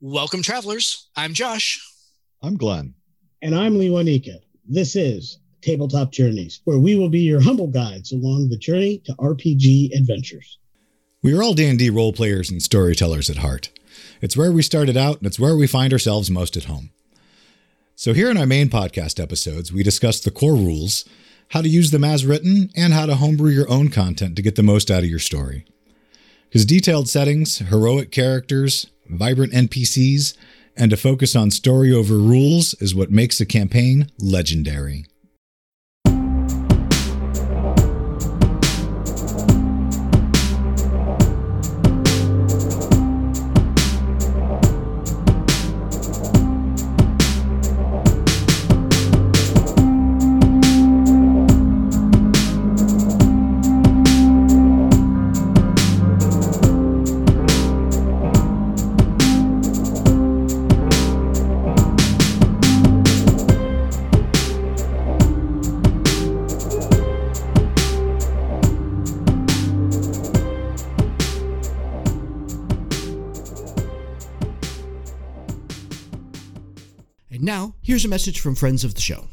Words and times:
Welcome, 0.00 0.42
travelers. 0.42 1.08
I'm 1.16 1.34
Josh. 1.34 1.84
I'm 2.40 2.56
Glenn. 2.56 2.94
And 3.42 3.52
I'm 3.52 3.74
Lewanika. 3.74 4.38
This 4.64 4.94
is 4.94 5.40
Tabletop 5.60 6.12
Journeys, 6.12 6.60
where 6.62 6.78
we 6.78 6.94
will 6.94 7.08
be 7.08 7.18
your 7.18 7.40
humble 7.40 7.66
guides 7.66 8.12
along 8.12 8.48
the 8.48 8.56
journey 8.56 9.02
to 9.06 9.12
RPG 9.14 9.90
adventures. 9.98 10.60
We 11.20 11.34
are 11.34 11.42
all 11.42 11.52
D&D 11.52 11.90
role 11.90 12.12
players 12.12 12.48
and 12.48 12.62
storytellers 12.62 13.28
at 13.28 13.38
heart. 13.38 13.70
It's 14.20 14.36
where 14.36 14.52
we 14.52 14.62
started 14.62 14.96
out, 14.96 15.18
and 15.18 15.26
it's 15.26 15.40
where 15.40 15.56
we 15.56 15.66
find 15.66 15.92
ourselves 15.92 16.30
most 16.30 16.56
at 16.56 16.66
home. 16.66 16.90
So 17.96 18.12
here 18.12 18.30
in 18.30 18.36
our 18.36 18.46
main 18.46 18.68
podcast 18.68 19.20
episodes, 19.20 19.72
we 19.72 19.82
discuss 19.82 20.20
the 20.20 20.30
core 20.30 20.54
rules, 20.54 21.06
how 21.48 21.60
to 21.60 21.68
use 21.68 21.90
them 21.90 22.04
as 22.04 22.24
written, 22.24 22.70
and 22.76 22.92
how 22.92 23.06
to 23.06 23.16
homebrew 23.16 23.50
your 23.50 23.68
own 23.68 23.88
content 23.88 24.36
to 24.36 24.42
get 24.42 24.54
the 24.54 24.62
most 24.62 24.92
out 24.92 25.02
of 25.02 25.10
your 25.10 25.18
story. 25.18 25.64
Because 26.44 26.64
detailed 26.64 27.08
settings, 27.08 27.58
heroic 27.58 28.12
characters, 28.12 28.86
vibrant 29.08 29.52
NPCs, 29.52 30.36
and 30.76 30.92
a 30.92 30.96
focus 30.96 31.34
on 31.34 31.50
story 31.50 31.92
over 31.92 32.16
rules 32.16 32.74
is 32.74 32.94
what 32.94 33.10
makes 33.10 33.40
a 33.40 33.46
campaign 33.46 34.10
legendary. 34.18 35.06
Here's 77.98 78.04
a 78.04 78.08
message 78.08 78.38
from 78.38 78.54
friends 78.54 78.84
of 78.84 78.94
the 78.94 79.00
show. 79.00 79.26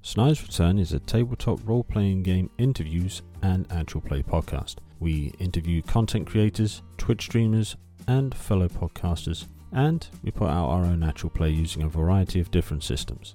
Snide's 0.00 0.40
Return 0.40 0.78
is 0.78 0.94
a 0.94 1.00
tabletop 1.00 1.60
role 1.68 1.84
playing 1.84 2.22
game 2.22 2.48
interviews 2.56 3.20
and 3.42 3.70
actual 3.70 4.00
play 4.00 4.22
podcast. 4.22 4.76
We 5.00 5.34
interview 5.38 5.82
content 5.82 6.26
creators, 6.26 6.80
Twitch 6.96 7.24
streamers, 7.24 7.76
and 8.08 8.34
fellow 8.34 8.68
podcasters, 8.68 9.48
and 9.70 10.08
we 10.24 10.30
put 10.30 10.48
out 10.48 10.70
our 10.70 10.86
own 10.86 11.02
actual 11.02 11.28
play 11.28 11.50
using 11.50 11.82
a 11.82 11.90
variety 11.90 12.40
of 12.40 12.50
different 12.50 12.84
systems. 12.84 13.34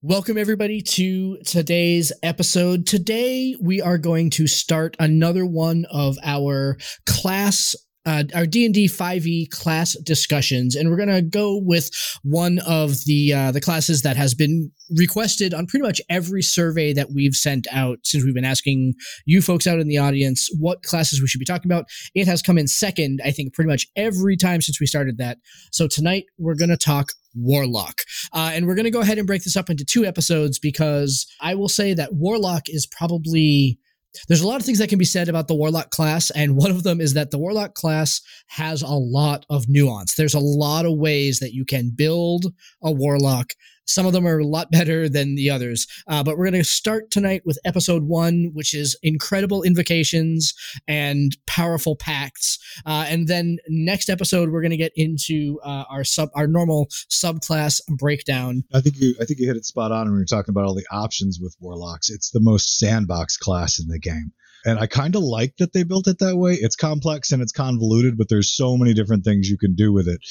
Welcome, 0.06 0.38
everybody, 0.38 0.82
to 0.82 1.38
today's 1.46 2.12
episode. 2.22 2.86
Today, 2.86 3.56
we 3.62 3.82
are 3.82 3.98
going 3.98 4.32
to 4.32 4.48
start 4.48 4.98
another 5.00 5.46
one 5.46 5.86
of 5.90 6.18
our 6.26 6.78
class 7.06 7.74
uh, 8.06 8.24
our 8.36 8.46
D&D 8.46 8.88
5e 8.88 9.50
class 9.50 9.96
discussions 10.04 10.76
and 10.76 10.90
we're 10.90 10.98
going 10.98 11.10
to 11.10 11.22
go 11.22 11.58
with 11.58 11.90
one 12.24 12.60
of 12.60 13.06
the 13.06 13.34
uh, 13.34 13.52
the 13.52 13.62
classes 13.62 14.02
that 14.02 14.18
has 14.18 14.34
been 14.34 14.72
requested 14.98 15.54
on 15.54 15.66
pretty 15.66 15.86
much 15.86 16.02
every 16.10 16.42
survey 16.42 16.94
that 16.94 17.12
we've 17.14 17.34
sent 17.34 17.68
out 17.72 18.00
since 18.04 18.24
we've 18.24 18.34
been 18.34 18.46
asking 18.46 18.94
you 19.26 19.42
folks 19.42 19.66
out 19.68 19.80
in 19.80 19.88
the 19.88 19.98
audience 19.98 20.50
what 20.60 20.84
classes 20.84 21.22
we 21.22 21.28
should 21.28 21.40
be 21.40 21.46
talking 21.46 21.72
about. 21.72 21.86
It 22.14 22.28
has 22.28 22.42
come 22.42 22.58
in 22.58 22.68
second, 22.68 23.22
I 23.24 23.32
think, 23.32 23.54
pretty 23.54 23.70
much 23.70 23.88
every 23.96 24.38
time 24.38 24.62
since 24.62 24.80
we 24.80 24.86
started 24.86 25.18
that. 25.18 25.38
So 25.72 25.88
tonight 25.88 26.26
we're 26.38 26.56
going 26.56 26.70
to 26.70 26.78
talk 26.78 27.14
Warlock. 27.36 28.02
Uh, 28.32 28.52
and 28.54 28.68
we're 28.68 28.76
going 28.76 28.86
to 28.86 28.92
go 28.92 29.02
ahead 29.02 29.18
and 29.18 29.28
break 29.28 29.44
this 29.44 29.58
up 29.58 29.70
into 29.70 29.86
two 29.86 30.06
episodes 30.06 30.60
because 30.60 31.26
I 31.42 31.56
will 31.56 31.70
say 31.70 31.94
that 31.94 32.14
Warlock 32.14 32.70
is 32.70 32.86
probably 32.86 33.80
there's 34.28 34.42
a 34.42 34.48
lot 34.48 34.60
of 34.60 34.66
things 34.66 34.80
that 34.80 34.90
can 34.90 35.00
be 35.00 35.06
said 35.06 35.30
about 35.30 35.48
the 35.48 35.56
warlock 35.56 35.90
class 35.90 36.30
and 36.32 36.56
one 36.56 36.72
of 36.72 36.84
them 36.84 37.02
is 37.02 37.14
that 37.14 37.32
the 37.32 37.38
warlock 37.38 37.74
class 37.74 38.22
has 38.48 38.82
a 38.82 38.88
lot 38.88 39.46
of 39.50 39.66
nuance. 39.68 40.16
There's 40.16 40.34
a 40.34 40.40
lot 40.40 40.86
of 40.86 40.98
ways 40.98 41.40
that 41.40 41.54
you 41.54 41.66
can 41.66 41.92
build 41.96 42.54
a 42.82 42.92
warlock 42.92 43.54
some 43.86 44.06
of 44.06 44.14
them 44.14 44.28
are 44.28 44.40
a 44.40 44.46
lot 44.46 44.72
better 44.72 45.10
than 45.10 45.36
the 45.36 45.50
others. 45.50 45.88
Uh, 46.08 46.24
but 46.24 46.38
we're 46.38 46.50
going 46.50 46.64
to 46.64 46.68
start 46.68 47.12
tonight 47.12 47.42
with 47.46 47.60
episode 47.66 48.04
one, 48.04 48.52
which 48.54 48.74
is 48.74 48.98
incredible 49.04 49.64
invocations 49.64 50.54
and 50.88 51.36
powerful 51.48 51.96
pacts. 51.96 52.58
Uh, 52.86 53.06
and 53.08 53.28
then 53.28 53.58
next 53.68 54.10
episode, 54.10 54.50
we're 54.50 54.62
going 54.62 54.72
to 54.72 54.78
get 54.78 54.94
into 54.96 55.60
uh, 55.64 55.84
our 55.90 56.04
sub 56.04 56.30
our 56.36 56.48
normal 56.48 56.88
subclass 57.10 57.82
breakdown. 57.98 58.64
I 58.74 58.82
think 58.82 58.96
you 59.00 59.16
I 59.22 59.26
think 59.26 59.40
you 59.40 59.48
hit 59.48 59.58
it 59.58 59.66
spot 59.66 59.92
on 59.92 60.08
when 60.08 60.18
you're 60.18 60.26
talking 60.26 60.52
about 60.52 60.66
all 60.66 60.76
the 60.76 60.86
options 60.92 61.40
with 61.42 61.56
warlocks. 61.60 62.10
It's 62.10 62.32
the 62.32 62.42
most 62.42 62.78
sandbox 62.78 63.38
class 63.38 63.80
in 63.80 63.88
the 63.88 64.00
game. 64.00 64.32
And 64.66 64.80
I 64.80 64.88
kind 64.88 65.16
of 65.16 65.24
like 65.24 65.58
that 65.58 65.74
they 65.74 65.84
built 65.84 66.08
it 66.08 66.20
that 66.20 66.38
way. 66.38 66.54
It's 66.54 66.78
complex 66.78 67.32
and 67.32 67.42
it's 67.42 67.52
convoluted, 67.52 68.18
but 68.18 68.30
there's 68.30 68.56
so 68.56 68.78
many 68.78 68.94
different 68.94 69.26
things 69.26 69.50
you 69.50 69.58
can 69.58 69.76
do 69.76 69.92
with 69.92 70.08
it. 70.08 70.22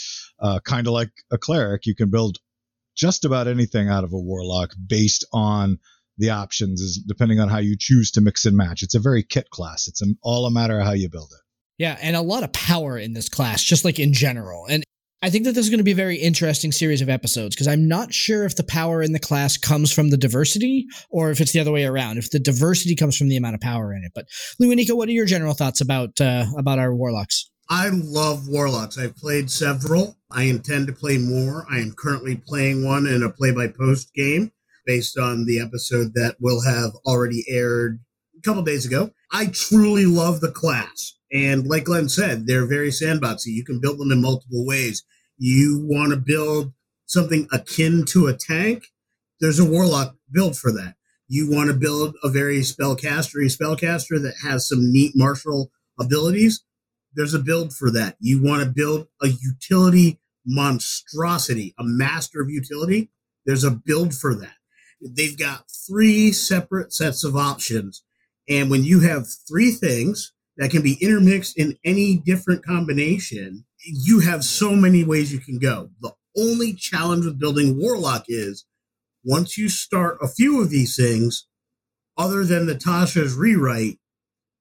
Uh, 0.41 0.59
kind 0.65 0.87
of 0.87 0.95
like 0.95 1.11
a 1.31 1.37
cleric, 1.37 1.85
you 1.85 1.95
can 1.95 2.11
build 2.11 2.39
just 2.97 3.25
about 3.25 3.49
anything 3.49 3.89
out 3.89 4.05
of 4.05 4.13
a 4.13 4.19
warlock 4.19 4.75
based 4.87 5.25
on 5.33 5.79
the 6.19 6.31
options 6.31 6.81
is 6.81 7.03
depending 7.07 7.41
on 7.41 7.49
how 7.49 7.59
you 7.59 7.77
choose 7.79 8.11
to 8.13 8.21
mix 8.21 8.45
and 8.45 8.57
match. 8.57 8.83
It's 8.83 8.95
a 8.95 9.01
very 9.01 9.23
kit 9.23 9.51
class. 9.51 9.89
It's 9.89 10.03
all 10.23 10.47
a 10.47 10.51
matter 10.51 10.79
of 10.79 10.87
how 10.87 10.93
you 10.93 11.09
build 11.09 11.31
it. 11.33 11.41
Yeah, 11.79 11.99
and 12.01 12.15
a 12.15 12.21
lot 12.21 12.45
of 12.45 12.53
power 12.53 12.99
in 12.99 13.13
this 13.13 13.29
class, 13.29 13.63
just 13.63 13.85
like 13.85 13.99
in 13.99 14.13
general. 14.13 14.67
And 14.67 14.85
I 15.23 15.31
think 15.31 15.45
that 15.45 15.53
this 15.53 15.65
is 15.65 15.71
going 15.71 15.79
to 15.79 15.85
be 15.85 15.93
a 15.93 15.97
very 15.97 16.17
interesting 16.17 16.73
series 16.73 17.01
of 17.01 17.09
episodes 17.09 17.55
because 17.55 17.69
I'm 17.69 17.87
not 17.87 18.13
sure 18.13 18.45
if 18.45 18.57
the 18.57 18.65
power 18.65 19.03
in 19.03 19.13
the 19.13 19.21
class 19.21 19.57
comes 19.57 19.93
from 19.93 20.11
the 20.11 20.17
diversity 20.17 20.87
or 21.11 21.31
if 21.31 21.41
it's 21.41 21.53
the 21.53 21.61
other 21.61 21.71
way 21.71 21.85
around. 21.85 22.19
If 22.19 22.31
the 22.31 22.41
diversity 22.41 22.97
comes 22.97 23.17
from 23.17 23.29
the 23.29 23.37
amount 23.37 23.55
of 23.55 23.61
power 23.61 23.93
in 23.95 24.03
it. 24.05 24.13
But 24.15 24.27
Lewanika, 24.61 24.97
what 24.97 25.09
are 25.09 25.13
your 25.13 25.27
general 25.27 25.55
thoughts 25.55 25.81
about 25.81 26.21
uh, 26.21 26.47
about 26.59 26.81
our 26.81 26.95
warlocks? 26.95 27.49
I 27.69 27.89
love 27.89 28.49
warlocks. 28.49 28.99
I've 28.99 29.17
played 29.17 29.51
several. 29.51 30.17
I 30.31 30.45
intend 30.45 30.87
to 30.89 30.93
play 30.93 31.19
more. 31.19 31.67
I 31.71 31.79
am 31.79 31.93
currently 31.93 32.37
playing 32.37 32.85
one 32.85 33.07
in 33.07 33.23
a 33.23 33.31
play 33.31 33.53
by 33.53 33.69
post 33.69 34.13
game 34.15 34.53
based 34.85 35.17
on 35.17 35.45
the 35.45 35.61
episode 35.61 36.15
that 36.15 36.37
will 36.41 36.63
have 36.63 36.93
already 37.07 37.45
aired 37.49 38.01
a 38.37 38.41
couple 38.43 38.63
days 38.63 38.85
ago. 38.85 39.11
I 39.31 39.47
truly 39.47 40.07
love 40.07 40.41
the 40.41 40.51
class. 40.51 41.15
And 41.33 41.67
like 41.67 41.85
Glenn 41.85 42.09
said, 42.09 42.47
they're 42.47 42.67
very 42.67 42.91
sandboxy. 42.91 43.47
You 43.47 43.65
can 43.65 43.81
build 43.81 43.99
them 43.99 44.13
in 44.13 44.21
multiple 44.21 44.67
ways. 44.67 45.05
You 45.39 45.87
want 45.89 46.11
to 46.11 46.19
build 46.19 46.75
something 47.07 47.47
akin 47.53 48.05
to 48.07 48.27
a 48.27 48.35
tank, 48.35 48.85
there's 49.41 49.59
a 49.59 49.65
warlock 49.65 50.17
build 50.31 50.57
for 50.57 50.73
that. 50.73 50.95
You 51.29 51.51
want 51.51 51.69
to 51.69 51.75
build 51.75 52.15
a 52.23 52.29
very 52.29 52.61
spellcastery 52.61 53.55
spellcaster 53.55 54.21
that 54.23 54.35
has 54.43 54.69
some 54.69 54.93
neat 54.93 55.13
martial 55.15 55.71
abilities 55.99 56.65
there's 57.15 57.35
a 57.35 57.39
build 57.39 57.75
for 57.75 57.91
that. 57.91 58.17
You 58.21 58.43
want 58.43 58.63
to 58.63 58.71
build 58.71 59.09
a 59.21 59.29
utility 59.29 60.21
monstrosity, 60.47 61.75
a 61.79 61.85
master 61.85 62.41
of 62.41 62.51
utility. 62.51 63.11
There's 63.47 63.65
a 63.65 63.71
build 63.71 64.15
for 64.15 64.35
that. 64.35 64.55
They've 65.01 65.39
got 65.39 65.65
three 65.89 66.33
separate 66.33 66.93
sets 66.93 67.25
of 67.25 67.37
options. 67.37 68.03
And 68.49 68.71
when 68.71 68.85
you 68.85 69.01
have 69.01 69.27
three 69.49 69.73
things 69.73 70.33
that 70.57 70.71
can 70.71 70.83
be 70.83 70.99
intermixed 71.01 71.59
in 71.59 71.79
any 71.85 72.17
different 72.17 72.65
combination, 72.65 73.65
you 73.85 74.21
have 74.21 74.45
so 74.45 74.73
many 74.73 75.05
ways 75.05 75.33
you 75.33 75.41
can 75.41 75.59
go. 75.59 75.91
The 76.01 76.13
only 76.37 76.73
challenge 76.73 77.25
with 77.25 77.39
building 77.39 77.79
Warlock 77.79 78.25
is 78.29 78.65
once 79.25 79.57
you 79.57 79.69
start 79.69 80.19
a 80.21 80.29
few 80.29 80.61
of 80.61 80.71
these 80.71 80.97
things, 80.97 81.47
other 82.17 82.45
than 82.45 82.67
the 82.67 82.75
Tasha's 82.75 83.35
rewrite, 83.35 83.99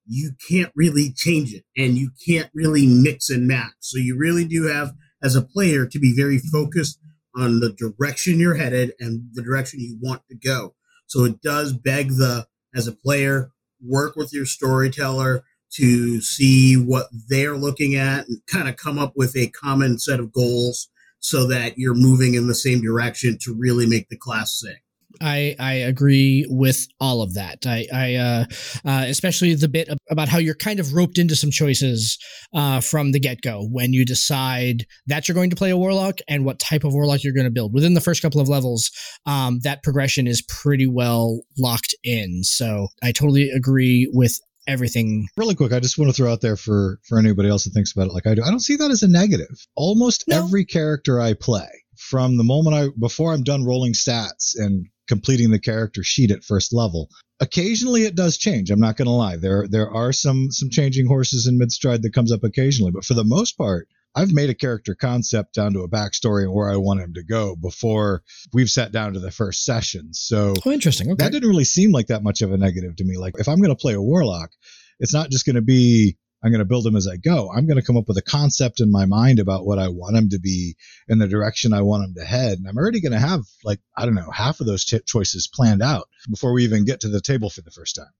you 0.05 0.31
can't 0.49 0.71
really 0.75 1.13
change 1.15 1.53
it 1.53 1.63
and 1.77 1.97
you 1.97 2.11
can't 2.27 2.49
really 2.53 2.87
mix 2.87 3.29
and 3.29 3.47
match. 3.47 3.73
So 3.79 3.97
you 3.97 4.17
really 4.17 4.45
do 4.45 4.67
have, 4.67 4.93
as 5.23 5.35
a 5.35 5.41
player, 5.41 5.85
to 5.85 5.99
be 5.99 6.13
very 6.15 6.39
focused 6.39 6.99
on 7.35 7.59
the 7.59 7.71
direction 7.71 8.39
you're 8.39 8.55
headed 8.55 8.93
and 8.99 9.29
the 9.33 9.41
direction 9.41 9.79
you 9.79 9.97
want 10.01 10.23
to 10.29 10.35
go. 10.35 10.75
So 11.07 11.23
it 11.23 11.41
does 11.41 11.73
beg 11.73 12.09
the, 12.09 12.47
as 12.75 12.87
a 12.87 12.93
player, 12.93 13.51
work 13.85 14.15
with 14.15 14.33
your 14.33 14.45
storyteller 14.45 15.43
to 15.73 16.21
see 16.21 16.75
what 16.75 17.07
they're 17.29 17.55
looking 17.55 17.95
at 17.95 18.27
and 18.27 18.41
kind 18.47 18.67
of 18.67 18.75
come 18.75 18.99
up 18.99 19.13
with 19.15 19.35
a 19.35 19.47
common 19.47 19.99
set 19.99 20.19
of 20.19 20.33
goals 20.33 20.89
so 21.19 21.47
that 21.47 21.77
you're 21.77 21.95
moving 21.95 22.33
in 22.33 22.47
the 22.47 22.55
same 22.55 22.81
direction 22.81 23.37
to 23.41 23.55
really 23.57 23.85
make 23.85 24.09
the 24.09 24.17
class 24.17 24.59
sing. 24.59 24.75
I 25.19 25.55
I 25.59 25.73
agree 25.73 26.45
with 26.49 26.87
all 26.99 27.21
of 27.21 27.33
that. 27.33 27.65
I 27.65 27.87
I 27.93 28.15
uh, 28.15 28.45
uh, 28.85 29.05
especially 29.07 29.53
the 29.55 29.67
bit 29.67 29.89
about 30.09 30.29
how 30.29 30.37
you're 30.37 30.55
kind 30.55 30.79
of 30.79 30.93
roped 30.93 31.17
into 31.17 31.35
some 31.35 31.51
choices 31.51 32.17
uh, 32.53 32.81
from 32.81 33.11
the 33.11 33.19
get 33.19 33.41
go 33.41 33.67
when 33.71 33.93
you 33.93 34.05
decide 34.05 34.85
that 35.07 35.27
you're 35.27 35.35
going 35.35 35.49
to 35.49 35.55
play 35.55 35.71
a 35.71 35.77
warlock 35.77 36.19
and 36.27 36.45
what 36.45 36.59
type 36.59 36.83
of 36.83 36.93
warlock 36.93 37.23
you're 37.23 37.33
going 37.33 37.45
to 37.45 37.51
build 37.51 37.73
within 37.73 37.93
the 37.93 38.01
first 38.01 38.21
couple 38.21 38.41
of 38.41 38.49
levels. 38.49 38.91
Um, 39.25 39.59
that 39.63 39.83
progression 39.83 40.27
is 40.27 40.41
pretty 40.41 40.87
well 40.87 41.41
locked 41.57 41.95
in. 42.03 42.43
So 42.43 42.87
I 43.03 43.11
totally 43.11 43.49
agree 43.49 44.09
with 44.13 44.39
everything. 44.67 45.27
Really 45.37 45.55
quick, 45.55 45.73
I 45.73 45.79
just 45.79 45.97
want 45.97 46.09
to 46.09 46.15
throw 46.15 46.31
out 46.31 46.41
there 46.41 46.55
for 46.55 46.99
for 47.07 47.19
anybody 47.19 47.49
else 47.49 47.65
that 47.65 47.71
thinks 47.71 47.91
about 47.91 48.07
it 48.07 48.13
like 48.13 48.27
I 48.27 48.35
do. 48.35 48.43
I 48.43 48.49
don't 48.49 48.59
see 48.59 48.75
that 48.77 48.91
as 48.91 49.03
a 49.03 49.07
negative. 49.07 49.65
Almost 49.75 50.25
no. 50.27 50.43
every 50.43 50.65
character 50.65 51.19
I 51.19 51.33
play, 51.33 51.67
from 51.97 52.37
the 52.37 52.43
moment 52.43 52.75
I 52.75 52.87
before 52.99 53.33
I'm 53.33 53.43
done 53.43 53.65
rolling 53.65 53.93
stats 53.93 54.53
and 54.55 54.87
completing 55.07 55.51
the 55.51 55.59
character 55.59 56.03
sheet 56.03 56.31
at 56.31 56.43
first 56.43 56.73
level, 56.73 57.09
occasionally 57.39 58.03
it 58.03 58.15
does 58.15 58.37
change. 58.37 58.69
I'm 58.69 58.79
not 58.79 58.97
going 58.97 59.07
to 59.07 59.11
lie. 59.11 59.37
There 59.37 59.67
there 59.67 59.89
are 59.89 60.13
some 60.13 60.51
some 60.51 60.69
changing 60.69 61.07
horses 61.07 61.47
in 61.47 61.57
mid 61.57 61.71
stride 61.71 62.01
that 62.03 62.13
comes 62.13 62.31
up 62.31 62.43
occasionally, 62.43 62.91
but 62.91 63.05
for 63.05 63.13
the 63.13 63.23
most 63.23 63.57
part, 63.57 63.87
I've 64.15 64.31
made 64.31 64.49
a 64.49 64.55
character 64.55 64.95
concept 64.95 65.53
down 65.53 65.73
to 65.73 65.81
a 65.81 65.89
backstory 65.89 66.43
and 66.43 66.53
where 66.53 66.69
I 66.69 66.75
want 66.75 67.01
him 67.01 67.13
to 67.13 67.23
go 67.23 67.55
before 67.55 68.23
we've 68.53 68.69
sat 68.69 68.91
down 68.91 69.13
to 69.13 69.19
the 69.19 69.31
first 69.31 69.63
session. 69.63 70.13
So 70.13 70.53
oh, 70.65 70.71
interesting. 70.71 71.11
Okay. 71.11 71.23
That 71.23 71.31
didn't 71.31 71.49
really 71.49 71.63
seem 71.63 71.91
like 71.91 72.07
that 72.07 72.23
much 72.23 72.41
of 72.41 72.51
a 72.51 72.57
negative 72.57 72.97
to 72.97 73.05
me. 73.05 73.17
Like 73.17 73.35
if 73.37 73.47
I'm 73.47 73.57
going 73.57 73.69
to 73.69 73.75
play 73.75 73.93
a 73.93 74.01
warlock, 74.01 74.51
it's 74.99 75.13
not 75.13 75.29
just 75.29 75.45
going 75.45 75.55
to 75.55 75.61
be 75.61 76.17
I'm 76.43 76.51
going 76.51 76.59
to 76.59 76.65
build 76.65 76.85
them 76.85 76.95
as 76.95 77.07
I 77.07 77.17
go. 77.17 77.51
I'm 77.51 77.67
going 77.67 77.79
to 77.79 77.85
come 77.85 77.97
up 77.97 78.07
with 78.07 78.17
a 78.17 78.23
concept 78.23 78.81
in 78.81 78.91
my 78.91 79.05
mind 79.05 79.39
about 79.39 79.65
what 79.65 79.77
I 79.77 79.89
want 79.89 80.15
them 80.15 80.29
to 80.29 80.39
be 80.39 80.75
and 81.07 81.21
the 81.21 81.27
direction 81.27 81.71
I 81.71 81.81
want 81.81 82.03
them 82.03 82.15
to 82.15 82.25
head. 82.25 82.57
And 82.57 82.67
I'm 82.67 82.77
already 82.77 82.99
going 82.99 83.11
to 83.11 83.19
have 83.19 83.41
like, 83.63 83.79
I 83.95 84.05
don't 84.05 84.15
know, 84.15 84.31
half 84.31 84.59
of 84.59 84.65
those 84.65 84.83
t- 84.83 84.99
choices 85.05 85.47
planned 85.47 85.83
out 85.83 86.07
before 86.29 86.53
we 86.53 86.63
even 86.63 86.85
get 86.85 87.01
to 87.01 87.09
the 87.09 87.21
table 87.21 87.49
for 87.49 87.61
the 87.61 87.71
first 87.71 87.95
time. 87.95 88.11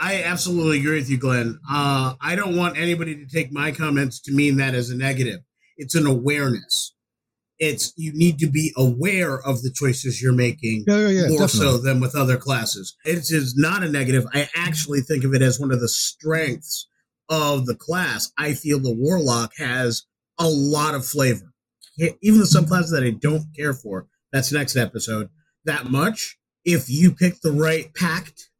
I 0.00 0.22
absolutely 0.22 0.80
agree 0.80 0.96
with 0.96 1.10
you, 1.10 1.18
Glenn. 1.18 1.58
Uh, 1.68 2.14
I 2.20 2.36
don't 2.36 2.56
want 2.56 2.76
anybody 2.76 3.16
to 3.16 3.26
take 3.26 3.52
my 3.52 3.72
comments 3.72 4.20
to 4.22 4.32
mean 4.32 4.56
that 4.58 4.74
as 4.74 4.90
a 4.90 4.96
negative. 4.96 5.40
It's 5.76 5.94
an 5.94 6.06
awareness. 6.06 6.94
It's 7.58 7.92
you 7.96 8.12
need 8.14 8.38
to 8.38 8.48
be 8.48 8.72
aware 8.76 9.38
of 9.38 9.62
the 9.62 9.70
choices 9.70 10.22
you're 10.22 10.32
making 10.32 10.84
yeah, 10.86 10.96
yeah, 10.96 11.08
yeah, 11.08 11.28
more 11.28 11.40
definitely. 11.40 11.60
so 11.60 11.78
than 11.78 12.00
with 12.00 12.14
other 12.14 12.38
classes. 12.38 12.96
It 13.04 13.30
is 13.30 13.54
not 13.56 13.82
a 13.82 13.88
negative. 13.88 14.24
I 14.32 14.48
actually 14.54 15.00
think 15.00 15.24
of 15.24 15.34
it 15.34 15.42
as 15.42 15.60
one 15.60 15.70
of 15.70 15.80
the 15.80 15.88
strengths 15.88 16.86
of 17.30 17.66
the 17.66 17.76
class. 17.76 18.32
I 18.36 18.52
feel 18.52 18.80
the 18.80 18.94
warlock 18.94 19.52
has 19.56 20.04
a 20.38 20.48
lot 20.48 20.94
of 20.94 21.06
flavor. 21.06 21.54
Even 22.20 22.40
the 22.40 22.46
subclasses 22.46 22.90
that 22.90 23.04
I 23.04 23.10
don't 23.10 23.46
care 23.56 23.74
for, 23.74 24.08
that's 24.32 24.52
next 24.52 24.76
episode, 24.76 25.30
that 25.64 25.86
much. 25.86 26.38
If 26.64 26.90
you 26.90 27.12
pick 27.12 27.40
the 27.40 27.52
right 27.52 27.94
pact 27.94 28.50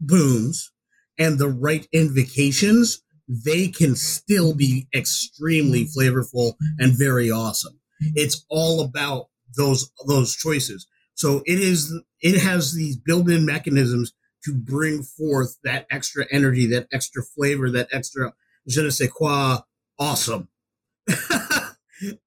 boons 0.00 0.72
and 1.18 1.38
the 1.38 1.48
right 1.48 1.86
invocations, 1.92 3.02
they 3.28 3.68
can 3.68 3.94
still 3.96 4.54
be 4.54 4.88
extremely 4.94 5.86
flavorful 5.86 6.54
and 6.78 6.98
very 6.98 7.30
awesome. 7.30 7.78
It's 8.14 8.44
all 8.48 8.80
about 8.80 9.26
those 9.56 9.90
those 10.06 10.34
choices. 10.34 10.86
So 11.14 11.42
it 11.46 11.58
is 11.58 11.92
it 12.20 12.40
has 12.40 12.72
these 12.72 12.96
built-in 12.96 13.44
mechanisms 13.44 14.12
to 14.44 14.54
bring 14.54 15.02
forth 15.02 15.58
that 15.64 15.86
extra 15.90 16.26
energy, 16.30 16.66
that 16.66 16.88
extra 16.92 17.22
flavor, 17.22 17.70
that 17.70 17.88
extra 17.92 18.32
je 18.66 18.82
ne 18.82 18.90
sais 18.90 19.10
quoi 19.10 19.58
awesome 19.98 20.48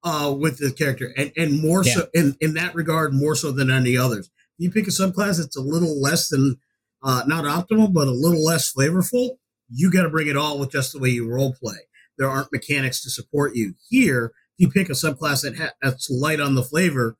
uh, 0.04 0.34
with 0.38 0.58
the 0.58 0.72
character. 0.76 1.12
And 1.16 1.32
and 1.36 1.60
more 1.60 1.84
yeah. 1.84 1.94
so 1.94 2.08
in, 2.14 2.36
in 2.40 2.54
that 2.54 2.74
regard, 2.74 3.14
more 3.14 3.34
so 3.34 3.52
than 3.52 3.70
any 3.70 3.96
others. 3.96 4.30
You 4.56 4.70
pick 4.70 4.86
a 4.86 4.90
subclass 4.90 5.38
that's 5.38 5.56
a 5.56 5.60
little 5.62 6.00
less 6.00 6.28
than 6.28 6.58
uh, 7.02 7.22
not 7.26 7.44
optimal, 7.44 7.92
but 7.92 8.08
a 8.08 8.12
little 8.12 8.42
less 8.42 8.72
flavorful, 8.72 9.36
you 9.68 9.90
got 9.90 10.04
to 10.04 10.08
bring 10.08 10.28
it 10.28 10.36
all 10.36 10.58
with 10.58 10.70
just 10.70 10.92
the 10.92 10.98
way 10.98 11.10
you 11.10 11.28
role 11.28 11.54
play. 11.54 11.76
There 12.16 12.28
aren't 12.28 12.52
mechanics 12.52 13.02
to 13.02 13.10
support 13.10 13.54
you. 13.54 13.74
Here, 13.88 14.32
if 14.56 14.66
you 14.66 14.70
pick 14.70 14.88
a 14.88 14.92
subclass 14.92 15.42
that 15.42 15.56
ha- 15.56 15.74
that's 15.82 16.08
light 16.08 16.40
on 16.40 16.54
the 16.54 16.62
flavor, 16.62 17.18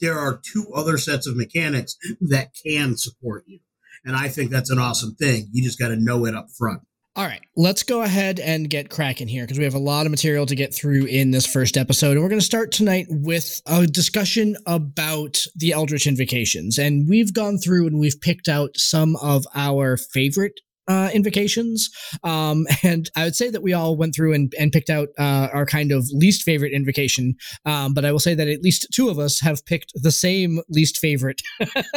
there 0.00 0.18
are 0.18 0.40
two 0.40 0.72
other 0.74 0.96
sets 0.96 1.26
of 1.26 1.36
mechanics 1.36 1.96
that 2.20 2.52
can 2.64 2.96
support 2.96 3.44
you. 3.46 3.60
And 4.04 4.16
I 4.16 4.28
think 4.28 4.50
that's 4.50 4.70
an 4.70 4.78
awesome 4.78 5.14
thing. 5.14 5.48
You 5.52 5.62
just 5.62 5.78
got 5.78 5.88
to 5.88 5.96
know 5.96 6.26
it 6.26 6.34
up 6.34 6.46
front. 6.56 6.80
All 7.16 7.24
right, 7.24 7.40
let's 7.56 7.82
go 7.82 8.02
ahead 8.02 8.38
and 8.38 8.70
get 8.70 8.90
cracking 8.90 9.26
here 9.26 9.42
because 9.42 9.58
we 9.58 9.64
have 9.64 9.74
a 9.74 9.78
lot 9.78 10.06
of 10.06 10.12
material 10.12 10.46
to 10.46 10.54
get 10.54 10.72
through 10.72 11.06
in 11.06 11.32
this 11.32 11.46
first 11.46 11.76
episode. 11.76 12.12
And 12.12 12.22
we're 12.22 12.28
going 12.28 12.38
to 12.38 12.46
start 12.46 12.70
tonight 12.70 13.06
with 13.10 13.60
a 13.66 13.88
discussion 13.88 14.56
about 14.66 15.44
the 15.56 15.72
Eldritch 15.72 16.06
Invocations. 16.06 16.78
And 16.78 17.08
we've 17.08 17.34
gone 17.34 17.58
through 17.58 17.88
and 17.88 17.98
we've 17.98 18.20
picked 18.20 18.46
out 18.48 18.76
some 18.76 19.16
of 19.16 19.46
our 19.56 19.96
favorite 19.96 20.60
uh, 20.88 21.10
invocations. 21.12 21.90
Um, 22.24 22.66
and 22.82 23.10
I 23.16 23.24
would 23.24 23.36
say 23.36 23.50
that 23.50 23.62
we 23.62 23.72
all 23.72 23.96
went 23.96 24.14
through 24.14 24.32
and, 24.34 24.52
and 24.58 24.72
picked 24.72 24.90
out 24.90 25.08
uh, 25.18 25.48
our 25.52 25.66
kind 25.66 25.92
of 25.92 26.06
least 26.12 26.42
favorite 26.42 26.72
invocation. 26.72 27.34
Um, 27.64 27.94
but 27.94 28.04
I 28.04 28.12
will 28.12 28.18
say 28.18 28.34
that 28.34 28.48
at 28.48 28.62
least 28.62 28.86
two 28.92 29.08
of 29.08 29.18
us 29.18 29.40
have 29.40 29.64
picked 29.66 29.92
the 29.94 30.12
same 30.12 30.60
least 30.68 30.98
favorite 30.98 31.42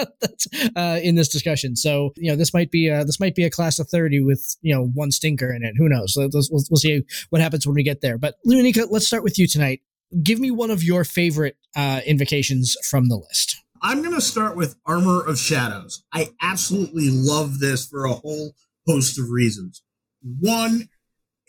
uh, 0.76 1.00
in 1.02 1.16
this 1.16 1.30
discussion. 1.30 1.76
So 1.76 2.12
you 2.18 2.32
know 2.32 2.36
this 2.36 2.54
might 2.54 2.72
be 2.72 2.88
a, 2.88 3.04
this 3.06 3.20
might 3.20 3.36
be 3.36 3.44
a 3.44 3.50
class 3.50 3.80
of 3.80 3.90
thirty 3.90 4.22
with 4.22 4.58
you 4.62 4.74
know 4.74 4.88
one 4.94 5.12
stinker 5.12 5.54
in 5.54 5.64
it. 5.64 5.76
Who 5.78 5.90
knows? 5.90 6.14
We'll, 6.16 6.30
we'll, 6.52 6.78
see 6.82 7.04
what 7.30 7.42
happens 7.42 7.66
when 7.66 7.76
we 7.76 7.84
get 7.84 8.02
there. 8.02 8.18
But 8.18 8.36
Lewanika, 8.48 8.88
let's 8.90 9.08
start 9.08 9.24
with 9.24 9.38
you 9.38 9.48
tonight. 9.48 9.82
Give 10.24 10.40
me 10.40 10.52
one 10.52 10.72
of 10.72 10.84
your 10.84 11.04
favorite 11.04 11.58
uh, 11.76 12.02
invocations 12.06 12.76
from 12.90 13.08
the 13.08 13.16
list. 13.16 13.58
I'm 13.84 14.02
going 14.02 14.14
to 14.14 14.22
start 14.22 14.56
with 14.56 14.76
Armor 14.86 15.26
of 15.26 15.40
Shadows. 15.40 16.04
I 16.14 16.30
absolutely 16.42 17.10
love 17.10 17.60
this 17.60 17.88
for 17.88 18.06
a 18.06 18.14
whole 18.14 18.54
host 18.88 19.20
of 19.20 19.30
reasons. 19.30 19.84
One, 20.22 20.90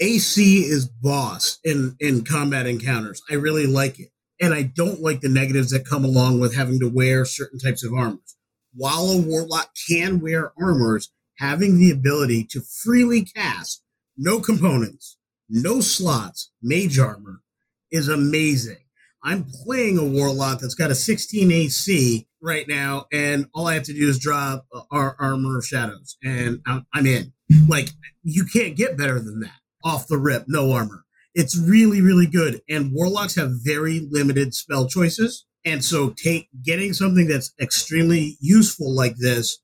AC 0.01 0.65
is 0.65 0.87
boss 0.87 1.59
in, 1.65 1.97
in 2.01 2.25
combat 2.25 2.67
encounters. 2.67 3.23
I 3.31 3.35
really 3.35 3.67
like 3.67 4.01
it. 4.01 4.09
And 4.41 4.53
I 4.53 4.63
don't 4.63 5.01
like 5.01 5.21
the 5.21 5.29
negatives 5.29 5.71
that 5.71 5.87
come 5.87 6.05
along 6.05 6.41
with 6.41 6.57
having 6.57 6.81
to 6.81 6.89
wear 6.89 7.25
certain 7.25 7.59
types 7.59 7.85
of 7.85 7.93
armors. 7.93 8.37
While 8.75 9.11
a 9.11 9.21
warlock 9.21 9.71
can 9.89 10.21
wear 10.21 10.53
armors, 10.61 11.11
having 11.39 11.79
the 11.79 11.91
ability 11.91 12.45
to 12.51 12.61
freely 12.61 13.25
cast 13.25 13.83
no 14.17 14.41
components, 14.41 15.19
no 15.49 15.81
slots, 15.81 16.51
mage 16.63 16.99
armor 16.99 17.43
is 17.91 18.09
amazing. 18.09 18.82
I'm 19.25 19.45
playing 19.65 19.99
a 19.99 20.05
warlock 20.05 20.61
that's 20.61 20.75
got 20.75 20.91
a 20.91 20.95
16 20.95 21.53
AC 21.53 22.27
right 22.41 22.67
now, 22.67 23.07
and 23.13 23.47
all 23.55 23.69
I 23.69 23.75
have 23.75 23.85
to 23.85 23.95
do 23.95 24.09
is 24.09 24.19
drop 24.19 24.67
our 24.91 25.17
armor 25.19 25.59
of 25.59 25.67
shadows, 25.67 26.17
and 26.23 26.61
I'm, 26.67 26.87
I'm 26.93 27.07
in. 27.07 27.33
Like 27.69 27.91
you 28.23 28.45
can't 28.45 28.77
get 28.77 28.97
better 28.97 29.21
than 29.21 29.41
that 29.41 29.61
off 29.85 30.09
the 30.09 30.19
rip, 30.19 30.45
no 30.49 30.73
armor. 30.73 31.05
It's 31.35 31.57
really, 31.57 32.01
really 32.01 32.27
good. 32.27 32.61
And 32.69 32.93
warlocks 32.93 33.37
have 33.37 33.51
very 33.65 34.07
limited 34.11 34.55
spell 34.55 34.89
choices, 34.89 35.47
and 35.65 35.85
so 35.85 36.11
take 36.11 36.49
getting 36.65 36.93
something 36.93 37.29
that's 37.29 37.53
extremely 37.61 38.37
useful 38.41 38.95
like 38.95 39.17
this 39.19 39.61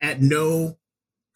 at 0.00 0.20
no 0.20 0.78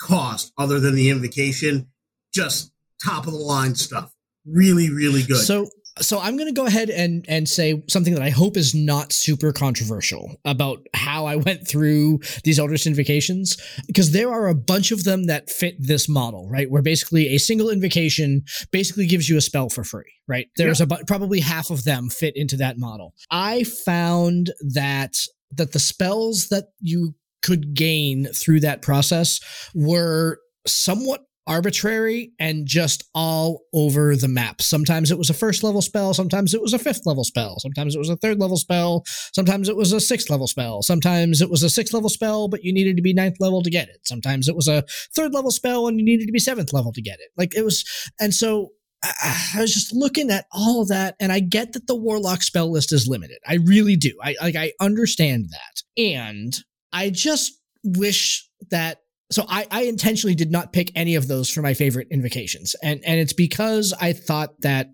cost 0.00 0.52
other 0.56 0.78
than 0.78 0.94
the 0.94 1.10
invocation, 1.10 1.88
just 2.32 2.72
top 3.02 3.26
of 3.26 3.32
the 3.32 3.38
line 3.38 3.74
stuff. 3.74 4.12
Really, 4.46 4.90
really 4.90 5.22
good. 5.22 5.44
So 5.44 5.68
so 6.00 6.18
I'm 6.18 6.36
going 6.36 6.48
to 6.48 6.58
go 6.58 6.66
ahead 6.66 6.90
and 6.90 7.24
and 7.28 7.48
say 7.48 7.82
something 7.88 8.14
that 8.14 8.22
I 8.22 8.30
hope 8.30 8.56
is 8.56 8.74
not 8.74 9.12
super 9.12 9.52
controversial 9.52 10.36
about 10.44 10.86
how 10.94 11.26
I 11.26 11.36
went 11.36 11.66
through 11.66 12.20
these 12.44 12.58
Eldritch 12.58 12.86
invocations 12.86 13.56
because 13.86 14.12
there 14.12 14.30
are 14.30 14.48
a 14.48 14.54
bunch 14.54 14.90
of 14.90 15.04
them 15.04 15.24
that 15.24 15.50
fit 15.50 15.76
this 15.78 16.08
model, 16.08 16.48
right? 16.48 16.70
Where 16.70 16.82
basically 16.82 17.34
a 17.34 17.38
single 17.38 17.70
invocation 17.70 18.42
basically 18.70 19.06
gives 19.06 19.28
you 19.28 19.36
a 19.36 19.40
spell 19.40 19.68
for 19.68 19.84
free, 19.84 20.12
right? 20.26 20.46
There's 20.56 20.80
yeah. 20.80 20.84
about 20.84 21.06
probably 21.06 21.40
half 21.40 21.70
of 21.70 21.84
them 21.84 22.08
fit 22.08 22.36
into 22.36 22.56
that 22.58 22.78
model. 22.78 23.14
I 23.30 23.64
found 23.64 24.52
that 24.74 25.14
that 25.52 25.72
the 25.72 25.78
spells 25.78 26.48
that 26.48 26.66
you 26.80 27.14
could 27.42 27.74
gain 27.74 28.26
through 28.26 28.60
that 28.60 28.82
process 28.82 29.40
were 29.74 30.38
somewhat 30.66 31.22
arbitrary 31.50 32.32
and 32.38 32.64
just 32.64 33.02
all 33.12 33.62
over 33.74 34.14
the 34.14 34.28
map. 34.28 34.62
Sometimes 34.62 35.10
it 35.10 35.18
was 35.18 35.28
a 35.28 35.34
first 35.34 35.64
level 35.64 35.82
spell, 35.82 36.14
sometimes 36.14 36.54
it 36.54 36.62
was 36.62 36.72
a 36.72 36.78
fifth 36.78 37.04
level 37.04 37.24
spell, 37.24 37.58
sometimes 37.58 37.96
it 37.96 37.98
was 37.98 38.08
a 38.08 38.16
third 38.16 38.38
level 38.38 38.56
spell, 38.56 39.02
sometimes 39.34 39.68
it 39.68 39.76
was 39.76 39.92
a 39.92 40.00
sixth 40.00 40.30
level 40.30 40.46
spell, 40.46 40.80
sometimes 40.82 41.42
it 41.42 41.50
was 41.50 41.64
a 41.64 41.68
sixth 41.68 41.92
level 41.92 42.08
spell, 42.08 42.46
but 42.46 42.62
you 42.62 42.72
needed 42.72 42.96
to 42.96 43.02
be 43.02 43.12
ninth 43.12 43.36
level 43.40 43.62
to 43.62 43.70
get 43.70 43.88
it. 43.88 43.98
Sometimes 44.04 44.48
it 44.48 44.54
was 44.54 44.68
a 44.68 44.84
third 45.14 45.34
level 45.34 45.50
spell 45.50 45.88
and 45.88 45.98
you 45.98 46.04
needed 46.04 46.26
to 46.26 46.32
be 46.32 46.38
seventh 46.38 46.72
level 46.72 46.92
to 46.92 47.02
get 47.02 47.18
it. 47.18 47.30
Like 47.36 47.56
it 47.56 47.64
was, 47.64 47.84
and 48.20 48.32
so 48.32 48.70
I 49.02 49.56
was 49.58 49.74
just 49.74 49.92
looking 49.92 50.30
at 50.30 50.46
all 50.52 50.82
of 50.82 50.88
that, 50.88 51.16
and 51.18 51.32
I 51.32 51.40
get 51.40 51.72
that 51.72 51.88
the 51.88 51.96
warlock 51.96 52.42
spell 52.42 52.70
list 52.70 52.92
is 52.92 53.08
limited. 53.08 53.38
I 53.48 53.54
really 53.54 53.96
do. 53.96 54.12
I 54.22 54.36
like 54.40 54.56
I 54.56 54.72
understand 54.78 55.46
that, 55.50 56.00
and 56.00 56.54
I 56.92 57.10
just 57.10 57.52
wish 57.82 58.48
that 58.70 58.98
so 59.32 59.44
I, 59.48 59.66
I 59.70 59.82
intentionally 59.82 60.34
did 60.34 60.50
not 60.50 60.72
pick 60.72 60.90
any 60.94 61.14
of 61.14 61.28
those 61.28 61.50
for 61.50 61.62
my 61.62 61.74
favorite 61.74 62.08
invocations. 62.10 62.74
And 62.82 63.00
and 63.04 63.20
it's 63.20 63.32
because 63.32 63.94
I 64.00 64.12
thought 64.12 64.60
that 64.62 64.88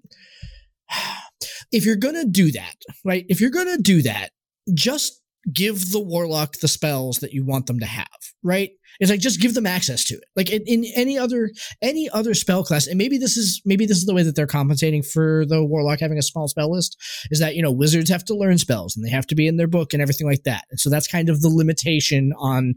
if 1.73 1.85
you're 1.87 1.97
gonna 1.97 2.27
do 2.27 2.53
that, 2.53 2.77
right? 3.05 3.25
If 3.29 3.41
you're 3.41 3.51
gonna 3.51 3.79
do 3.79 4.03
that, 4.03 4.31
just 4.75 5.21
give 5.53 5.93
the 5.93 6.01
warlock 6.01 6.55
the 6.61 6.69
spells 6.69 7.19
that 7.19 7.33
you 7.33 7.45
want 7.45 7.67
them 7.67 7.79
to 7.79 7.87
have, 7.87 8.09
right? 8.43 8.71
It's 8.99 9.11
like 9.11 9.21
just 9.21 9.41
give 9.41 9.55
them 9.55 9.67
access 9.67 10.05
to 10.07 10.15
it. 10.15 10.25
Like 10.35 10.51
in, 10.51 10.63
in, 10.67 10.85
any 10.95 11.19
other 11.19 11.51
any 11.83 12.09
other 12.11 12.35
spell 12.35 12.65
class, 12.65 12.87
and 12.87 12.99
maybe 12.99 13.19
this 13.19 13.37
is 13.37 13.61
maybe 13.65 13.87
this 13.87 13.99
is 13.99 14.07
the 14.07 14.15
way 14.15 14.23
that 14.23 14.35
they're 14.35 14.47
compensating 14.47 15.03
for 15.03 15.45
the 15.47 15.65
warlock 15.65 16.01
having 16.01 16.19
a 16.19 16.23
small 16.23 16.49
spell 16.49 16.73
list, 16.73 16.97
is 17.31 17.39
that 17.41 17.55
you 17.57 17.63
know 17.63 17.71
wizards 17.71 18.11
have 18.11 18.25
to 18.27 18.35
learn 18.35 18.59
spells 18.59 18.97
and 18.97 19.05
they 19.05 19.11
have 19.11 19.27
to 19.29 19.35
be 19.35 19.47
in 19.47 19.57
their 19.57 19.67
book 19.67 19.93
and 19.93 20.03
everything 20.03 20.27
like 20.27 20.45
that. 20.45 20.65
And 20.71 20.81
so 20.81 20.91
that's 20.91 21.09
kind 21.09 21.29
of 21.29 21.43
the 21.43 21.51
limitation 21.51 22.33
on 22.39 22.75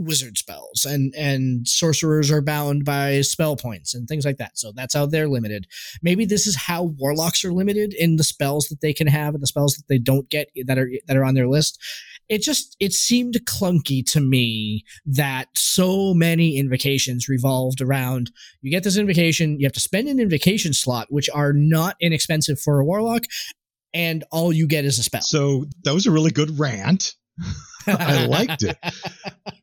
wizard 0.00 0.36
spells 0.36 0.84
and 0.84 1.14
and 1.16 1.66
sorcerers 1.66 2.30
are 2.30 2.42
bound 2.42 2.84
by 2.84 3.20
spell 3.20 3.56
points 3.56 3.94
and 3.94 4.08
things 4.08 4.24
like 4.24 4.38
that 4.38 4.56
so 4.58 4.72
that's 4.74 4.94
how 4.94 5.06
they're 5.06 5.28
limited 5.28 5.66
maybe 6.02 6.24
this 6.24 6.46
is 6.46 6.56
how 6.56 6.84
warlocks 6.98 7.44
are 7.44 7.52
limited 7.52 7.94
in 7.94 8.16
the 8.16 8.24
spells 8.24 8.66
that 8.68 8.80
they 8.80 8.92
can 8.92 9.06
have 9.06 9.34
and 9.34 9.42
the 9.42 9.46
spells 9.46 9.74
that 9.74 9.86
they 9.88 9.98
don't 9.98 10.28
get 10.30 10.48
that 10.66 10.78
are 10.78 10.90
that 11.06 11.16
are 11.16 11.24
on 11.24 11.34
their 11.34 11.48
list 11.48 11.78
it 12.28 12.42
just 12.42 12.76
it 12.80 12.92
seemed 12.92 13.34
clunky 13.44 14.04
to 14.04 14.20
me 14.20 14.84
that 15.04 15.48
so 15.54 16.14
many 16.14 16.56
invocations 16.56 17.28
revolved 17.28 17.80
around 17.80 18.30
you 18.62 18.70
get 18.70 18.84
this 18.84 18.96
invocation 18.96 19.58
you 19.60 19.66
have 19.66 19.72
to 19.72 19.80
spend 19.80 20.08
an 20.08 20.20
invocation 20.20 20.72
slot 20.72 21.06
which 21.10 21.28
are 21.34 21.52
not 21.52 21.96
inexpensive 22.00 22.58
for 22.58 22.80
a 22.80 22.84
warlock 22.84 23.24
and 23.92 24.24
all 24.30 24.52
you 24.52 24.66
get 24.66 24.84
is 24.84 24.98
a 24.98 25.02
spell 25.02 25.22
So 25.22 25.66
that 25.84 25.94
was 25.94 26.06
a 26.06 26.10
really 26.10 26.30
good 26.30 26.58
rant. 26.58 27.14
I 27.86 28.26
liked 28.26 28.62
it. 28.62 28.76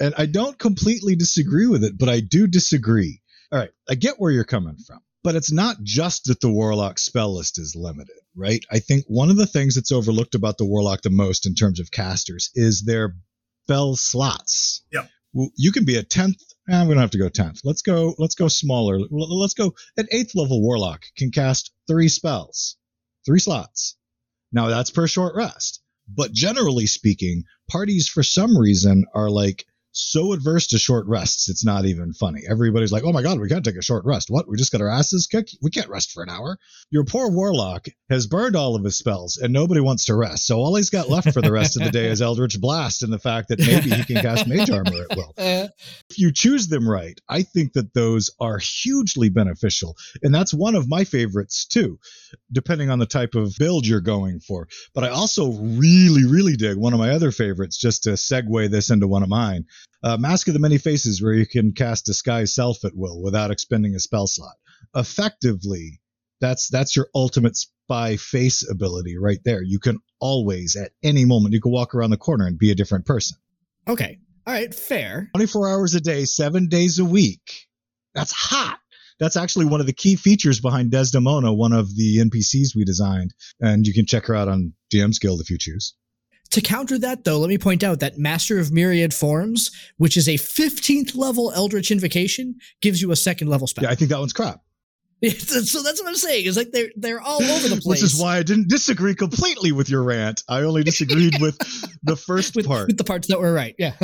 And 0.00 0.14
I 0.16 0.26
don't 0.26 0.58
completely 0.58 1.16
disagree 1.16 1.66
with 1.66 1.84
it, 1.84 1.98
but 1.98 2.08
I 2.08 2.20
do 2.20 2.46
disagree. 2.46 3.20
All 3.52 3.58
right, 3.58 3.70
I 3.88 3.94
get 3.94 4.16
where 4.18 4.30
you're 4.30 4.44
coming 4.44 4.76
from. 4.76 5.00
But 5.24 5.34
it's 5.34 5.50
not 5.50 5.82
just 5.82 6.26
that 6.26 6.40
the 6.40 6.50
Warlock 6.50 6.98
spell 6.98 7.34
list 7.34 7.58
is 7.58 7.74
limited, 7.74 8.16
right? 8.36 8.64
I 8.70 8.78
think 8.78 9.04
one 9.08 9.30
of 9.30 9.36
the 9.36 9.46
things 9.46 9.74
that's 9.74 9.90
overlooked 9.90 10.36
about 10.36 10.58
the 10.58 10.64
Warlock 10.64 11.02
the 11.02 11.10
most 11.10 11.44
in 11.44 11.54
terms 11.54 11.80
of 11.80 11.90
casters 11.90 12.50
is 12.54 12.82
their 12.82 13.16
spell 13.64 13.96
slots. 13.96 14.82
Yep. 14.92 15.10
You 15.56 15.72
can 15.72 15.84
be 15.84 15.96
a 15.96 16.04
10th. 16.04 16.40
Eh, 16.70 16.82
we 16.84 16.94
don't 16.94 17.00
have 17.00 17.10
to 17.10 17.18
go 17.18 17.28
10th. 17.28 17.60
Let's 17.64 17.82
go, 17.82 18.14
let's 18.18 18.36
go 18.36 18.48
smaller. 18.48 18.98
Let's 19.10 19.54
go 19.54 19.74
an 19.96 20.06
8th 20.12 20.34
level 20.34 20.62
Warlock 20.62 21.02
can 21.16 21.30
cast 21.30 21.72
three 21.86 22.08
spells, 22.08 22.76
three 23.26 23.40
slots. 23.40 23.96
Now 24.52 24.68
that's 24.68 24.90
per 24.90 25.06
short 25.06 25.34
rest. 25.34 25.82
But 26.08 26.32
generally 26.32 26.86
speaking, 26.86 27.44
parties 27.68 28.08
for 28.08 28.22
some 28.22 28.56
reason 28.56 29.04
are 29.14 29.28
like 29.28 29.66
so 29.98 30.32
adverse 30.32 30.68
to 30.68 30.78
short 30.78 31.06
rests, 31.06 31.48
it's 31.48 31.64
not 31.64 31.84
even 31.84 32.12
funny. 32.12 32.42
Everybody's 32.48 32.92
like, 32.92 33.02
oh 33.04 33.12
my 33.12 33.22
God, 33.22 33.40
we 33.40 33.48
can't 33.48 33.64
take 33.64 33.76
a 33.76 33.82
short 33.82 34.04
rest. 34.04 34.30
What? 34.30 34.48
We 34.48 34.56
just 34.56 34.70
got 34.70 34.80
our 34.80 34.88
asses 34.88 35.26
kicked? 35.26 35.56
We 35.60 35.70
can't 35.70 35.88
rest 35.88 36.12
for 36.12 36.22
an 36.22 36.30
hour. 36.30 36.56
Your 36.90 37.04
poor 37.04 37.30
warlock 37.30 37.88
has 38.08 38.26
burned 38.26 38.54
all 38.54 38.76
of 38.76 38.84
his 38.84 38.96
spells 38.96 39.38
and 39.38 39.52
nobody 39.52 39.80
wants 39.80 40.04
to 40.06 40.14
rest. 40.14 40.46
So 40.46 40.58
all 40.58 40.76
he's 40.76 40.90
got 40.90 41.08
left 41.08 41.32
for 41.32 41.42
the 41.42 41.52
rest 41.52 41.76
of 41.76 41.82
the 41.82 41.90
day 41.90 42.06
is 42.06 42.22
Eldritch 42.22 42.60
Blast 42.60 43.02
and 43.02 43.12
the 43.12 43.18
fact 43.18 43.48
that 43.48 43.58
maybe 43.58 43.90
he 43.90 44.04
can 44.04 44.22
cast 44.22 44.46
Mage 44.46 44.70
Armor 44.70 45.06
at 45.10 45.16
will 45.16 45.34
if 45.38 46.18
you 46.18 46.32
choose 46.32 46.68
them 46.68 46.88
right, 46.88 47.18
I 47.28 47.42
think 47.42 47.72
that 47.72 47.92
those 47.92 48.30
are 48.40 48.58
hugely 48.58 49.30
beneficial. 49.30 49.96
And 50.22 50.34
that's 50.34 50.54
one 50.54 50.76
of 50.76 50.88
my 50.88 51.04
favorites 51.04 51.66
too, 51.66 51.98
depending 52.52 52.90
on 52.90 52.98
the 52.98 53.06
type 53.06 53.34
of 53.34 53.54
build 53.58 53.86
you're 53.86 54.00
going 54.00 54.40
for. 54.40 54.68
But 54.94 55.04
I 55.04 55.08
also 55.08 55.50
really, 55.50 56.24
really 56.24 56.56
dig 56.56 56.76
one 56.76 56.92
of 56.92 57.00
my 57.00 57.10
other 57.10 57.32
favorites, 57.32 57.78
just 57.78 58.04
to 58.04 58.10
segue 58.10 58.70
this 58.70 58.90
into 58.90 59.08
one 59.08 59.22
of 59.22 59.28
mine 59.28 59.64
uh, 60.02 60.16
Mask 60.16 60.48
of 60.48 60.54
the 60.54 60.60
Many 60.60 60.78
Faces, 60.78 61.22
where 61.22 61.32
you 61.32 61.46
can 61.46 61.72
cast 61.72 62.06
Disguise 62.06 62.54
Self 62.54 62.84
at 62.84 62.94
will 62.94 63.20
without 63.20 63.50
expending 63.50 63.94
a 63.94 64.00
spell 64.00 64.26
slot. 64.26 64.54
Effectively, 64.94 66.00
that's 66.40 66.68
that's 66.68 66.94
your 66.96 67.08
ultimate 67.14 67.56
spy 67.56 68.16
face 68.16 68.68
ability 68.68 69.16
right 69.18 69.40
there. 69.44 69.62
You 69.62 69.78
can 69.78 69.98
always, 70.20 70.76
at 70.76 70.92
any 71.02 71.24
moment, 71.24 71.54
you 71.54 71.60
can 71.60 71.72
walk 71.72 71.94
around 71.94 72.10
the 72.10 72.16
corner 72.16 72.46
and 72.46 72.58
be 72.58 72.70
a 72.70 72.74
different 72.74 73.06
person. 73.06 73.38
okay 73.88 74.18
all 74.46 74.54
right 74.54 74.74
fair 74.74 75.28
24 75.34 75.68
hours 75.68 75.94
a 75.94 76.00
day, 76.00 76.24
seven 76.24 76.68
days 76.68 76.98
a 76.98 77.04
week. 77.04 77.66
That's 78.14 78.32
hot. 78.32 78.78
That's 79.20 79.36
actually 79.36 79.66
one 79.66 79.80
of 79.80 79.86
the 79.86 79.92
key 79.92 80.16
features 80.16 80.60
behind 80.60 80.90
Desdemona, 80.90 81.52
one 81.52 81.72
of 81.72 81.94
the 81.94 82.18
NPCs 82.18 82.74
we 82.74 82.84
designed. 82.84 83.34
And 83.60 83.86
you 83.86 83.92
can 83.92 84.06
check 84.06 84.26
her 84.26 84.34
out 84.34 84.48
on 84.48 84.72
DM's 84.92 85.18
Guild 85.18 85.40
if 85.40 85.50
you 85.50 85.58
choose. 85.58 85.94
To 86.50 86.60
counter 86.62 86.98
that, 86.98 87.24
though, 87.24 87.38
let 87.38 87.48
me 87.48 87.58
point 87.58 87.84
out 87.84 88.00
that 88.00 88.16
Master 88.16 88.58
of 88.58 88.72
Myriad 88.72 89.12
Forms, 89.12 89.70
which 89.98 90.16
is 90.16 90.28
a 90.28 90.34
15th 90.34 91.14
level 91.14 91.52
Eldritch 91.54 91.90
Invocation, 91.90 92.56
gives 92.80 93.02
you 93.02 93.10
a 93.10 93.16
second 93.16 93.48
level 93.48 93.66
spell. 93.66 93.84
Yeah, 93.84 93.90
I 93.90 93.94
think 93.94 94.10
that 94.10 94.18
one's 94.18 94.32
crap. 94.32 94.60
so 95.28 95.82
that's 95.82 96.00
what 96.00 96.06
I'm 96.06 96.14
saying. 96.14 96.46
Is 96.46 96.56
like 96.56 96.70
they're 96.70 96.90
they're 96.96 97.20
all 97.20 97.42
over 97.42 97.68
the 97.68 97.80
place. 97.80 97.86
Which 97.86 98.02
is 98.04 98.20
why 98.20 98.36
I 98.36 98.42
didn't 98.44 98.68
disagree 98.68 99.16
completely 99.16 99.72
with 99.72 99.90
your 99.90 100.04
rant. 100.04 100.44
I 100.48 100.62
only 100.62 100.84
disagreed 100.84 101.34
with 101.40 101.58
the 102.04 102.16
first 102.16 102.54
with, 102.54 102.66
part. 102.66 102.86
with 102.86 102.98
the 102.98 103.04
parts 103.04 103.26
that 103.28 103.40
were 103.40 103.52
right. 103.52 103.74
Yeah. 103.78 103.94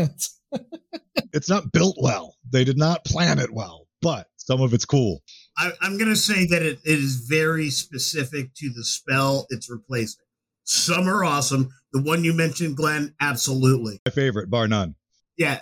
It's 1.33 1.49
not 1.49 1.73
built 1.73 1.97
well. 2.01 2.37
They 2.51 2.65
did 2.65 2.77
not 2.77 3.05
plan 3.05 3.39
it 3.39 3.53
well, 3.53 3.87
but 4.03 4.27
some 4.37 4.61
of 4.61 4.75
it's 4.75 4.85
cool. 4.85 5.23
I, 5.57 5.71
I'm 5.81 5.99
going 5.99 6.11
to 6.11 6.17
say 6.17 6.47
that 6.47 6.63
it, 6.63 6.81
it 6.85 6.99
is 6.99 7.27
very 7.29 7.71
specific 7.71 8.55
to 8.57 8.71
the 8.71 8.85
spell 8.85 9.47
it's 9.51 9.71
replacing. 9.71 10.25
Some 10.65 11.09
are 11.09 11.25
awesome. 11.25 11.71
The 11.95 12.03
one 12.03 12.25
you 12.25 12.33
mentioned, 12.33 12.77
Glenn, 12.77 13.15
absolutely. 13.21 14.01
My 14.05 14.11
favorite, 14.11 14.51
bar 14.51 14.67
none. 14.67 14.97
Yeah. 15.39 15.61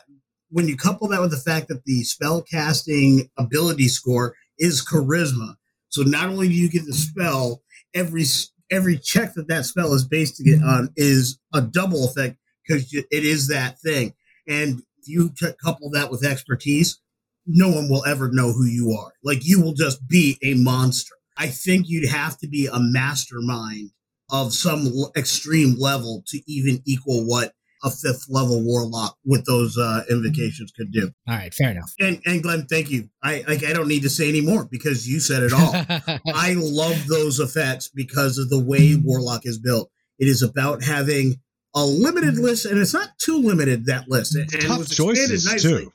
When 0.49 0.67
you 0.67 0.79
couple 0.79 1.07
that 1.09 1.21
with 1.21 1.31
the 1.31 1.37
fact 1.37 1.69
that 1.69 1.85
the 1.85 2.03
spell 2.05 2.41
casting 2.41 3.31
ability 3.39 3.89
score 3.89 4.35
is 4.59 4.85
charisma, 4.85 5.57
so 5.91 6.03
not 6.03 6.31
only 6.31 6.49
do 6.49 6.55
you 6.55 6.71
get 6.71 6.87
the 6.87 6.95
spell, 6.95 7.63
every 7.95 8.25
every 8.71 8.97
check 8.97 9.35
that 9.35 9.49
that 9.49 9.67
spell 9.67 9.93
is 9.93 10.09
based 10.09 10.37
to 10.39 10.45
get 10.45 10.59
mm-hmm. 10.61 10.69
on 10.69 10.89
is 10.97 11.39
a 11.53 11.61
double 11.61 12.07
effect 12.07 12.39
because 12.67 12.91
it 12.95 13.07
is 13.11 13.49
that 13.49 13.79
thing. 13.81 14.15
And 14.49 14.83
if 14.99 15.09
you 15.09 15.31
t- 15.39 15.53
couple 15.63 15.91
that 15.91 16.11
with 16.11 16.25
expertise, 16.25 16.99
no 17.47 17.69
one 17.69 17.91
will 17.91 18.07
ever 18.07 18.31
know 18.33 18.53
who 18.53 18.65
you 18.65 18.97
are. 18.99 19.13
Like 19.23 19.41
you 19.43 19.61
will 19.61 19.75
just 19.75 20.09
be 20.09 20.39
a 20.43 20.55
monster. 20.55 21.15
I 21.37 21.49
think 21.49 21.87
you'd 21.89 22.09
have 22.09 22.39
to 22.39 22.49
be 22.49 22.69
a 22.73 22.79
mastermind 22.79 23.91
of 24.33 24.53
some 24.53 24.87
l- 24.87 25.13
extreme 25.17 25.77
level 25.79 26.25
to 26.27 26.41
even 26.49 26.83
equal 26.87 27.25
what 27.27 27.53
a 27.85 27.91
fifth 27.91 28.27
level 28.29 28.63
warlock 28.63 29.17
with 29.25 29.45
those 29.45 29.77
uh, 29.77 30.03
invocations 30.09 30.71
could 30.77 30.93
do. 30.93 31.11
all 31.29 31.35
right. 31.35 31.53
Fair 31.53 31.71
enough. 31.73 31.93
And 32.01 32.21
and 32.25 32.43
Glenn, 32.43 32.67
thank 32.67 32.91
you. 32.91 33.09
I 33.23 33.45
like 33.47 33.65
I 33.65 33.73
don't 33.73 33.89
need 33.89 34.03
to 34.03 34.11
say 34.11 34.29
any 34.29 34.41
more 34.41 34.65
because 34.65 35.09
you 35.09 35.19
said 35.21 35.43
it 35.43 35.53
all. 35.53 35.75
I 36.35 36.55
love 36.57 37.07
those 37.09 37.39
effects 37.41 37.89
because 37.95 38.39
of 38.39 38.51
the 38.51 38.59
way 38.63 38.95
Warlock 38.97 39.47
is 39.47 39.59
built. 39.59 39.91
It 40.19 40.29
is 40.29 40.43
about 40.43 40.85
having 40.85 41.37
a 41.75 41.85
limited 41.85 42.39
list, 42.39 42.67
and 42.67 42.79
it's 42.79 42.95
not 42.95 43.09
too 43.19 43.39
limited 43.39 43.87
that 43.87 44.09
list. 44.09 44.37
And 44.37 44.53
it 44.53 44.61
Tough 44.61 44.79
was 44.79 44.91
expanded 44.93 45.17
choices, 45.17 45.47
nicely. 45.47 45.85
too. 45.87 45.93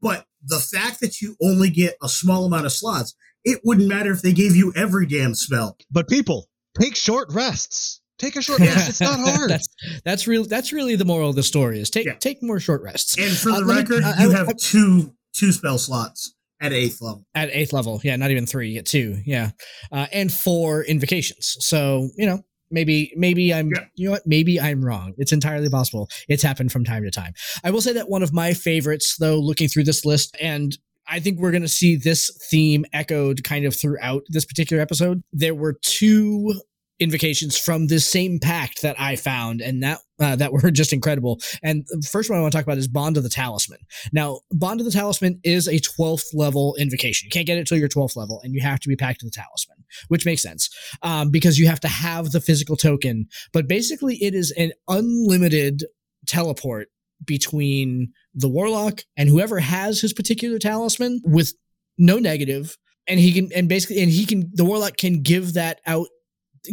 But 0.00 0.24
the 0.42 0.58
fact 0.58 1.00
that 1.00 1.20
you 1.20 1.36
only 1.42 1.68
get 1.68 1.96
a 2.02 2.08
small 2.08 2.46
amount 2.46 2.64
of 2.64 2.72
slots, 2.72 3.14
it 3.44 3.60
wouldn't 3.64 3.88
matter 3.88 4.10
if 4.12 4.22
they 4.22 4.32
gave 4.32 4.56
you 4.56 4.72
every 4.76 5.04
damn 5.06 5.34
spell. 5.34 5.76
But 5.90 6.08
people, 6.08 6.46
take 6.80 6.96
short 6.96 7.28
rests. 7.32 8.00
Take 8.18 8.36
a 8.36 8.42
short 8.42 8.60
rest. 8.60 8.88
It's 8.88 9.00
not 9.00 9.20
hard. 9.36 9.50
that's 9.50 9.66
that's 10.04 10.26
real. 10.26 10.44
That's 10.44 10.72
really 10.72 10.96
the 10.96 11.04
moral 11.04 11.28
of 11.30 11.36
the 11.36 11.42
story: 11.42 11.80
is 11.80 11.90
take 11.90 12.06
Yeah. 12.06 12.14
take 12.14 12.42
more 12.42 12.58
short 12.60 12.82
rests. 12.82 13.18
And 13.18 13.36
for 13.36 13.50
Uh, 13.50 13.60
the 13.60 13.66
me- 13.66 13.74
record, 13.74 14.04
uh, 14.04 14.14
you 14.20 14.32
I- 14.32 14.36
have 14.36 14.48
I- 14.48 14.52
two 14.58 15.14
two 15.34 15.52
spell 15.52 15.76
slots 15.78 16.34
at 16.60 16.72
eighth 16.72 17.02
level. 17.02 17.26
at 17.34 17.50
eighth 17.52 17.74
level. 17.74 18.00
Yeah, 18.02 18.16
not 18.16 18.30
even 18.30 18.46
three, 18.46 18.78
at 18.78 18.86
two. 18.86 19.20
Yeah, 19.26 19.50
uh, 19.92 20.06
and 20.12 20.32
four 20.32 20.82
invocations. 20.84 21.56
So 21.60 22.08
you 22.16 22.24
know, 22.24 22.42
maybe 22.70 23.12
maybe 23.16 23.52
I'm 23.52 23.68
Yeah. 23.68 23.84
you 23.96 24.06
know 24.06 24.12
what 24.12 24.26
maybe 24.26 24.58
I'm 24.58 24.82
wrong. 24.82 25.12
It's 25.18 25.32
entirely 25.32 25.68
possible. 25.68 26.08
It's 26.26 26.42
happened 26.42 26.72
from 26.72 26.84
time 26.84 27.02
to 27.04 27.10
time. 27.10 27.34
I 27.64 27.70
will 27.70 27.82
say 27.82 27.92
that 27.92 28.08
one 28.08 28.22
of 28.22 28.32
my 28.32 28.54
favorites, 28.54 29.16
though, 29.20 29.38
looking 29.38 29.68
through 29.68 29.84
this 29.84 30.06
list, 30.06 30.34
and 30.40 30.78
I 31.08 31.20
think 31.20 31.38
we're 31.38 31.52
going 31.52 31.62
to 31.62 31.68
see 31.68 31.96
this 31.96 32.30
theme 32.50 32.84
echoed 32.92 33.44
kind 33.44 33.64
of 33.64 33.74
throughout 33.78 34.22
this 34.28 34.44
particular 34.44 34.82
episode. 34.82 35.22
There 35.32 35.54
were 35.54 35.78
two 35.82 36.60
invocations 36.98 37.58
from 37.58 37.88
this 37.88 38.08
same 38.08 38.38
pact 38.38 38.82
that 38.82 38.98
I 38.98 39.16
found, 39.16 39.60
and 39.60 39.82
that 39.82 39.98
uh, 40.18 40.36
that 40.36 40.52
were 40.52 40.70
just 40.70 40.92
incredible. 40.92 41.40
And 41.62 41.86
the 41.88 42.08
first 42.10 42.30
one 42.30 42.38
I 42.38 42.42
want 42.42 42.52
to 42.52 42.58
talk 42.58 42.64
about 42.64 42.78
is 42.78 42.88
Bond 42.88 43.16
of 43.16 43.22
the 43.22 43.28
Talisman. 43.28 43.80
Now, 44.12 44.40
Bond 44.50 44.80
of 44.80 44.86
the 44.86 44.92
Talisman 44.92 45.40
is 45.44 45.68
a 45.68 45.78
12th 45.78 46.26
level 46.34 46.74
invocation. 46.78 47.26
You 47.26 47.30
can't 47.30 47.46
get 47.46 47.58
it 47.58 47.66
till 47.66 47.78
your 47.78 47.88
12th 47.88 48.16
level, 48.16 48.40
and 48.42 48.54
you 48.54 48.60
have 48.60 48.80
to 48.80 48.88
be 48.88 48.96
Pact 48.96 49.22
of 49.22 49.30
the 49.30 49.36
Talisman, 49.36 49.84
which 50.08 50.26
makes 50.26 50.42
sense 50.42 50.70
um, 51.02 51.30
because 51.30 51.58
you 51.58 51.66
have 51.66 51.80
to 51.80 51.88
have 51.88 52.32
the 52.32 52.40
physical 52.40 52.76
token. 52.76 53.26
But 53.52 53.68
basically, 53.68 54.16
it 54.16 54.34
is 54.34 54.52
an 54.52 54.72
unlimited 54.88 55.84
teleport 56.26 56.88
between 57.24 58.12
the 58.36 58.48
Warlock 58.48 59.00
and 59.16 59.28
whoever 59.28 59.58
has 59.58 60.00
his 60.00 60.12
particular 60.12 60.58
talisman 60.58 61.20
with 61.24 61.54
no 61.98 62.18
negative, 62.18 62.76
and 63.08 63.18
he 63.18 63.32
can 63.32 63.50
and 63.52 63.68
basically 63.68 64.00
and 64.02 64.12
he 64.12 64.26
can 64.26 64.50
the 64.52 64.64
Warlock 64.64 64.96
can 64.96 65.22
give 65.22 65.54
that 65.54 65.80
out, 65.86 66.06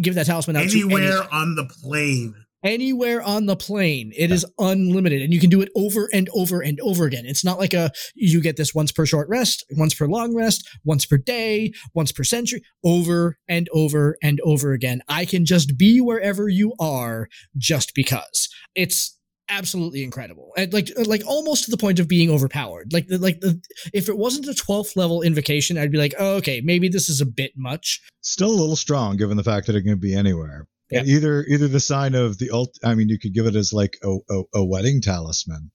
give 0.02 0.16
that 0.16 0.26
talisman 0.26 0.58
out 0.58 0.64
Anywhere 0.64 1.24
on 1.34 1.56
the 1.56 1.66
plane. 1.66 2.36
anywhere 2.66 3.22
on 3.22 3.46
the 3.46 3.56
plane. 3.56 4.12
It 4.16 4.32
is 4.32 4.46
unlimited 4.58 5.22
and 5.22 5.34
you 5.34 5.40
can 5.40 5.50
do 5.50 5.62
it 5.62 5.70
over 5.76 6.10
and 6.14 6.30
over 6.34 6.62
and 6.62 6.80
over 6.82 7.06
again. 7.06 7.26
It's 7.26 7.44
not 7.44 7.60
like 7.60 7.74
a 7.74 7.92
you 8.16 8.42
get 8.42 8.58
this 8.58 8.74
once 8.74 8.92
per 8.92 9.06
short 9.06 9.28
rest, 9.30 9.66
once 9.72 9.94
per 9.94 10.08
long 10.08 10.36
rest, 10.36 10.68
once 10.84 11.06
per 11.06 11.18
day, 11.18 11.72
once 11.94 12.12
per 12.12 12.24
century, 12.24 12.64
over 12.84 13.38
and 13.48 13.70
over 13.74 14.18
and 14.24 14.40
over 14.44 14.72
again. 14.74 15.02
I 15.08 15.26
can 15.26 15.46
just 15.46 15.78
be 15.78 16.00
wherever 16.00 16.48
you 16.50 16.74
are 16.80 17.28
just 17.58 17.94
because. 17.96 18.50
It's 18.76 19.18
absolutely 19.58 20.04
incredible 20.04 20.52
and 20.58 20.74
like 20.74 20.90
uh, 20.98 21.04
like 21.06 21.22
almost 21.26 21.66
to 21.66 21.72
the 21.72 21.78
point 21.78 22.00
of 22.00 22.08
being 22.08 22.30
overpowered 22.30 22.92
like 22.92 23.06
like 23.10 23.40
the, 23.40 23.62
if 23.94 24.10
it 24.10 24.18
wasn't 24.18 24.46
a 24.48 24.52
12th 24.52 24.96
level 24.96 25.22
invocation 25.22 25.78
i'd 25.78 25.92
be 25.92 25.98
like 25.98 26.14
oh, 26.20 26.36
okay 26.36 26.62
maybe 26.62 26.90
this 26.90 27.08
is 27.10 27.22
a 27.22 27.26
bit 27.26 27.52
much 27.56 28.02
Still 28.26 28.52
a 28.52 28.62
little 28.62 28.78
strong, 28.78 29.18
given 29.18 29.36
the 29.36 29.44
fact 29.44 29.68
that 29.68 29.76
it 29.76 29.84
can 29.84 30.00
be 30.00 30.16
anywhere. 30.16 30.66
Yeah. 30.90 31.04
Either 31.04 31.44
either 31.44 31.68
the 31.68 31.82
sign 31.82 32.16
of 32.16 32.38
the 32.38 32.52
ult. 32.52 32.78
I 32.84 32.96
mean, 32.96 33.10
you 33.10 33.20
could 33.20 33.34
give 33.34 33.46
it 33.48 33.56
as 33.56 33.74
like 33.74 33.98
a 34.02 34.18
a, 34.30 34.44
a 34.56 34.66
wedding 34.66 35.02
talisman, 35.02 35.72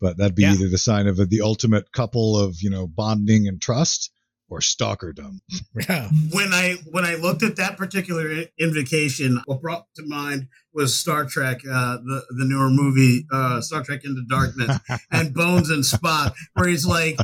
but 0.00 0.16
that'd 0.18 0.34
be 0.34 0.42
Yeah. 0.42 0.54
either 0.54 0.68
the 0.68 0.78
sign 0.78 1.06
of 1.06 1.16
the 1.16 1.40
ultimate 1.42 1.92
couple 1.92 2.36
of 2.36 2.56
you 2.60 2.70
know 2.70 2.88
bonding 2.88 3.46
and 3.46 3.60
trust, 3.62 4.10
or 4.52 4.60
stalkerdom. 4.60 5.40
yeah 5.88 6.08
when 6.30 6.52
I 6.52 6.76
when 6.90 7.04
I 7.04 7.14
looked 7.14 7.42
at 7.42 7.56
that 7.56 7.78
particular 7.78 8.28
i- 8.30 8.48
invocation, 8.58 9.40
what 9.46 9.62
brought 9.62 9.86
to 9.96 10.02
mind 10.06 10.48
was 10.74 10.94
Star 10.94 11.24
Trek, 11.24 11.60
uh, 11.66 11.96
the 11.96 12.24
the 12.30 12.44
newer 12.44 12.68
movie, 12.70 13.26
uh, 13.32 13.60
Star 13.62 13.82
Trek 13.82 14.04
Into 14.04 14.22
Darkness, 14.28 14.78
and 15.10 15.32
Bones 15.34 15.70
and 15.70 15.84
Spock, 15.84 16.34
where 16.54 16.68
he's 16.68 16.86
like, 16.86 17.16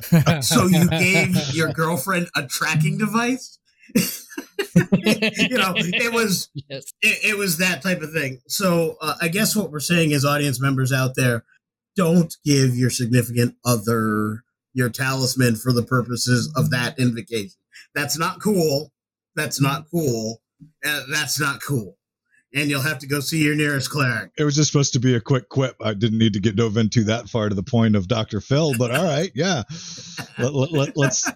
"So 0.42 0.66
you 0.66 0.88
gave 0.88 1.36
your 1.54 1.72
girlfriend 1.72 2.28
a 2.34 2.46
tracking 2.46 2.96
device?" 2.98 3.58
you 3.94 5.56
know, 5.56 5.74
it 5.76 6.12
was 6.12 6.48
yes 6.54 6.92
it, 7.02 7.32
it 7.32 7.38
was 7.38 7.58
that 7.58 7.82
type 7.82 8.00
of 8.00 8.12
thing. 8.12 8.40
So 8.48 8.96
uh, 9.00 9.14
I 9.20 9.28
guess 9.28 9.54
what 9.54 9.70
we're 9.70 9.80
saying 9.80 10.12
is, 10.12 10.24
audience 10.24 10.60
members 10.60 10.92
out 10.92 11.14
there, 11.14 11.44
don't 11.96 12.34
give 12.44 12.74
your 12.76 12.90
significant 12.90 13.56
other 13.64 14.44
your 14.78 14.88
talisman 14.88 15.56
for 15.56 15.72
the 15.72 15.82
purposes 15.82 16.50
of 16.56 16.70
that 16.70 16.98
invocation. 16.98 17.50
That's 17.94 18.16
not 18.16 18.40
cool. 18.40 18.92
That's 19.34 19.60
not 19.60 19.86
cool. 19.90 20.40
Uh, 20.86 21.02
that's 21.10 21.40
not 21.40 21.60
cool. 21.60 21.96
And 22.54 22.70
you'll 22.70 22.80
have 22.80 22.98
to 23.00 23.06
go 23.06 23.20
see 23.20 23.44
your 23.44 23.54
nearest 23.54 23.90
cleric. 23.90 24.30
It 24.38 24.44
was 24.44 24.56
just 24.56 24.72
supposed 24.72 24.94
to 24.94 25.00
be 25.00 25.14
a 25.14 25.20
quick 25.20 25.48
quip. 25.50 25.76
I 25.82 25.92
didn't 25.92 26.18
need 26.18 26.32
to 26.32 26.40
get 26.40 26.56
dove 26.56 26.78
into 26.78 27.04
that 27.04 27.28
far 27.28 27.48
to 27.48 27.54
the 27.54 27.62
point 27.62 27.94
of 27.94 28.08
Doctor 28.08 28.40
Phil, 28.40 28.72
but 28.78 28.90
all 28.90 29.04
right, 29.04 29.30
yeah. 29.34 29.64
Let, 30.38 30.54
let, 30.54 30.72
let, 30.72 30.96
let's 30.96 31.26
all 31.28 31.34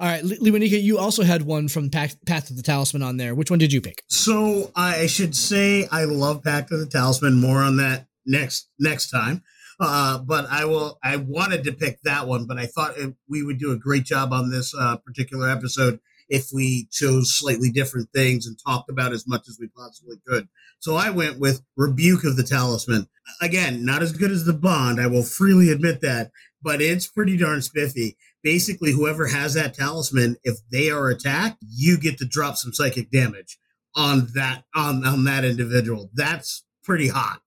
right 0.00 0.22
Lewanika, 0.22 0.82
you 0.82 0.98
also 0.98 1.22
had 1.22 1.42
one 1.42 1.68
from 1.68 1.88
path, 1.88 2.16
path 2.26 2.50
of 2.50 2.56
the 2.56 2.62
talisman 2.62 3.02
on 3.02 3.16
there 3.16 3.34
which 3.34 3.48
one 3.50 3.58
did 3.58 3.72
you 3.72 3.80
pick 3.80 4.02
So 4.08 4.70
I 4.76 5.06
should 5.06 5.34
say 5.34 5.88
I 5.90 6.04
love 6.04 6.42
Path 6.42 6.70
of 6.70 6.80
the 6.80 6.86
Talisman. 6.86 7.40
More 7.40 7.62
on 7.62 7.78
that 7.78 8.06
next 8.26 8.68
next 8.78 9.10
time. 9.10 9.42
Uh, 9.80 10.18
but 10.18 10.46
I 10.50 10.64
will. 10.64 10.98
I 11.02 11.16
wanted 11.16 11.64
to 11.64 11.72
pick 11.72 12.00
that 12.02 12.26
one, 12.26 12.46
but 12.46 12.58
I 12.58 12.66
thought 12.66 12.96
it, 12.96 13.14
we 13.28 13.42
would 13.42 13.58
do 13.58 13.72
a 13.72 13.78
great 13.78 14.04
job 14.04 14.32
on 14.32 14.50
this 14.50 14.74
uh, 14.78 14.96
particular 14.96 15.48
episode 15.48 16.00
if 16.28 16.48
we 16.52 16.88
chose 16.90 17.34
slightly 17.34 17.70
different 17.70 18.08
things 18.14 18.46
and 18.46 18.56
talked 18.64 18.88
about 18.88 19.12
as 19.12 19.26
much 19.26 19.48
as 19.48 19.58
we 19.60 19.68
possibly 19.68 20.16
could. 20.26 20.48
So 20.78 20.96
I 20.96 21.10
went 21.10 21.38
with 21.38 21.62
Rebuke 21.76 22.24
of 22.24 22.36
the 22.36 22.42
Talisman. 22.42 23.08
Again, 23.40 23.84
not 23.84 24.02
as 24.02 24.12
good 24.12 24.30
as 24.30 24.44
the 24.44 24.52
Bond. 24.52 25.00
I 25.00 25.06
will 25.06 25.22
freely 25.22 25.70
admit 25.70 26.00
that, 26.02 26.30
but 26.62 26.80
it's 26.80 27.06
pretty 27.06 27.36
darn 27.36 27.62
spiffy. 27.62 28.16
Basically, 28.42 28.92
whoever 28.92 29.28
has 29.28 29.54
that 29.54 29.74
talisman, 29.74 30.36
if 30.44 30.58
they 30.70 30.90
are 30.90 31.08
attacked, 31.08 31.58
you 31.66 31.98
get 31.98 32.18
to 32.18 32.26
drop 32.26 32.56
some 32.56 32.74
psychic 32.74 33.10
damage 33.10 33.58
on 33.96 34.28
that 34.34 34.64
on 34.74 35.04
on 35.06 35.24
that 35.24 35.44
individual. 35.44 36.10
That's 36.14 36.64
pretty 36.82 37.08
hot. 37.08 37.40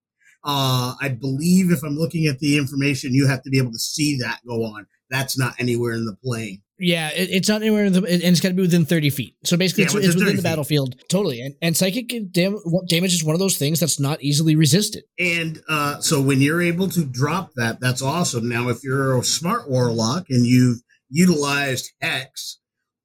Uh, 0.47 0.95
I 1.01 1.09
believe 1.09 1.71
if 1.71 1.83
I'm 1.83 1.97
looking 1.97 2.25
at 2.25 2.39
the 2.39 2.57
information, 2.57 3.13
you 3.13 3.27
have 3.27 3.43
to 3.43 3.49
be 3.49 3.57
able 3.57 3.73
to 3.73 3.79
see 3.79 4.17
that 4.19 4.39
go 4.47 4.63
on. 4.63 4.87
That's 5.09 5.37
not 5.37 5.53
anywhere 5.59 5.91
in 5.93 6.05
the 6.05 6.15
plane. 6.23 6.61
Yeah, 6.79 7.09
it, 7.09 7.29
it's 7.31 7.49
not 7.49 7.61
anywhere 7.61 7.85
in 7.85 7.93
the, 7.93 7.99
and 8.03 8.21
it's 8.23 8.39
got 8.39 8.49
to 8.49 8.53
be 8.53 8.61
within 8.61 8.85
30 8.85 9.09
feet. 9.09 9.35
So 9.43 9.57
basically, 9.57 9.83
Yeah, 9.83 9.85
it's, 9.87 9.93
within 9.95 10.09
it's 10.09 10.15
within 10.15 10.35
the 10.35 10.41
feet. 10.41 10.43
battlefield. 10.43 10.95
Totally. 11.09 11.41
And, 11.41 11.55
and 11.61 11.75
psychic 11.75 12.31
dam- 12.31 12.59
damage 12.87 13.13
is 13.13 13.23
one 13.23 13.33
of 13.35 13.39
those 13.39 13.57
things 13.57 13.79
that's 13.79 13.99
not 13.99 14.21
easily 14.21 14.55
resisted. 14.55 15.03
And 15.19 15.61
uh, 15.67 15.99
so 16.01 16.21
when 16.21 16.39
you're 16.39 16.61
able 16.61 16.87
to 16.89 17.03
drop 17.03 17.51
that, 17.55 17.79
that's 17.81 18.01
awesome. 18.01 18.47
Now, 18.47 18.69
if 18.69 18.83
you're 18.83 19.17
a 19.17 19.23
smart 19.23 19.69
warlock 19.69 20.27
and 20.29 20.45
you've 20.45 20.79
utilized 21.09 21.91
Hex 22.01 22.59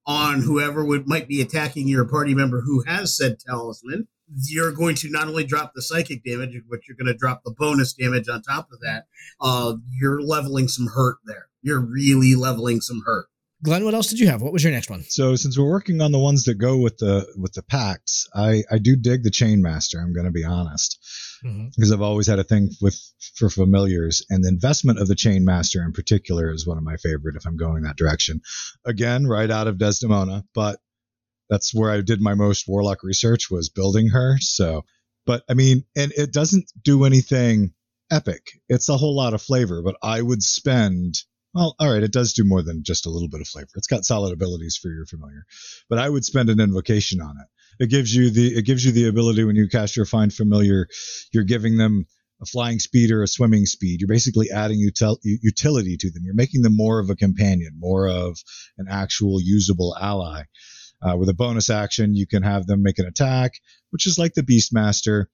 on 0.07 0.43
whoever 0.43 0.85
would 0.85 1.07
might 1.09 1.29
be 1.29 1.41
attacking 1.41 1.89
your 1.89 2.05
party 2.07 2.35
member 2.35 2.61
who 2.61 2.83
has 2.87 3.17
said 3.17 3.39
talisman, 3.39 4.07
you're 4.47 4.73
going 4.73 4.95
to 4.97 5.11
not 5.11 5.29
only 5.29 5.45
drop 5.45 5.73
the 5.75 5.83
psychic 5.83 6.25
damage, 6.25 6.55
but 6.69 6.81
you're 6.87 6.97
going 6.97 7.13
to 7.13 7.19
drop 7.19 7.43
the 7.45 7.55
bonus 7.57 7.93
damage 7.93 8.29
on 8.29 8.43
top 8.43 8.69
of 8.73 8.81
that. 8.81 9.07
Uh, 9.41 9.75
you're 9.91 10.23
leveling 10.23 10.69
some 10.69 10.89
hurt 10.89 11.17
there. 11.25 11.49
You're 11.63 11.81
really 11.81 12.35
leveling 12.35 12.81
some 12.81 13.03
hurt. 13.05 13.27
Glenn, 13.65 13.85
what 13.85 13.95
else 13.95 14.09
did 14.09 14.19
you 14.19 14.27
have? 14.27 14.43
What 14.43 14.53
was 14.53 14.65
your 14.65 14.73
next 14.73 14.91
one? 14.91 15.05
So 15.05 15.37
since 15.37 15.57
we're 15.57 15.71
working 15.71 16.01
on 16.01 16.11
the 16.11 16.19
ones 16.19 16.45
that 16.45 16.55
go 16.55 16.79
with 16.79 16.99
the 16.99 17.25
with 17.37 17.53
the 17.53 17.63
pacts, 17.63 18.29
I 18.35 18.65
I 18.69 18.79
do 18.79 18.97
dig 18.97 19.23
the 19.23 19.31
chain 19.31 19.63
master. 19.63 20.01
I'm 20.01 20.13
going 20.13 20.27
to 20.27 20.33
be 20.33 20.45
honest 20.45 20.99
because 21.77 21.93
I've 21.93 22.03
always 22.03 22.27
had 22.27 22.41
a 22.41 22.45
thing 22.45 22.71
with 22.81 23.01
for 23.37 23.49
familiars, 23.49 24.27
and 24.31 24.43
the 24.43 24.49
investment 24.49 24.99
of 24.99 25.07
the 25.07 25.15
chain 25.15 25.45
master 25.45 25.83
in 25.83 25.93
particular 25.93 26.53
is 26.53 26.67
one 26.67 26.77
of 26.77 26.83
my 26.83 26.97
favorite. 26.97 27.37
If 27.37 27.47
I'm 27.47 27.57
going 27.57 27.85
that 27.85 27.97
direction, 27.97 28.41
again, 28.85 29.29
right 29.29 29.51
out 29.51 29.69
of 29.69 29.79
Desdemona, 29.79 30.45
but 30.55 30.81
that's 31.53 31.75
where 31.75 31.91
I 31.91 32.01
did 32.01 32.23
my 32.23 32.33
most 32.33 32.67
warlock 32.67 33.03
research 33.03 33.51
was 33.51 33.69
building 33.69 34.09
her. 34.09 34.39
So, 34.41 34.87
but 35.27 35.43
I 35.51 35.55
mean, 35.55 35.85
and 35.95 36.11
it 36.17 36.33
doesn't 36.33 36.73
do 36.83 37.05
anything 37.05 37.75
epic. 38.11 38.53
It's 38.71 38.89
a 38.89 38.97
whole 38.97 39.15
lot 39.15 39.35
of 39.35 39.43
flavor, 39.43 39.83
but 39.83 39.97
I 40.03 40.23
would 40.23 40.43
spend. 40.43 41.17
Well, 41.53 41.77
all 41.79 41.93
right, 41.93 42.03
it 42.03 42.11
does 42.11 42.33
do 42.33 42.45
more 42.45 42.63
than 42.63 42.85
just 42.85 43.05
a 43.05 43.11
little 43.11 43.29
bit 43.29 43.43
of 43.43 43.49
flavor. 43.49 43.69
It's 43.75 43.87
got 43.87 44.07
solid 44.07 44.33
abilities 44.33 44.79
for 44.81 44.89
your 44.89 45.05
familiar, 45.05 45.45
but 45.91 45.99
I 45.99 46.09
would 46.09 46.25
spend 46.25 46.49
an 46.49 46.59
invocation 46.59 47.21
on 47.21 47.37
it. 47.39 47.85
It 47.85 47.91
gives 47.91 48.15
you 48.15 48.31
the 48.31 48.57
it 48.57 48.65
gives 48.65 48.83
you 48.83 48.93
the 48.93 49.09
ability 49.09 49.45
when 49.45 49.57
you 49.57 49.69
cast 49.69 49.95
your 49.95 50.07
find 50.07 50.33
familiar, 50.33 50.89
you're 51.35 51.45
giving 51.45 51.77
them 51.77 52.07
a 52.41 52.47
flying 52.47 52.79
speed 52.79 53.11
or 53.11 53.23
a 53.23 53.29
swimming 53.29 53.67
speed. 53.67 54.01
You're 54.01 54.09
basically 54.09 54.51
adding 54.51 54.79
util- 54.79 55.19
utility 55.23 55.99
to 55.99 56.11
them. 56.11 56.23
You're 56.25 56.35
making 56.35 56.63
them 56.63 56.75
more 56.75 56.99
of 56.99 57.11
a 57.11 57.15
companion, 57.15 57.73
more 57.79 58.09
of 58.09 58.39
an 58.79 58.87
actual 58.89 59.39
usable 59.39 59.95
ally. 60.01 60.45
Uh, 61.03 61.17
with 61.17 61.29
a 61.29 61.35
bonus 61.35 61.69
action, 61.69 62.15
you 62.15 62.27
can 62.27 62.43
have 62.43 62.67
them 62.67 62.83
make 62.83 62.99
an 62.99 63.07
attack, 63.07 63.55
which 63.91 64.07
is 64.07 64.19
like 64.19 64.35
the 64.35 64.43
Beastmaster. 64.43 65.27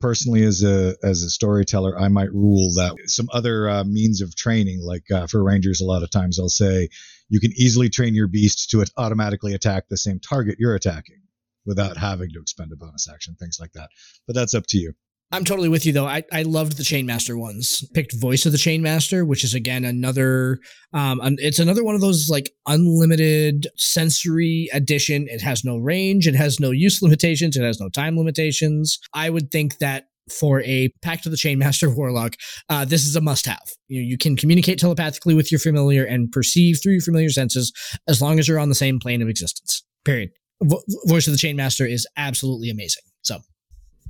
Personally, 0.00 0.44
as 0.44 0.62
a 0.62 0.96
as 1.02 1.22
a 1.22 1.28
storyteller, 1.28 1.98
I 1.98 2.08
might 2.08 2.32
rule 2.32 2.72
that 2.76 2.94
some 3.06 3.28
other 3.32 3.68
uh, 3.68 3.84
means 3.84 4.22
of 4.22 4.34
training, 4.34 4.80
like 4.82 5.10
uh, 5.10 5.26
for 5.26 5.44
rangers, 5.44 5.82
a 5.82 5.84
lot 5.84 6.02
of 6.02 6.10
times 6.10 6.38
I'll 6.38 6.48
say 6.48 6.88
you 7.28 7.38
can 7.38 7.52
easily 7.54 7.90
train 7.90 8.14
your 8.14 8.26
beast 8.26 8.70
to 8.70 8.82
automatically 8.96 9.52
attack 9.52 9.88
the 9.88 9.98
same 9.98 10.18
target 10.18 10.56
you're 10.58 10.74
attacking 10.74 11.20
without 11.66 11.98
having 11.98 12.30
to 12.30 12.40
expend 12.40 12.72
a 12.72 12.76
bonus 12.76 13.08
action, 13.12 13.36
things 13.38 13.58
like 13.60 13.72
that. 13.72 13.90
But 14.26 14.36
that's 14.36 14.54
up 14.54 14.64
to 14.68 14.78
you. 14.78 14.94
I'm 15.32 15.44
totally 15.44 15.68
with 15.68 15.86
you 15.86 15.92
though. 15.92 16.06
I, 16.06 16.24
I 16.32 16.42
loved 16.42 16.76
the 16.76 16.82
Chainmaster 16.82 17.38
ones. 17.38 17.84
Picked 17.94 18.14
Voice 18.20 18.46
of 18.46 18.52
the 18.52 18.58
Chainmaster, 18.58 19.24
which 19.26 19.44
is 19.44 19.54
again 19.54 19.84
another 19.84 20.58
um 20.92 21.20
it's 21.38 21.60
another 21.60 21.84
one 21.84 21.94
of 21.94 22.00
those 22.00 22.28
like 22.28 22.50
unlimited 22.66 23.68
sensory 23.76 24.68
addition. 24.72 25.26
It 25.28 25.40
has 25.40 25.64
no 25.64 25.76
range, 25.76 26.26
it 26.26 26.34
has 26.34 26.58
no 26.58 26.72
use 26.72 27.00
limitations, 27.00 27.56
it 27.56 27.62
has 27.62 27.80
no 27.80 27.88
time 27.88 28.18
limitations. 28.18 28.98
I 29.14 29.30
would 29.30 29.50
think 29.52 29.78
that 29.78 30.06
for 30.36 30.62
a 30.62 30.92
Pact 31.02 31.26
of 31.26 31.32
the 31.32 31.38
Chainmaster 31.38 31.94
Warlock, 31.96 32.34
uh, 32.68 32.84
this 32.84 33.06
is 33.06 33.14
a 33.16 33.20
must-have. 33.20 33.72
You 33.88 34.00
you 34.00 34.18
can 34.18 34.36
communicate 34.36 34.80
telepathically 34.80 35.34
with 35.34 35.52
your 35.52 35.60
familiar 35.60 36.04
and 36.04 36.30
perceive 36.32 36.78
through 36.82 36.94
your 36.94 37.02
familiar 37.02 37.30
senses 37.30 37.72
as 38.08 38.20
long 38.20 38.40
as 38.40 38.48
you're 38.48 38.58
on 38.58 38.68
the 38.68 38.74
same 38.74 38.98
plane 38.98 39.22
of 39.22 39.28
existence. 39.28 39.84
Period. 40.04 40.30
Vo- 40.62 40.82
Voice 41.06 41.28
of 41.28 41.32
the 41.32 41.38
Chainmaster 41.38 41.88
is 41.88 42.06
absolutely 42.16 42.68
amazing. 42.68 43.02
So 43.22 43.38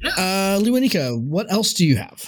uh, 0.04 0.58
Lewanika, 0.60 1.20
what 1.20 1.50
else 1.50 1.72
do 1.72 1.86
you 1.86 1.96
have? 1.96 2.24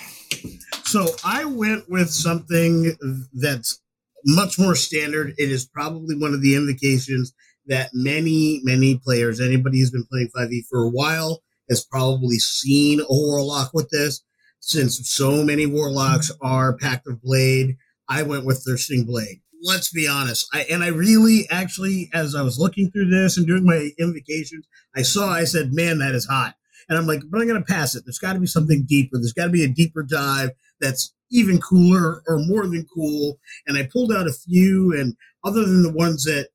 So 0.84 1.06
I 1.24 1.44
went 1.44 1.88
with 1.88 2.10
something 2.10 2.96
that's 3.32 3.80
much 4.24 4.58
more 4.58 4.74
standard. 4.74 5.34
It 5.38 5.50
is 5.50 5.66
probably 5.66 6.16
one 6.16 6.34
of 6.34 6.42
the 6.42 6.54
invocations 6.54 7.32
that 7.66 7.90
many, 7.92 8.60
many 8.64 8.98
players, 8.98 9.40
anybody 9.40 9.78
who's 9.78 9.90
been 9.90 10.06
playing 10.10 10.30
5e 10.36 10.66
for 10.68 10.82
a 10.82 10.90
while, 10.90 11.42
has 11.68 11.84
probably 11.84 12.38
seen 12.38 13.00
a 13.00 13.06
warlock 13.08 13.72
with 13.72 13.88
this. 13.90 14.22
Since 14.60 15.10
so 15.10 15.42
many 15.42 15.66
warlocks 15.66 16.30
are 16.40 16.76
Pact 16.76 17.06
of 17.06 17.20
Blade, 17.22 17.76
I 18.08 18.22
went 18.22 18.44
with 18.44 18.62
Thirsting 18.66 19.04
Blade. 19.04 19.40
Let's 19.62 19.90
be 19.90 20.06
honest. 20.06 20.46
I, 20.52 20.62
and 20.70 20.82
I 20.82 20.88
really, 20.88 21.48
actually, 21.50 22.10
as 22.12 22.34
I 22.34 22.42
was 22.42 22.58
looking 22.58 22.90
through 22.90 23.10
this 23.10 23.36
and 23.36 23.46
doing 23.46 23.64
my 23.64 23.90
invocations, 23.98 24.66
I 24.94 25.02
saw, 25.02 25.30
I 25.30 25.44
said, 25.44 25.72
man, 25.72 25.98
that 25.98 26.14
is 26.14 26.26
hot. 26.26 26.54
And 26.88 26.98
I'm 26.98 27.06
like, 27.06 27.20
but 27.30 27.40
I'm 27.40 27.48
going 27.48 27.62
to 27.62 27.72
pass 27.72 27.94
it. 27.94 28.04
There's 28.04 28.18
got 28.18 28.34
to 28.34 28.40
be 28.40 28.46
something 28.46 28.84
deeper. 28.86 29.18
There's 29.18 29.32
got 29.32 29.46
to 29.46 29.52
be 29.52 29.64
a 29.64 29.68
deeper 29.68 30.02
dive 30.02 30.50
that's 30.80 31.14
even 31.30 31.60
cooler 31.60 32.22
or 32.26 32.38
more 32.40 32.66
than 32.66 32.86
cool. 32.94 33.38
And 33.66 33.78
I 33.78 33.88
pulled 33.90 34.12
out 34.12 34.26
a 34.26 34.32
few, 34.32 34.92
and 34.92 35.16
other 35.44 35.64
than 35.64 35.82
the 35.82 35.92
ones 35.92 36.24
that 36.24 36.48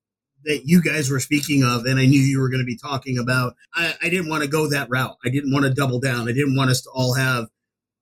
that 0.46 0.62
you 0.66 0.82
guys 0.82 1.10
were 1.10 1.20
speaking 1.20 1.64
of, 1.64 1.86
and 1.86 2.00
I 2.00 2.06
knew 2.06 2.22
you 2.22 2.40
were 2.40 2.50
going 2.50 2.62
to 2.62 2.66
be 2.66 2.78
talking 2.78 3.18
about. 3.18 3.56
I, 3.74 3.94
I 4.02 4.10
didn't 4.10 4.30
want 4.30 4.44
to 4.44 4.50
go 4.50 4.70
that 4.70 4.88
route. 4.90 5.18
I 5.26 5.30
didn't 5.30 5.52
want 5.52 5.66
to 5.66 5.74
double 5.74 6.00
down. 6.00 6.30
I 6.30 6.32
didn't 6.32 6.56
want 6.56 6.70
us 6.70 6.82
to 6.84 6.90
all 6.94 7.16
have 7.16 7.48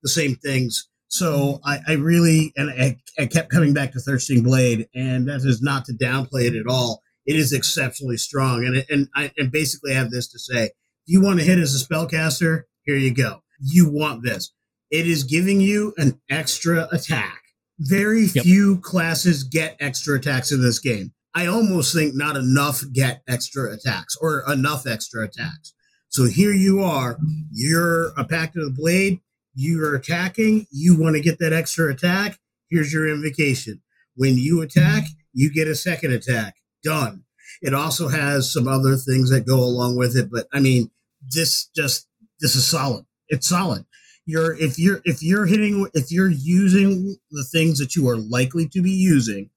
the 0.04 0.10
same 0.10 0.36
things. 0.36 0.88
So 1.08 1.60
I, 1.64 1.80
I 1.88 1.94
really, 1.94 2.52
and 2.56 2.70
I, 2.70 2.98
I 3.18 3.26
kept 3.26 3.50
coming 3.50 3.74
back 3.74 3.94
to 3.94 4.00
Thirsting 4.00 4.44
Blade, 4.44 4.88
and 4.94 5.28
that 5.28 5.38
is 5.38 5.62
not 5.62 5.86
to 5.86 5.94
downplay 5.94 6.46
it 6.46 6.56
at 6.56 6.68
all. 6.68 7.02
It 7.26 7.36
is 7.36 7.54
exceptionally 7.54 8.18
strong, 8.18 8.66
and 8.66 8.86
and 8.90 9.08
I 9.16 9.32
and 9.38 9.52
basically 9.52 9.94
have 9.94 10.12
this 10.12 10.28
to 10.28 10.40
say: 10.40 10.72
you 11.06 11.22
want 11.22 11.40
to 11.40 11.46
hit 11.46 11.58
as 11.60 11.80
a 11.80 11.86
spellcaster, 11.86 12.64
here 12.84 12.98
you 12.98 13.14
go. 13.14 13.42
You 13.60 13.90
want 13.90 14.24
this. 14.24 14.52
It 14.92 15.08
is 15.08 15.24
giving 15.24 15.62
you 15.62 15.94
an 15.98 16.20
extra 16.30 16.88
attack. 16.92 17.42
Very 17.80 18.26
Yep. 18.26 18.44
few 18.44 18.78
classes 18.80 19.44
get 19.44 19.76
extra 19.80 20.18
attacks 20.18 20.52
in 20.52 20.62
this 20.62 20.80
game. 20.80 21.12
I 21.34 21.48
almost 21.48 21.94
think 21.94 22.16
not 22.16 22.38
enough 22.38 22.84
get 22.94 23.22
extra 23.28 23.72
attacks 23.74 24.16
or 24.22 24.44
enough 24.52 24.88
extra 24.88 25.26
attacks. 25.26 25.74
So 26.10 26.26
here 26.26 26.54
you 26.54 26.80
are. 26.82 27.18
You're 27.52 28.14
a 28.18 28.24
Pact 28.24 28.56
of 28.56 28.64
the 28.64 28.72
Blade. 28.72 29.20
You're 29.54 29.96
attacking. 29.96 30.68
You 30.72 30.96
want 30.96 31.16
to 31.16 31.22
get 31.22 31.40
that 31.40 31.52
extra 31.52 31.92
attack. 31.92 32.40
Here's 32.70 32.94
your 32.94 33.08
invocation. 33.10 33.82
When 34.16 34.38
you 34.38 34.62
attack, 34.62 35.06
you 35.34 35.52
get 35.52 35.68
a 35.68 35.76
second 35.76 36.14
attack. 36.14 36.56
Done. 36.84 37.24
It 37.62 37.74
also 37.74 38.10
has 38.10 38.52
some 38.52 38.68
other 38.68 38.96
things 38.96 39.30
that 39.30 39.48
go 39.48 39.60
along 39.60 39.98
with 39.98 40.16
it, 40.16 40.30
but 40.32 40.48
I 40.54 40.60
mean, 40.60 40.92
this 41.34 41.70
just 41.76 42.08
this 42.40 42.56
is 42.56 42.66
solid. 42.66 43.06
It's 43.30 43.48
solid. 43.48 43.86
You're 44.26 44.56
if 44.58 44.78
you're 44.80 45.02
if 45.06 45.22
you're 45.22 45.46
hitting 45.46 45.88
if 45.94 46.12
you're 46.12 46.30
using 46.30 47.18
the 47.32 47.44
things 47.44 47.80
that 47.80 47.96
you 47.96 48.10
are 48.10 48.18
likely 48.18 48.68
to 48.70 48.82
be 48.82 48.92
using, 48.92 49.50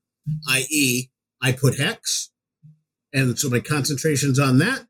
i.e., 0.48 1.10
I 1.42 1.52
put 1.52 1.78
hex, 1.78 2.30
and 3.12 3.38
so 3.38 3.48
my 3.48 3.60
concentration's 3.60 4.38
on 4.38 4.58
that. 4.58 4.86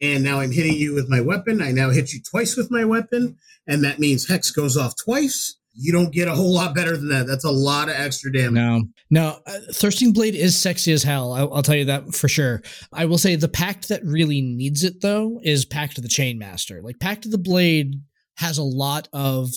And 0.00 0.24
now 0.24 0.40
I'm 0.40 0.50
hitting 0.50 0.74
you 0.74 0.94
with 0.94 1.08
my 1.08 1.20
weapon. 1.20 1.62
I 1.62 1.70
now 1.70 1.90
hit 1.90 2.12
you 2.12 2.20
twice 2.20 2.56
with 2.56 2.72
my 2.72 2.84
weapon, 2.84 3.38
and 3.68 3.84
that 3.84 4.00
means 4.00 4.28
hex 4.28 4.50
goes 4.50 4.76
off 4.76 4.94
twice. 4.96 5.56
You 5.74 5.92
don't 5.92 6.12
get 6.12 6.28
a 6.28 6.34
whole 6.34 6.52
lot 6.52 6.74
better 6.74 6.96
than 6.96 7.08
that. 7.08 7.26
That's 7.26 7.44
a 7.44 7.50
lot 7.50 7.88
of 7.88 7.94
extra 7.96 8.32
damage. 8.32 8.52
No, 8.52 8.82
no. 9.10 9.38
Uh, 9.46 9.58
Thirsting 9.72 10.12
Blade 10.12 10.34
is 10.34 10.58
sexy 10.58 10.92
as 10.92 11.02
hell. 11.02 11.32
I, 11.32 11.40
I'll 11.40 11.62
tell 11.62 11.76
you 11.76 11.86
that 11.86 12.14
for 12.14 12.28
sure. 12.28 12.62
I 12.92 13.06
will 13.06 13.18
say 13.18 13.36
the 13.36 13.48
pact 13.48 13.88
that 13.88 14.04
really 14.04 14.42
needs 14.42 14.84
it 14.84 15.00
though 15.00 15.40
is 15.42 15.64
Pact 15.64 15.98
of 15.98 16.02
the 16.02 16.10
Chainmaster. 16.10 16.82
Like 16.82 17.00
Pact 17.00 17.24
of 17.24 17.30
the 17.30 17.38
Blade 17.38 17.94
has 18.36 18.58
a 18.58 18.62
lot 18.62 19.08
of. 19.12 19.50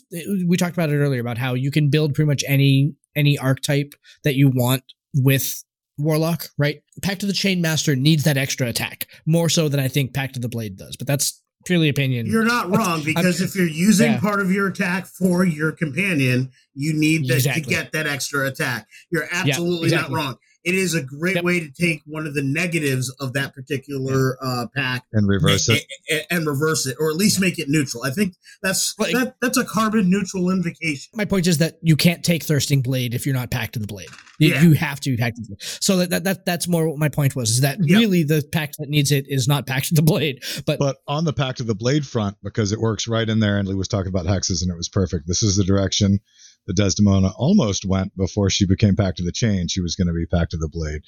We 0.48 0.58
talked 0.58 0.76
about 0.76 0.90
it 0.90 0.98
earlier 0.98 1.22
about 1.22 1.38
how 1.38 1.54
you 1.54 1.72
can 1.72 1.90
build 1.90 2.14
pretty 2.14 2.28
much 2.28 2.44
any 2.48 2.94
any 3.16 3.38
archetype 3.38 3.94
that 4.24 4.36
you 4.36 4.50
want 4.50 4.84
with 5.14 5.64
Warlock, 5.98 6.50
right? 6.58 6.82
Pact 7.02 7.24
of 7.24 7.28
the 7.28 7.34
Chainmaster 7.34 7.98
needs 7.98 8.24
that 8.26 8.38
extra 8.38 8.68
attack 8.68 9.08
more 9.26 9.50
so 9.50 9.70
than 9.70 9.80
I 9.80 9.88
think 9.88 10.14
Pact 10.14 10.36
of 10.36 10.42
the 10.42 10.50
Blade 10.50 10.78
does. 10.78 10.98
But 10.98 11.08
that's 11.08 11.42
purely 11.66 11.90
opinion. 11.90 12.26
You're 12.28 12.46
not 12.46 12.70
wrong 12.70 13.04
because 13.06 13.42
if 13.42 13.56
you're 13.56 13.68
using 13.88 14.14
Yeah. 14.14 14.20
part 14.20 14.40
of 14.40 14.52
your 14.52 14.68
attack 14.68 15.08
for 15.08 15.44
your 15.46 15.72
companion, 15.72 16.52
you 16.74 16.94
need 16.94 17.28
that 17.28 17.36
Exactly. 17.36 17.64
to 17.64 17.70
get 17.70 17.92
that 17.92 18.08
extra 18.08 18.48
attack. 18.48 18.88
You're 19.12 19.28
absolutely 19.32 19.88
exactly. 19.88 20.16
not 20.16 20.24
wrong. 20.24 20.36
It 20.66 20.74
is 20.76 20.96
a 20.96 21.02
great 21.04 21.36
Yep. 21.36 21.44
way 21.44 21.60
to 21.60 21.70
take 21.70 22.02
one 22.06 22.26
of 22.28 22.34
the 22.34 22.42
negatives 22.42 23.10
of 23.20 23.34
that 23.34 23.54
particular 23.54 24.36
uh, 24.44 24.66
pact 24.76 25.06
and 25.14 25.28
reverse 25.28 25.70
it. 25.70 25.86
and, 26.10 26.24
and 26.32 26.48
reverse 26.48 26.86
it, 26.88 26.98
or 27.00 27.10
at 27.12 27.16
least 27.16 27.40
make 27.40 27.60
it 27.60 27.70
neutral. 27.70 28.04
I 28.04 28.10
think 28.10 28.34
that's 28.64 28.96
Like- 28.98 29.14
that, 29.14 29.36
that's 29.42 29.58
a 29.58 29.64
carbon 29.64 30.10
neutral 30.10 30.50
invocation. 30.50 31.12
my 31.14 31.26
point 31.26 31.46
is 31.48 31.60
that 31.60 31.78
you 31.84 31.96
can't 31.96 32.24
take 32.24 32.44
thirsting 32.44 32.82
blade 32.82 33.14
if 33.14 33.26
you're 33.26 33.36
not 33.36 33.52
pact 33.52 33.74
to 33.74 33.80
the 33.80 33.88
blade 33.88 34.08
you, 34.40 34.50
Yeah. 34.50 34.64
you 34.64 34.74
have 34.74 35.00
to 35.02 35.12
be 35.12 35.18
pact 35.18 35.36
to 35.38 35.44
the 35.44 35.48
blade 35.50 35.62
so 35.62 35.98
that, 35.98 36.10
that, 36.10 36.24
that 36.24 36.46
that's 36.46 36.68
more 36.68 36.90
what 36.90 36.98
my 36.98 37.10
point 37.10 37.36
was 37.36 37.52
is 37.52 37.62
that 37.62 37.78
Yeah. 37.82 37.98
really 38.00 38.24
the 38.24 38.44
pact 38.52 38.78
that 38.80 38.90
needs 38.90 39.12
it 39.12 39.26
is 39.30 39.48
not 39.48 39.68
pact 39.68 39.90
to 39.90 39.94
the 39.96 40.02
blade 40.02 40.44
but, 40.66 40.80
But 40.80 40.98
on 41.08 41.26
the 41.26 41.34
pact 41.34 41.60
to 41.60 41.64
the 41.64 41.76
Blade 41.76 42.06
front, 42.08 42.38
because 42.44 42.72
it 42.72 42.80
works 42.80 43.08
right 43.08 43.28
in 43.30 43.40
there, 43.40 43.58
and 43.60 43.68
Lee 43.68 43.76
was 43.76 43.88
talking 43.88 44.08
about 44.08 44.26
hexes 44.26 44.62
and 44.64 44.72
it 44.72 44.76
was 44.78 44.90
perfect. 44.90 45.28
This 45.28 45.44
is 45.44 45.58
the 45.58 45.64
direction 45.64 46.20
that 46.68 46.76
Desdemona 46.76 47.32
almost 47.36 47.86
went 47.86 48.16
before 48.16 48.50
she 48.50 48.66
became 48.66 48.96
Pact 48.96 49.20
of 49.20 49.26
the 49.26 49.32
Chain. 49.32 49.68
She 49.68 49.82
was 49.82 49.96
going 49.96 50.08
to 50.08 50.14
be 50.14 50.26
Pact 50.26 50.54
of 50.54 50.60
the 50.60 50.70
Blade 50.70 51.02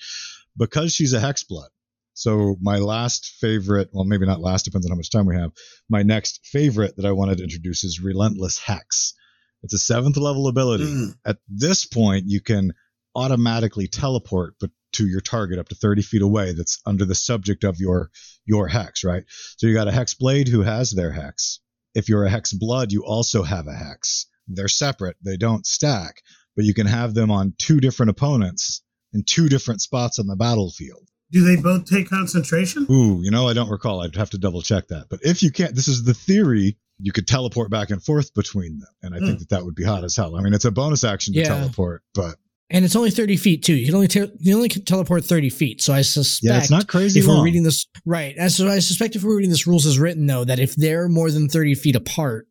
because 0.58 0.94
she's 0.94 1.14
a 1.14 1.20
hex 1.20 1.44
blood. 1.44 1.70
So 2.14 2.56
my 2.62 2.78
last 2.78 3.36
favorite, 3.40 3.90
well, 3.94 4.04
maybe 4.04 4.26
not 4.26 4.40
last, 4.40 4.66
depends 4.66 4.88
on 4.88 4.92
how 4.92 4.98
much 4.98 5.12
time 5.12 5.28
we 5.28 5.36
have. 5.36 5.52
My 5.88 6.02
next 6.02 6.48
favorite 6.48 6.96
that 6.98 7.06
I 7.06 7.12
wanted 7.12 7.38
to 7.38 7.44
introduce 7.44 7.84
is 7.84 8.02
Relentless 8.02 8.58
Hex. 8.58 9.14
It's 9.62 9.74
a 9.74 9.78
seventh 9.78 10.18
level 10.18 10.48
ability. 10.48 10.86
Mm. 10.86 11.16
At 11.26 11.38
this 11.48 11.86
point, 11.86 12.26
you 12.28 12.42
can 12.42 12.74
automatically 13.16 13.88
teleport 13.88 14.56
but 14.60 14.72
to 14.94 15.08
your 15.08 15.22
target 15.22 15.60
up 15.60 15.70
to 15.70 15.76
30 15.76 16.02
feet 16.02 16.22
away 16.22 16.54
that's 16.54 16.82
under 16.86 17.06
the 17.06 17.16
subject 17.16 17.64
of 17.64 17.80
your 17.80 18.10
your 18.46 18.68
hex, 18.68 19.04
right? 19.04 19.24
So 19.58 19.68
you 19.68 19.74
got 19.74 19.88
a 19.88 19.92
hex 19.92 20.14
blade 20.14 20.48
who 20.48 20.62
has 20.62 20.92
their 20.92 21.12
hex. 21.12 21.60
If 21.94 22.10
you're 22.10 22.26
a 22.26 22.30
hex 22.30 22.54
blood, 22.54 22.92
you 22.92 23.04
also 23.06 23.44
have 23.44 23.68
a 23.68 23.74
hex. 23.74 24.28
They're 24.48 24.68
separate, 24.68 25.18
they 25.24 25.38
don't 25.38 25.66
stack, 25.66 26.22
but 26.56 26.66
you 26.66 26.74
can 26.74 26.88
have 26.88 27.14
them 27.14 27.32
on 27.32 27.54
two 27.58 27.80
different 27.80 28.10
opponents 28.10 28.82
in 29.14 29.24
two 29.24 29.50
different 29.50 29.82
spots 29.82 30.20
on 30.20 30.28
the 30.28 30.36
battlefield. 30.36 31.08
Do 31.32 31.44
they 31.44 31.62
both 31.62 31.86
take 31.86 32.10
concentration? 32.10 32.88
Ooh, 32.90 33.22
you 33.22 33.32
know, 33.32 33.48
I 33.48 33.54
don't 33.54 33.70
recall. 33.70 34.02
I'd 34.02 34.16
have 34.16 34.30
to 34.30 34.38
double 34.38 34.62
check 34.62 34.88
that. 34.88 35.08
But 35.10 35.20
if 35.24 35.44
you 35.44 35.52
can't, 35.52 35.76
this 35.76 35.88
is 35.88 36.04
the 36.04 36.14
theory. 36.14 36.78
You 37.00 37.12
could 37.12 37.28
teleport 37.28 37.70
back 37.70 37.92
and 37.92 38.02
forth 38.02 38.34
between 38.34 38.80
them, 38.80 38.90
and 39.04 39.14
I 39.14 39.20
think 39.20 39.34
hmm. 39.34 39.38
that 39.40 39.50
that 39.50 39.66
would 39.66 39.76
be 39.76 39.84
hot 39.84 40.04
as 40.04 40.16
hell. 40.16 40.36
I 40.36 40.42
mean, 40.42 40.54
it's 40.54 40.66
a 40.66 40.72
bonus 40.72 41.04
action 41.04 41.34
to 41.34 41.42
Yeah. 41.42 41.50
teleport, 41.50 42.02
but 42.16 42.38
and 42.70 42.84
it's 42.84 42.96
only 42.96 43.12
30 43.12 43.38
feet 43.38 43.64
too 43.64 43.74
you 43.74 43.86
can 43.86 43.96
only 43.96 44.08
te- 44.08 44.32
you 44.40 44.56
only 44.56 44.70
can 44.70 44.84
teleport 44.84 45.24
30 45.24 45.50
feet 45.50 45.82
so 45.82 45.94
i 45.94 46.02
suspect 46.02 46.52
yeah, 46.52 46.58
it's 46.58 46.70
not 46.70 46.88
crazy 46.88 47.20
if 47.20 47.28
long. 47.28 47.38
we're 47.38 47.46
reading 47.46 47.64
this 47.64 47.88
right 48.06 48.36
and 48.38 48.52
so 48.52 48.68
i 48.68 48.80
suspect 48.80 49.16
if 49.16 49.24
we're 49.24 49.36
reading 49.36 49.50
this 49.50 49.68
rules 49.68 49.86
as 49.86 49.98
written 49.98 50.26
though 50.26 50.44
that 50.44 50.60
if 50.60 50.76
they're 50.76 51.08
more 51.08 51.32
than 51.32 51.48
30 51.48 51.76
feet 51.76 51.96
apart 51.96 52.48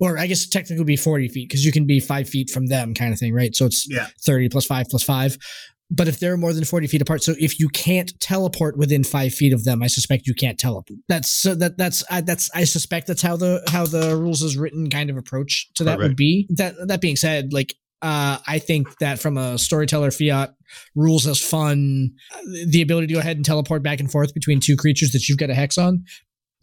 or 0.00 0.18
i 0.18 0.26
guess 0.26 0.46
technically 0.48 0.84
be 0.84 0.96
40 0.96 1.28
feet 1.28 1.48
because 1.48 1.64
you 1.64 1.72
can 1.72 1.86
be 1.86 2.00
five 2.00 2.28
feet 2.28 2.50
from 2.50 2.66
them 2.66 2.94
kind 2.94 3.12
of 3.12 3.18
thing 3.18 3.32
right 3.34 3.54
so 3.54 3.66
it's 3.66 3.86
Yeah. 3.88 4.06
30 4.24 4.48
plus 4.48 4.66
5 4.66 4.86
plus 4.90 5.02
5 5.02 5.36
but 5.88 6.08
if 6.08 6.18
they're 6.18 6.36
more 6.36 6.52
than 6.52 6.64
40 6.64 6.86
feet 6.88 7.00
apart 7.02 7.22
so 7.22 7.34
if 7.38 7.60
you 7.60 7.68
can't 7.68 8.12
teleport 8.20 8.76
within 8.76 9.04
5 9.04 9.32
feet 9.32 9.52
of 9.52 9.64
them 9.64 9.82
i 9.82 9.86
suspect 9.86 10.26
you 10.26 10.34
can't 10.34 10.58
teleport 10.58 10.98
that's 11.08 11.30
so 11.32 11.54
that 11.54 11.78
that's 11.78 12.02
I, 12.10 12.20
that's 12.22 12.50
i 12.54 12.64
suspect 12.64 13.06
that's 13.06 13.22
how 13.22 13.36
the 13.36 13.62
how 13.68 13.86
the 13.86 14.16
rules 14.16 14.42
is 14.42 14.56
written 14.56 14.90
kind 14.90 15.10
of 15.10 15.16
approach 15.16 15.68
to 15.76 15.84
that 15.84 15.98
Right. 15.98 16.08
would 16.08 16.16
be 16.16 16.46
that 16.50 16.74
that 16.88 17.00
being 17.00 17.16
said 17.16 17.52
like 17.52 17.74
uh, 18.02 18.36
I 18.46 18.58
think 18.58 18.98
that 18.98 19.18
from 19.20 19.38
a 19.38 19.56
storyteller 19.56 20.10
fiat 20.10 20.50
rules 20.94 21.26
as 21.26 21.40
fun, 21.40 22.10
uh, 22.34 22.38
the 22.66 22.82
ability 22.82 23.06
to 23.06 23.14
go 23.14 23.20
ahead 23.20 23.36
and 23.36 23.44
teleport 23.44 23.82
back 23.82 24.00
and 24.00 24.12
forth 24.12 24.34
between 24.34 24.60
two 24.60 24.76
creatures 24.76 25.12
that 25.12 25.26
you've 25.28 25.38
got 25.38 25.48
a 25.48 25.54
hex 25.54 25.78
on. 25.78 26.04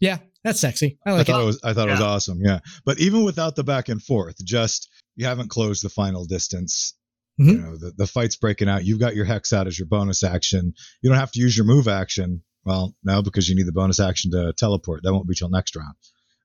Yeah, 0.00 0.18
that's 0.42 0.60
sexy. 0.60 0.98
I 1.06 1.16
I 1.18 1.24
thought 1.24 1.40
it. 1.40 1.42
it 1.42 1.46
was 1.46 1.60
I 1.64 1.72
thought 1.72 1.88
it 1.88 1.92
was 1.92 2.00
awesome. 2.00 2.40
Yeah. 2.42 2.60
But 2.84 2.98
even 3.00 3.24
without 3.24 3.56
the 3.56 3.64
back 3.64 3.88
and 3.88 4.02
forth, 4.02 4.36
just 4.44 4.88
you 5.16 5.26
haven't 5.26 5.48
closed 5.50 5.84
the 5.84 5.88
final 5.88 6.24
distance. 6.24 6.94
Mhm. 7.40 7.46
You 7.46 7.58
know, 7.58 7.76
the, 7.76 7.92
the 7.96 8.06
fight's 8.06 8.36
breaking 8.36 8.68
out. 8.68 8.84
You've 8.84 9.00
got 9.00 9.16
your 9.16 9.24
hex 9.24 9.52
out 9.52 9.66
as 9.66 9.78
your 9.78 9.86
bonus 9.86 10.22
action. 10.22 10.74
You 11.02 11.10
don't 11.10 11.18
have 11.18 11.32
to 11.32 11.40
use 11.40 11.56
your 11.56 11.66
move 11.66 11.88
action. 11.88 12.42
Well, 12.64 12.94
no, 13.02 13.22
because 13.22 13.48
you 13.48 13.54
need 13.56 13.66
the 13.66 13.72
bonus 13.72 14.00
action 14.00 14.30
to 14.32 14.52
teleport. 14.56 15.02
That 15.02 15.12
won't 15.12 15.28
be 15.28 15.34
till 15.34 15.50
next 15.50 15.76
round. 15.76 15.94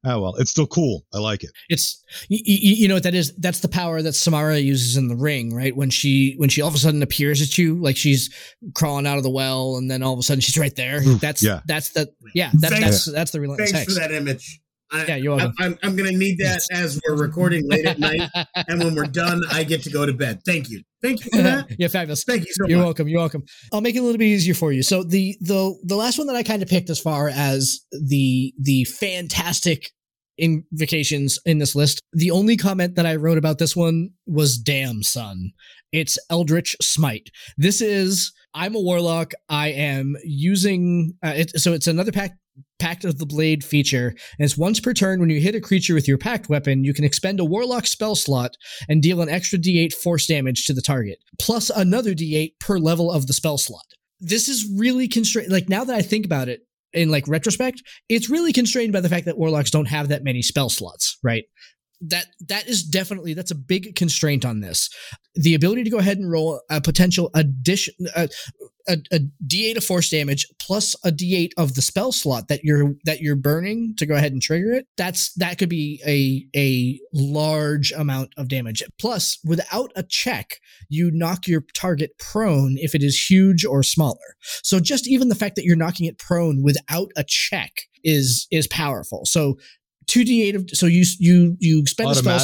Oh 0.05 0.21
well, 0.21 0.35
it's 0.35 0.51
still 0.51 0.67
cool. 0.67 1.05
I 1.13 1.19
like 1.19 1.43
it. 1.43 1.49
It's 1.67 2.01
you, 2.29 2.39
you 2.43 2.87
know 2.87 2.93
what 2.93 3.03
that 3.03 3.13
is. 3.13 3.35
That's 3.35 3.59
the 3.59 3.67
power 3.67 4.01
that 4.01 4.13
Samara 4.13 4.57
uses 4.57 4.95
in 4.95 5.09
the 5.09 5.15
ring, 5.15 5.53
right? 5.53 5.75
When 5.75 5.89
she 5.89 6.35
when 6.37 6.47
she 6.47 6.61
all 6.61 6.69
of 6.69 6.75
a 6.75 6.77
sudden 6.77 7.03
appears 7.03 7.41
at 7.41 7.57
you, 7.57 7.75
like 7.75 7.97
she's 7.97 8.33
crawling 8.75 9.05
out 9.05 9.17
of 9.17 9.23
the 9.23 9.29
well, 9.29 9.75
and 9.75 9.91
then 9.91 10.01
all 10.01 10.13
of 10.13 10.19
a 10.19 10.23
sudden 10.23 10.39
she's 10.39 10.57
right 10.57 10.75
there. 10.75 11.01
That's 11.01 11.43
yeah. 11.43 11.59
that's 11.65 11.89
the 11.89 12.09
yeah. 12.33 12.51
That, 12.61 12.71
Thanks- 12.71 12.85
that's 12.85 13.11
that's 13.11 13.31
the 13.31 13.41
relentless 13.41 13.71
Thanks 13.71 13.93
hex. 13.93 13.93
for 13.93 14.07
that 14.07 14.15
image. 14.15 14.61
I, 14.91 15.05
Yeah, 15.05 15.15
you're 15.17 15.33
I, 15.33 15.37
welcome. 15.37 15.55
I'm, 15.59 15.77
I'm 15.83 15.95
going 15.95 16.11
to 16.11 16.17
need 16.17 16.37
that 16.39 16.61
as 16.71 16.99
we're 17.07 17.15
recording 17.15 17.67
late 17.69 17.85
at 17.85 17.99
night, 17.99 18.29
and 18.67 18.79
when 18.79 18.95
we're 18.95 19.05
done, 19.05 19.41
I 19.51 19.63
get 19.63 19.83
to 19.83 19.89
go 19.89 20.05
to 20.05 20.13
bed. 20.13 20.41
Thank 20.45 20.69
you. 20.69 20.81
Thank 21.01 21.25
you 21.25 21.31
for 21.31 21.41
that. 21.41 21.67
yeah, 21.79 21.87
fabulous. 21.87 22.23
Thank 22.23 22.45
you 22.45 22.53
so 22.53 22.67
You're 22.67 22.79
much. 22.79 22.85
welcome. 22.85 23.07
You're 23.07 23.21
welcome. 23.21 23.43
I'll 23.71 23.81
make 23.81 23.95
it 23.95 23.99
a 23.99 24.03
little 24.03 24.17
bit 24.17 24.25
easier 24.25 24.53
for 24.53 24.71
you. 24.71 24.83
So 24.83 25.03
the 25.03 25.37
the 25.41 25.75
the 25.83 25.95
last 25.95 26.17
one 26.17 26.27
that 26.27 26.35
I 26.35 26.43
kind 26.43 26.61
of 26.61 26.67
picked 26.67 26.89
as 26.89 26.99
far 26.99 27.29
as 27.29 27.79
the 27.91 28.53
the 28.59 28.83
fantastic 28.85 29.91
invocations 30.37 31.39
in 31.45 31.59
this 31.59 31.75
list. 31.75 32.01
The 32.13 32.31
only 32.31 32.57
comment 32.57 32.95
that 32.95 33.05
I 33.05 33.15
wrote 33.15 33.37
about 33.37 33.59
this 33.59 33.75
one 33.75 34.09
was 34.25 34.57
"Damn 34.57 35.03
son." 35.03 35.51
It's 35.91 36.19
Eldritch 36.29 36.75
Smite. 36.81 37.29
This 37.57 37.81
is 37.81 38.31
I'm 38.53 38.75
a 38.75 38.79
warlock. 38.81 39.33
I 39.47 39.69
am 39.69 40.15
using 40.23 41.13
uh, 41.23 41.33
it, 41.35 41.59
so 41.59 41.73
it's 41.73 41.87
another 41.87 42.11
pact. 42.11 42.35
Pact 42.79 43.03
of 43.03 43.17
the 43.17 43.25
Blade 43.25 43.63
feature, 43.63 44.07
and 44.07 44.45
it's 44.45 44.57
once 44.57 44.79
per 44.79 44.93
turn 44.93 45.19
when 45.19 45.29
you 45.29 45.41
hit 45.41 45.55
a 45.55 45.61
creature 45.61 45.93
with 45.93 46.07
your 46.07 46.17
pact 46.17 46.49
weapon, 46.49 46.83
you 46.83 46.93
can 46.93 47.03
expend 47.03 47.39
a 47.39 47.45
warlock 47.45 47.85
spell 47.85 48.15
slot 48.15 48.55
and 48.87 49.01
deal 49.01 49.21
an 49.21 49.29
extra 49.29 49.59
d8 49.59 49.93
force 49.93 50.27
damage 50.27 50.65
to 50.65 50.73
the 50.73 50.81
target, 50.81 51.19
plus 51.39 51.69
another 51.69 52.13
d8 52.13 52.53
per 52.59 52.77
level 52.77 53.11
of 53.11 53.27
the 53.27 53.33
spell 53.33 53.57
slot. 53.57 53.85
This 54.19 54.47
is 54.49 54.69
really 54.75 55.07
constrained. 55.07 55.51
Like 55.51 55.69
now 55.69 55.83
that 55.83 55.95
I 55.95 56.01
think 56.01 56.25
about 56.25 56.49
it 56.49 56.61
in 56.93 57.09
like 57.09 57.27
retrospect, 57.27 57.81
it's 58.07 58.29
really 58.29 58.53
constrained 58.53 58.93
by 58.93 59.01
the 59.01 59.09
fact 59.09 59.25
that 59.25 59.37
warlocks 59.37 59.71
don't 59.71 59.87
have 59.87 60.09
that 60.09 60.23
many 60.23 60.41
spell 60.41 60.69
slots, 60.69 61.17
right? 61.23 61.43
That 62.01 62.27
that 62.47 62.67
is 62.67 62.83
definitely 62.83 63.33
that's 63.33 63.51
a 63.51 63.55
big 63.55 63.95
constraint 63.95 64.45
on 64.45 64.61
this. 64.61 64.89
The 65.35 65.53
ability 65.53 65.83
to 65.83 65.89
go 65.89 65.97
ahead 65.97 66.17
and 66.17 66.31
roll 66.31 66.61
a 66.69 66.79
potential 66.79 67.29
addition, 67.33 67.93
uh, 68.15 68.27
a, 68.89 68.97
a 69.11 69.19
d8 69.45 69.77
of 69.77 69.83
force 69.83 70.09
damage 70.09 70.45
plus 70.59 70.95
a 71.03 71.11
d8 71.11 71.51
of 71.57 71.75
the 71.75 71.81
spell 71.81 72.11
slot 72.11 72.47
that 72.47 72.63
you're 72.63 72.95
that 73.05 73.21
you're 73.21 73.35
burning 73.35 73.93
to 73.97 74.05
go 74.05 74.15
ahead 74.15 74.31
and 74.31 74.41
trigger 74.41 74.73
it. 74.73 74.87
That's 74.97 75.33
that 75.33 75.57
could 75.57 75.69
be 75.69 76.01
a 76.05 76.45
a 76.57 76.99
large 77.13 77.91
amount 77.91 78.33
of 78.37 78.47
damage. 78.47 78.83
Plus, 78.99 79.37
without 79.45 79.91
a 79.95 80.03
check, 80.03 80.59
you 80.89 81.11
knock 81.11 81.47
your 81.47 81.63
target 81.73 82.11
prone 82.19 82.77
if 82.77 82.95
it 82.95 83.03
is 83.03 83.29
huge 83.29 83.63
or 83.63 83.83
smaller. 83.83 84.17
So 84.63 84.79
just 84.79 85.07
even 85.07 85.29
the 85.29 85.35
fact 85.35 85.55
that 85.55 85.63
you're 85.63 85.75
knocking 85.75 86.05
it 86.05 86.17
prone 86.17 86.63
without 86.63 87.11
a 87.15 87.23
check 87.23 87.71
is 88.03 88.47
is 88.51 88.67
powerful. 88.67 89.25
So 89.25 89.57
2d8 90.07 90.55
of 90.55 90.69
so 90.71 90.87
you 90.87 91.03
you 91.19 91.55
you 91.59 91.85
spend 91.85 92.09
a 92.11 92.15
spell 92.15 92.39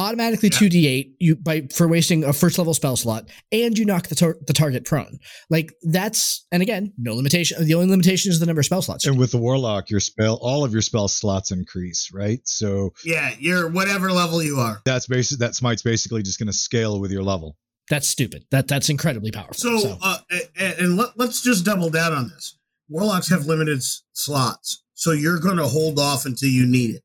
Automatically 0.00 0.50
two 0.50 0.68
d 0.68 0.86
eight. 0.88 1.06
Yeah. 1.06 1.12
2d8 1.12 1.16
you 1.20 1.36
by 1.36 1.68
for 1.74 1.86
wasting 1.86 2.24
a 2.24 2.32
first 2.32 2.58
level 2.58 2.74
spell 2.74 2.96
slot 2.96 3.28
and 3.52 3.76
you 3.78 3.84
knock 3.84 4.08
the 4.08 4.14
tar- 4.14 4.36
the 4.46 4.52
target 4.52 4.84
prone 4.84 5.18
like 5.50 5.72
that's 5.82 6.46
and 6.50 6.62
again 6.62 6.92
no 6.98 7.14
limitation 7.14 7.64
the 7.64 7.74
only 7.74 7.86
limitation 7.88 8.30
is 8.30 8.40
the 8.40 8.46
number 8.46 8.60
of 8.60 8.66
spell 8.66 8.82
slots 8.82 9.06
And 9.06 9.18
with 9.18 9.30
the 9.32 9.38
warlock, 9.38 9.90
your 9.90 10.00
spell, 10.00 10.38
all 10.40 10.64
of 10.64 10.72
your 10.72 10.82
spell 10.82 11.08
slots 11.08 11.50
increase, 11.50 12.10
right? 12.12 12.40
So 12.44 12.92
Yeah, 13.04 13.34
you're 13.38 13.68
whatever 13.70 14.10
level 14.10 14.42
you 14.42 14.56
are. 14.58 14.80
that's 14.84 15.06
basic. 15.06 15.38
That 15.38 15.54
smite's 15.54 15.82
basically 15.82 16.22
just 16.22 16.38
going 16.38 16.46
to 16.48 16.52
scale 16.52 16.98
with 17.00 17.10
your 17.12 17.22
level. 17.22 17.56
that's 17.90 18.08
stupid 18.08 18.44
that 18.50 18.68
that's 18.68 18.88
incredibly 18.88 19.30
powerful 19.30 19.54
So, 19.54 19.78
so, 19.78 19.98
uh, 20.00 20.18
and, 20.56 20.74
and 20.78 20.96
let, 20.96 21.10
let's 21.18 21.42
just 21.42 21.64
double 21.64 21.90
down 21.90 22.12
on 22.12 22.28
this. 22.28 22.56
Warlocks 22.88 23.28
have 23.30 23.46
limited 23.46 23.78
s- 23.78 24.02
slots, 24.14 24.82
so 24.94 25.12
you're 25.12 25.38
going 25.38 25.58
to 25.58 25.66
hold 25.66 25.98
off 25.98 26.24
until 26.26 26.48
you 26.48 26.66
need 26.66 26.94
it. 26.96 27.02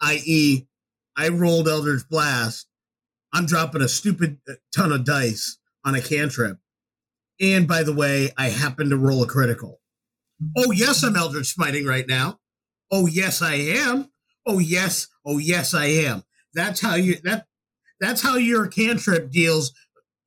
I.e., 0.00 0.66
I 1.16 1.28
rolled 1.28 1.68
Eldritch 1.68 2.08
Blast. 2.08 2.66
I'm 3.32 3.46
dropping 3.46 3.82
a 3.82 3.88
stupid 3.88 4.38
uh, 4.48 4.54
ton 4.74 4.92
of 4.92 5.04
dice 5.04 5.58
on 5.84 5.94
a 5.94 6.00
cantrip. 6.00 6.58
And 7.40 7.66
by 7.68 7.82
the 7.82 7.94
way, 7.94 8.30
I 8.36 8.48
happen 8.48 8.90
to 8.90 8.96
roll 8.96 9.22
a 9.22 9.26
critical. 9.26 9.80
Oh, 10.56 10.70
yes, 10.70 11.02
I'm 11.02 11.16
Eldritch 11.16 11.54
Smiting 11.54 11.86
right 11.86 12.06
now. 12.08 12.38
Oh, 12.90 13.06
yes, 13.06 13.42
I 13.42 13.54
am. 13.54 14.10
Oh, 14.46 14.58
yes. 14.58 15.08
Oh, 15.24 15.38
yes, 15.38 15.74
I 15.74 15.86
am. 15.86 16.22
That's 16.54 16.80
how 16.80 16.94
you, 16.94 17.16
that, 17.24 17.46
that's 18.00 18.22
how 18.22 18.36
your 18.36 18.66
cantrip 18.68 19.30
deals 19.30 19.72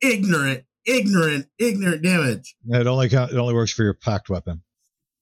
ignorant, 0.01 0.65
ignorant, 0.85 1.47
ignorant 1.57 2.03
damage. 2.03 2.55
It 2.67 2.87
only 2.87 3.09
count, 3.09 3.31
it 3.31 3.37
only 3.37 3.53
works 3.53 3.71
for 3.71 3.83
your 3.83 3.93
pact 3.93 4.29
weapon. 4.29 4.61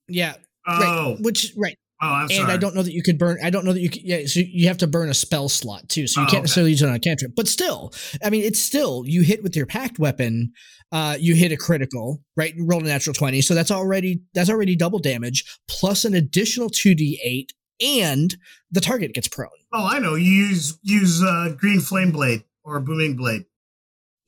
yeah 0.08 0.34
Oh, 0.70 1.14
right 1.14 1.22
which 1.22 1.54
right 1.56 1.78
oh, 2.02 2.08
I'm 2.08 2.22
and 2.24 2.32
sorry. 2.32 2.54
I 2.54 2.58
don't 2.58 2.76
know 2.76 2.84
that 2.84 2.94
you 2.94 3.04
could 3.04 3.18
burn. 3.18 3.38
I 3.44 3.50
don't 3.50 3.66
know 3.66 3.74
that 3.74 3.82
you 3.82 3.90
could. 3.90 4.04
Yeah, 4.04 4.26
so 4.26 4.40
you 4.42 4.68
have 4.68 4.78
to 4.80 4.88
burn 4.88 5.10
a 5.10 5.14
spell 5.14 5.50
slot 5.50 5.90
too, 5.90 6.08
so 6.08 6.22
you 6.22 6.28
Oh, 6.28 6.30
can't 6.30 6.38
okay. 6.40 6.42
necessarily 6.44 6.72
use 6.72 6.82
it 6.82 6.90
on 6.90 6.96
a 6.96 7.00
cantrip. 7.00 7.34
But 7.36 7.48
still, 7.48 7.94
I 8.24 8.30
mean, 8.30 8.44
it's 8.44 8.60
still 8.60 9.04
you 9.06 9.22
hit 9.22 9.44
with 9.44 9.56
your 9.56 9.66
pact 9.66 10.00
weapon. 10.00 10.52
Uh, 10.92 11.18
you 11.20 11.36
hit 11.36 11.52
a 11.52 11.58
critical, 11.58 12.24
right? 12.38 12.56
You 12.56 12.66
rolled 12.66 12.84
a 12.84 12.88
natural 12.88 13.14
twenty, 13.14 13.42
so 13.42 13.54
that's 13.54 13.72
already 13.72 14.22
that's 14.34 14.50
already 14.50 14.76
double 14.76 15.00
damage 15.00 15.44
plus 15.68 16.06
an 16.06 16.14
additional 16.14 16.70
two 16.70 16.96
d 16.96 17.20
eight, 17.24 17.52
and 17.82 18.36
the 18.72 18.80
target 18.82 19.14
gets 19.14 19.28
prone. 19.28 19.50
Oh, 19.74 19.86
I 19.86 20.00
know. 20.00 20.16
You 20.16 20.32
use 20.32 20.80
use 20.84 21.22
uh, 21.22 21.54
green 21.58 21.82
flame 21.82 22.12
blade 22.12 22.44
or 22.64 22.80
booming 22.80 23.16
blade. 23.18 23.46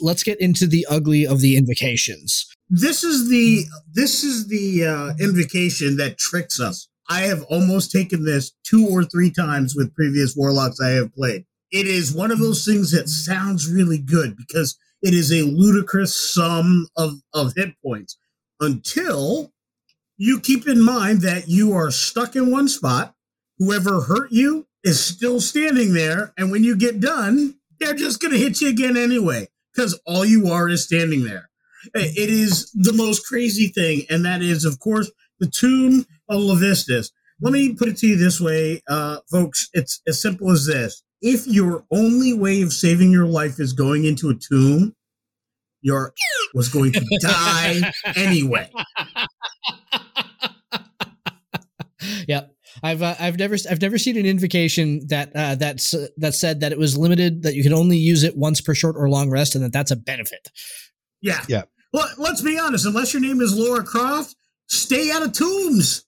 Let's 0.01 0.23
get 0.23 0.39
into 0.39 0.65
the 0.67 0.85
ugly 0.89 1.25
of 1.25 1.41
the 1.41 1.57
invocations. 1.57 2.45
This 2.69 3.03
is 3.03 3.29
the 3.29 3.63
this 3.93 4.23
is 4.23 4.47
the 4.47 4.85
uh, 4.85 5.13
invocation 5.19 5.97
that 5.97 6.17
tricks 6.17 6.59
us. 6.59 6.87
I 7.09 7.21
have 7.21 7.43
almost 7.43 7.91
taken 7.91 8.23
this 8.23 8.53
two 8.63 8.87
or 8.87 9.03
three 9.03 9.31
times 9.31 9.75
with 9.75 9.95
previous 9.95 10.35
warlocks 10.35 10.79
I 10.79 10.89
have 10.89 11.13
played. 11.13 11.45
It 11.71 11.87
is 11.87 12.13
one 12.13 12.31
of 12.31 12.39
those 12.39 12.63
things 12.65 12.91
that 12.91 13.09
sounds 13.09 13.69
really 13.69 13.97
good 13.97 14.37
because 14.37 14.77
it 15.01 15.13
is 15.13 15.31
a 15.31 15.43
ludicrous 15.43 16.15
sum 16.15 16.87
of, 16.95 17.15
of 17.33 17.53
hit 17.55 17.73
points 17.83 18.17
until 18.59 19.51
you 20.17 20.39
keep 20.39 20.67
in 20.67 20.81
mind 20.81 21.21
that 21.21 21.47
you 21.47 21.73
are 21.73 21.91
stuck 21.91 22.35
in 22.35 22.51
one 22.51 22.67
spot. 22.67 23.15
Whoever 23.57 24.01
hurt 24.01 24.31
you 24.31 24.67
is 24.83 25.03
still 25.03 25.39
standing 25.41 25.93
there. 25.93 26.33
And 26.37 26.51
when 26.51 26.63
you 26.63 26.75
get 26.75 26.99
done, 26.99 27.55
they're 27.79 27.93
just 27.93 28.21
going 28.21 28.33
to 28.33 28.39
hit 28.39 28.61
you 28.61 28.69
again 28.69 28.97
anyway 28.97 29.47
because 29.73 29.99
all 30.05 30.25
you 30.25 30.47
are 30.47 30.69
is 30.69 30.83
standing 30.83 31.23
there. 31.23 31.49
It 31.93 32.29
is 32.29 32.69
the 32.71 32.93
most 32.93 33.25
crazy 33.25 33.67
thing. 33.67 34.05
And 34.09 34.25
that 34.25 34.41
is, 34.41 34.65
of 34.65 34.79
course, 34.79 35.09
the 35.39 35.47
tomb 35.47 36.05
of 36.29 36.41
Levistus. 36.41 37.11
Let 37.41 37.53
me 37.53 37.73
put 37.73 37.87
it 37.87 37.97
to 37.97 38.07
you 38.07 38.17
this 38.17 38.41
way, 38.41 38.81
uh, 38.87 39.19
folks. 39.31 39.69
It's 39.73 40.01
as 40.07 40.21
simple 40.21 40.51
as 40.51 40.65
this. 40.65 41.01
If 41.21 41.47
your 41.47 41.85
only 41.91 42.33
way 42.33 42.61
of 42.61 42.73
saving 42.73 43.11
your 43.11 43.25
life 43.25 43.59
is 43.59 43.73
going 43.73 44.05
into 44.05 44.29
a 44.29 44.35
tomb, 44.35 44.93
your 45.81 46.13
was 46.53 46.69
going 46.69 46.91
to 46.93 47.19
die 47.21 47.91
anyway. 48.15 48.69
yep. 52.27 52.53
I've 52.81 53.01
uh, 53.01 53.15
I've 53.19 53.37
never 53.37 53.55
I've 53.69 53.81
never 53.81 53.97
seen 53.97 54.15
an 54.17 54.25
invocation 54.25 55.01
that 55.07 55.31
uh, 55.35 55.55
that's 55.55 55.93
uh, 55.93 56.07
that 56.17 56.33
said 56.33 56.61
that 56.61 56.71
it 56.71 56.77
was 56.77 56.97
limited 56.97 57.43
that 57.43 57.55
you 57.55 57.63
could 57.63 57.73
only 57.73 57.97
use 57.97 58.23
it 58.23 58.37
once 58.37 58.61
per 58.61 58.73
short 58.73 58.95
or 58.97 59.09
long 59.09 59.29
rest 59.29 59.55
and 59.55 59.63
that 59.63 59.73
that's 59.73 59.91
a 59.91 59.97
benefit. 59.97 60.49
Yeah. 61.21 61.43
Yeah. 61.47 61.63
Well, 61.91 62.07
let's 62.17 62.41
be 62.41 62.57
honest. 62.57 62.85
Unless 62.85 63.13
your 63.13 63.21
name 63.21 63.41
is 63.41 63.57
Lara 63.57 63.83
Croft, 63.83 64.35
stay 64.69 65.11
out 65.11 65.23
of 65.23 65.33
tombs. 65.33 66.05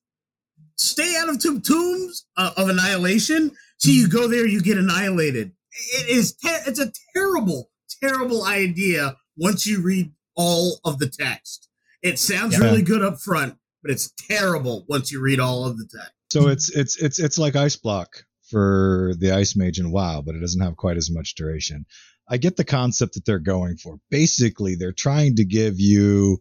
Stay 0.76 1.16
out 1.18 1.30
of 1.30 1.40
to- 1.40 1.60
tombs 1.62 2.26
uh, 2.38 2.52
of 2.58 2.70
annihilation. 2.70 3.52
So 3.78 3.92
you 3.92 4.08
go 4.08 4.28
there, 4.28 4.48
you 4.48 4.62
get 4.62 4.78
annihilated. 4.78 5.52
It 5.94 6.10
is. 6.10 6.34
Ter- 6.36 6.62
it's 6.66 6.80
a 6.80 6.92
terrible, 7.16 7.70
terrible 8.04 8.46
idea 8.46 9.16
once 9.38 9.66
you 9.68 9.82
read 9.82 10.12
all 10.36 10.80
of 10.86 10.98
the 11.00 11.08
text. 11.08 11.68
It 12.02 12.18
sounds 12.18 12.54
Yeah. 12.58 12.66
really 12.66 12.82
good 12.82 13.04
up 13.04 13.20
front, 13.20 13.56
but 13.84 13.92
it's 13.92 14.12
terrible 14.28 14.86
once 14.90 15.12
you 15.12 15.22
read 15.22 15.40
all 15.40 15.66
of 15.66 15.78
the 15.78 15.86
text. 15.86 16.12
So 16.32 16.48
it's 16.48 16.70
it's 16.70 16.98
it's 17.02 17.20
it's 17.20 17.38
like 17.38 17.56
ice 17.56 17.76
block 17.76 18.24
for 18.50 19.14
the 19.20 19.32
ice 19.32 19.56
mage 19.56 19.80
in 19.80 19.92
WoW, 19.92 20.22
but 20.22 20.36
it 20.36 20.40
doesn't 20.40 20.62
have 20.62 20.78
quite 20.78 20.98
as 20.98 21.12
much 21.12 21.36
duration. 21.36 21.86
I 22.30 22.38
get 22.38 22.56
the 22.58 22.64
concept 22.64 23.14
that 23.16 23.26
they're 23.26 23.40
going 23.40 23.78
for. 23.78 24.00
Basically, 24.10 24.76
they're 24.76 24.94
trying 24.94 25.36
to 25.36 25.46
give 25.46 25.80
you 25.80 26.40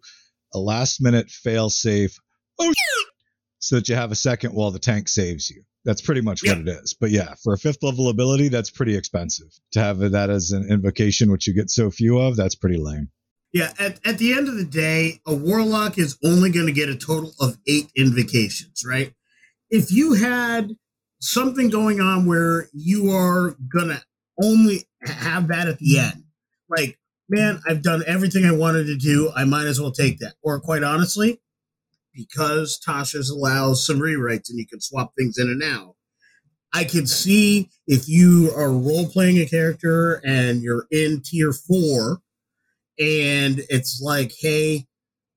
a 0.54 0.58
last 0.58 1.00
minute 1.00 1.30
fail 1.30 1.70
safe. 1.70 2.18
Oh, 2.58 2.72
so 3.58 3.76
that 3.76 3.88
you 3.88 3.94
have 3.94 4.10
a 4.10 4.16
second 4.16 4.52
while 4.52 4.70
the 4.70 4.78
tank 4.78 5.08
saves 5.08 5.50
you. 5.50 5.62
That's 5.84 6.02
pretty 6.02 6.20
much 6.20 6.42
what 6.44 6.58
it 6.58 6.68
is. 6.68 6.94
But 6.94 7.10
yeah, 7.10 7.34
for 7.42 7.54
a 7.54 7.58
fifth 7.58 7.82
level 7.82 8.10
ability, 8.10 8.48
that's 8.48 8.70
pretty 8.70 8.96
expensive. 8.96 9.48
To 9.72 9.80
have 9.80 9.98
that 9.98 10.28
as 10.30 10.52
an 10.52 10.70
invocation, 10.70 11.30
which 11.30 11.46
you 11.46 11.54
get 11.54 11.70
so 11.70 11.90
few 11.90 12.18
of, 12.18 12.36
that's 12.36 12.54
pretty 12.54 12.76
lame. 12.76 13.10
Yeah, 13.52 13.72
at, 13.78 13.98
at 14.06 14.18
the 14.18 14.32
end 14.32 14.48
of 14.48 14.56
the 14.56 14.64
day, 14.64 15.20
a 15.26 15.34
warlock 15.34 15.98
is 15.98 16.18
only 16.24 16.50
going 16.50 16.66
to 16.66 16.72
get 16.72 16.88
a 16.88 16.96
total 16.96 17.32
of 17.40 17.56
eight 17.66 17.90
invocations, 17.96 18.84
right? 18.86 19.12
If 19.70 19.90
you 19.90 20.14
had 20.14 20.76
something 21.20 21.68
going 21.68 22.00
on 22.00 22.26
where 22.26 22.68
you 22.72 23.10
are 23.10 23.56
going 23.72 23.88
to 23.88 24.02
only 24.42 24.86
have 25.02 25.48
that 25.48 25.66
at 25.66 25.78
the 25.78 25.98
end, 25.98 26.24
like, 26.68 26.99
man, 27.30 27.60
I've 27.66 27.82
done 27.82 28.02
everything 28.06 28.44
I 28.44 28.52
wanted 28.52 28.84
to 28.86 28.96
do, 28.96 29.30
I 29.34 29.44
might 29.44 29.66
as 29.66 29.80
well 29.80 29.92
take 29.92 30.18
that. 30.18 30.34
Or 30.42 30.60
quite 30.60 30.82
honestly, 30.82 31.40
because 32.12 32.78
Tasha's 32.86 33.30
allows 33.30 33.86
some 33.86 34.00
rewrites 34.00 34.50
and 34.50 34.58
you 34.58 34.66
can 34.66 34.80
swap 34.80 35.12
things 35.16 35.38
in 35.38 35.48
and 35.48 35.62
out. 35.62 35.94
I 36.72 36.84
could 36.84 37.08
see 37.08 37.70
if 37.86 38.08
you 38.08 38.52
are 38.54 38.70
role 38.70 39.08
playing 39.08 39.38
a 39.38 39.46
character 39.46 40.20
and 40.24 40.62
you're 40.62 40.86
in 40.90 41.22
tier 41.24 41.52
four, 41.52 42.20
and 42.98 43.62
it's 43.68 44.00
like, 44.02 44.32
hey, 44.40 44.86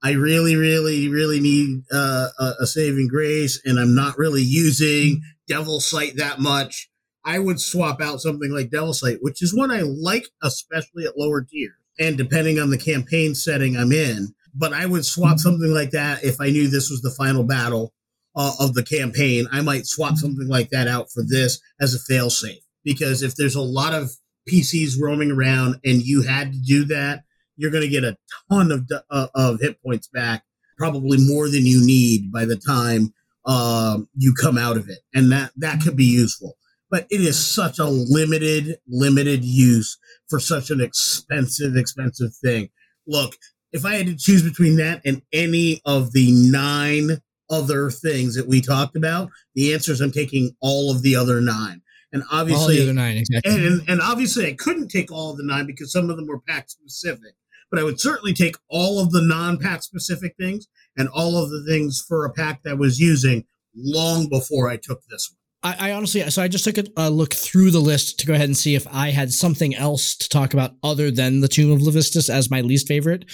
I 0.04 0.12
really, 0.12 0.56
really, 0.56 1.08
really 1.08 1.40
need 1.40 1.84
uh, 1.92 2.28
a, 2.38 2.54
a 2.62 2.68
saving 2.68 3.08
grace, 3.08 3.62
and 3.64 3.80
I'm 3.80 3.96
not 3.96 4.18
really 4.18 4.44
using 4.44 5.22
Devil 5.48 5.80
Sight 5.80 6.18
that 6.18 6.40
much. 6.40 6.90
I 7.26 7.40
would 7.40 7.62
swap 7.62 8.02
out 8.02 8.20
something 8.20 8.52
like 8.52 8.70
Devil 8.70 8.94
Sight, 8.94 9.20
which 9.22 9.42
is 9.42 9.56
one 9.56 9.72
I 9.72 9.82
like, 9.82 10.28
especially 10.42 11.06
at 11.06 11.18
lower 11.18 11.42
tiers, 11.42 11.78
and 12.00 12.18
depending 12.18 12.60
on 12.60 12.70
the 12.70 12.78
campaign 12.78 13.36
setting 13.36 13.78
I'm 13.78 13.92
in. 13.92 14.34
But 14.56 14.74
I 14.74 14.86
would 14.86 15.06
swap 15.06 15.40
something 15.40 15.74
like 15.74 15.92
that 15.92 16.24
if 16.24 16.40
I 16.40 16.50
knew 16.50 16.68
this 16.68 16.90
was 16.90 17.02
the 17.02 17.12
final 17.12 17.44
battle 17.44 17.94
uh, 18.36 18.54
of 18.60 18.74
the 18.74 18.84
campaign. 18.84 19.48
I 19.52 19.62
might 19.62 19.86
swap 19.88 20.18
something 20.18 20.48
like 20.48 20.70
that 20.70 20.88
out 20.88 21.12
for 21.12 21.24
this 21.28 21.60
as 21.82 21.96
a 21.96 22.12
failsafe 22.12 22.62
because 22.84 23.24
if 23.24 23.36
there's 23.36 23.56
a 23.56 23.62
lot 23.62 23.94
of 23.94 24.12
PCs 24.50 25.00
roaming 25.00 25.32
around 25.32 25.80
and 25.84 26.02
you 26.02 26.22
had 26.22 26.54
to 26.54 26.60
do 26.60 26.86
that, 26.86 27.24
you're 27.56 27.72
going 27.72 27.84
to 27.84 27.90
get 27.90 28.04
a 28.04 28.18
ton 28.52 28.72
of 28.72 28.90
uh, 29.10 29.28
of 29.36 29.62
hit 29.62 29.82
points 29.84 30.08
back, 30.08 30.44
probably 30.78 31.18
more 31.20 31.50
than 31.50 31.66
you 31.66 31.86
need 31.86 32.32
by 32.32 32.46
the 32.46 32.58
time 32.58 33.14
um, 33.46 34.10
you 34.18 34.34
come 34.34 34.58
out 34.58 34.78
of 34.78 34.90
it, 34.90 35.00
and 35.14 35.32
that 35.32 35.52
that 35.58 35.82
could 35.82 35.96
be 35.96 36.06
useful. 36.06 36.58
But 36.94 37.08
it 37.10 37.22
is 37.22 37.44
such 37.44 37.80
a 37.80 37.86
limited 37.86 38.78
limited 38.88 39.44
use 39.44 39.98
for 40.30 40.40
such 40.40 40.70
an 40.70 40.80
expensive 40.80 41.76
expensive 41.76 42.36
thing. 42.36 42.70
Look, 43.08 43.36
if 43.72 43.84
I 43.84 43.96
had 43.96 44.06
to 44.06 44.16
choose 44.16 44.44
between 44.44 44.76
that 44.78 45.02
and 45.04 45.24
any 45.34 45.82
of 45.86 46.14
the 46.14 46.32
nine 46.32 47.18
other 47.50 47.90
things 47.90 48.36
that 48.36 48.48
we 48.48 48.62
talked 48.62 48.96
about, 48.96 49.32
the 49.56 49.74
answer 49.74 49.92
is 49.92 50.02
I'm 50.02 50.12
taking 50.12 50.56
all 50.62 50.92
of 50.92 51.02
the 51.02 51.16
other 51.16 51.42
nine. 51.42 51.82
And 52.12 52.22
obviously, 52.32 52.62
All 52.62 52.70
the 52.70 52.84
other 52.84 52.94
nine, 52.94 53.18
exactly. 53.18 53.52
and, 53.52 53.66
and 53.66 53.90
and 53.90 54.00
obviously 54.00 54.46
I 54.46 54.54
couldn't 54.54 54.90
take 54.90 55.12
all 55.12 55.32
of 55.32 55.38
the 55.38 55.44
nine 55.44 55.66
because 55.66 55.92
some 55.92 56.12
of 56.12 56.16
them 56.16 56.28
were 56.28 56.42
pact 56.42 56.70
specific. 56.70 57.34
but 57.72 57.80
I 57.80 57.84
would 57.84 58.00
certainly 58.00 58.36
take 58.36 58.56
all 58.70 59.00
of 59.00 59.10
the 59.10 59.22
non-pact 59.24 59.84
specific 59.84 60.36
things 60.40 60.68
and 60.96 61.10
all 61.10 61.44
of 61.44 61.50
the 61.50 61.66
things 61.66 62.06
for 62.08 62.24
a 62.24 62.32
pact 62.32 62.66
that 62.66 62.70
I 62.70 62.74
was 62.76 63.00
using 63.00 63.46
long 63.76 64.30
before 64.30 64.70
I 64.70 64.78
took 64.78 65.02
this 65.10 65.32
one. 65.32 65.40
I, 65.64 65.90
I 65.90 65.92
honestly, 65.94 66.30
so 66.30 66.42
I 66.42 66.48
just 66.48 66.66
took 66.66 66.78
a, 66.78 66.84
a 66.98 67.10
look 67.10 67.34
through 67.34 67.72
the 67.72 67.80
list 67.80 68.20
to 68.20 68.26
go 68.26 68.34
ahead 68.34 68.50
and 68.50 68.58
see 68.58 68.76
if 68.76 68.86
I 68.92 69.10
had 69.12 69.32
something 69.32 69.74
else 69.76 70.16
to 70.18 70.30
talk 70.30 70.54
about 70.54 70.72
other 70.84 71.10
than 71.10 71.40
the 71.40 71.48
Tomb 71.48 71.72
of 71.72 71.80
Levistus 71.80 72.30
as 72.30 72.52
my 72.52 72.62
least 72.62 72.88
favorite. 72.88 73.26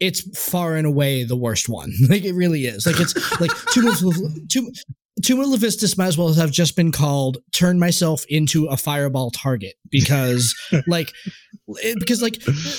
It's 0.00 0.20
far 0.38 0.76
and 0.76 0.86
away 0.86 1.24
the 1.24 1.36
worst 1.36 1.68
one. 1.68 1.92
Like 2.08 2.24
it 2.24 2.34
really 2.34 2.66
is. 2.66 2.86
Like 2.86 3.00
it's 3.00 3.40
like 3.40 3.50
Tomb 3.72 3.88
of 3.88 3.98
Tomb, 4.48 4.70
Tomb 5.20 5.40
of 5.40 5.46
Levistus 5.48 5.98
might 5.98 6.06
as 6.06 6.16
well 6.16 6.32
have 6.32 6.50
just 6.50 6.74
been 6.74 6.90
called 6.90 7.38
"Turn 7.52 7.78
Myself 7.78 8.24
into 8.28 8.66
a 8.66 8.76
Fireball 8.76 9.30
Target" 9.30 9.74
because, 9.90 10.54
like, 10.86 11.12
it, 11.68 11.98
because 11.98 12.22
like, 12.22 12.36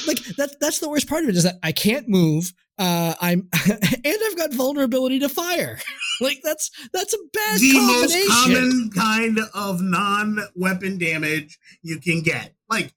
like 0.07 0.17
that 0.37 0.55
that's 0.59 0.79
the 0.79 0.89
worst 0.89 1.07
part 1.07 1.23
of 1.23 1.29
it 1.29 1.35
is 1.35 1.43
that 1.43 1.59
I 1.61 1.71
can't 1.71 2.09
move. 2.09 2.51
Uh, 2.79 3.13
I'm 3.21 3.49
and 3.69 4.17
I've 4.25 4.37
got 4.37 4.53
vulnerability 4.53 5.19
to 5.19 5.29
fire. 5.29 5.79
like 6.21 6.39
that's 6.43 6.71
that's 6.91 7.13
a 7.13 7.17
bad 7.31 7.59
the 7.59 7.73
most 7.73 8.27
common 8.29 8.89
kind 8.95 9.39
of 9.53 9.81
non-weapon 9.81 10.97
damage 10.97 11.59
you 11.83 11.99
can 11.99 12.21
get. 12.21 12.55
Like 12.67 12.93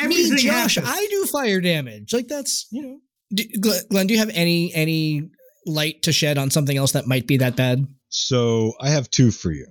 everything 0.00 0.34
Me, 0.34 0.42
Josh, 0.42 0.74
happens. 0.74 0.94
I 0.96 1.06
do 1.10 1.26
fire 1.26 1.60
damage. 1.60 2.12
Like 2.12 2.26
that's 2.26 2.66
you 2.72 2.82
know. 2.82 2.98
Do, 3.32 3.44
Glenn, 3.88 4.08
do 4.08 4.14
you 4.14 4.18
have 4.18 4.32
any 4.34 4.74
any 4.74 5.30
light 5.64 6.02
to 6.02 6.12
shed 6.12 6.36
on 6.36 6.50
something 6.50 6.76
else 6.76 6.92
that 6.92 7.06
might 7.06 7.28
be 7.28 7.36
that 7.36 7.54
bad? 7.54 7.86
So 8.10 8.74
I 8.80 8.90
have 8.90 9.08
two 9.10 9.30
for 9.30 9.50
you. 9.52 9.66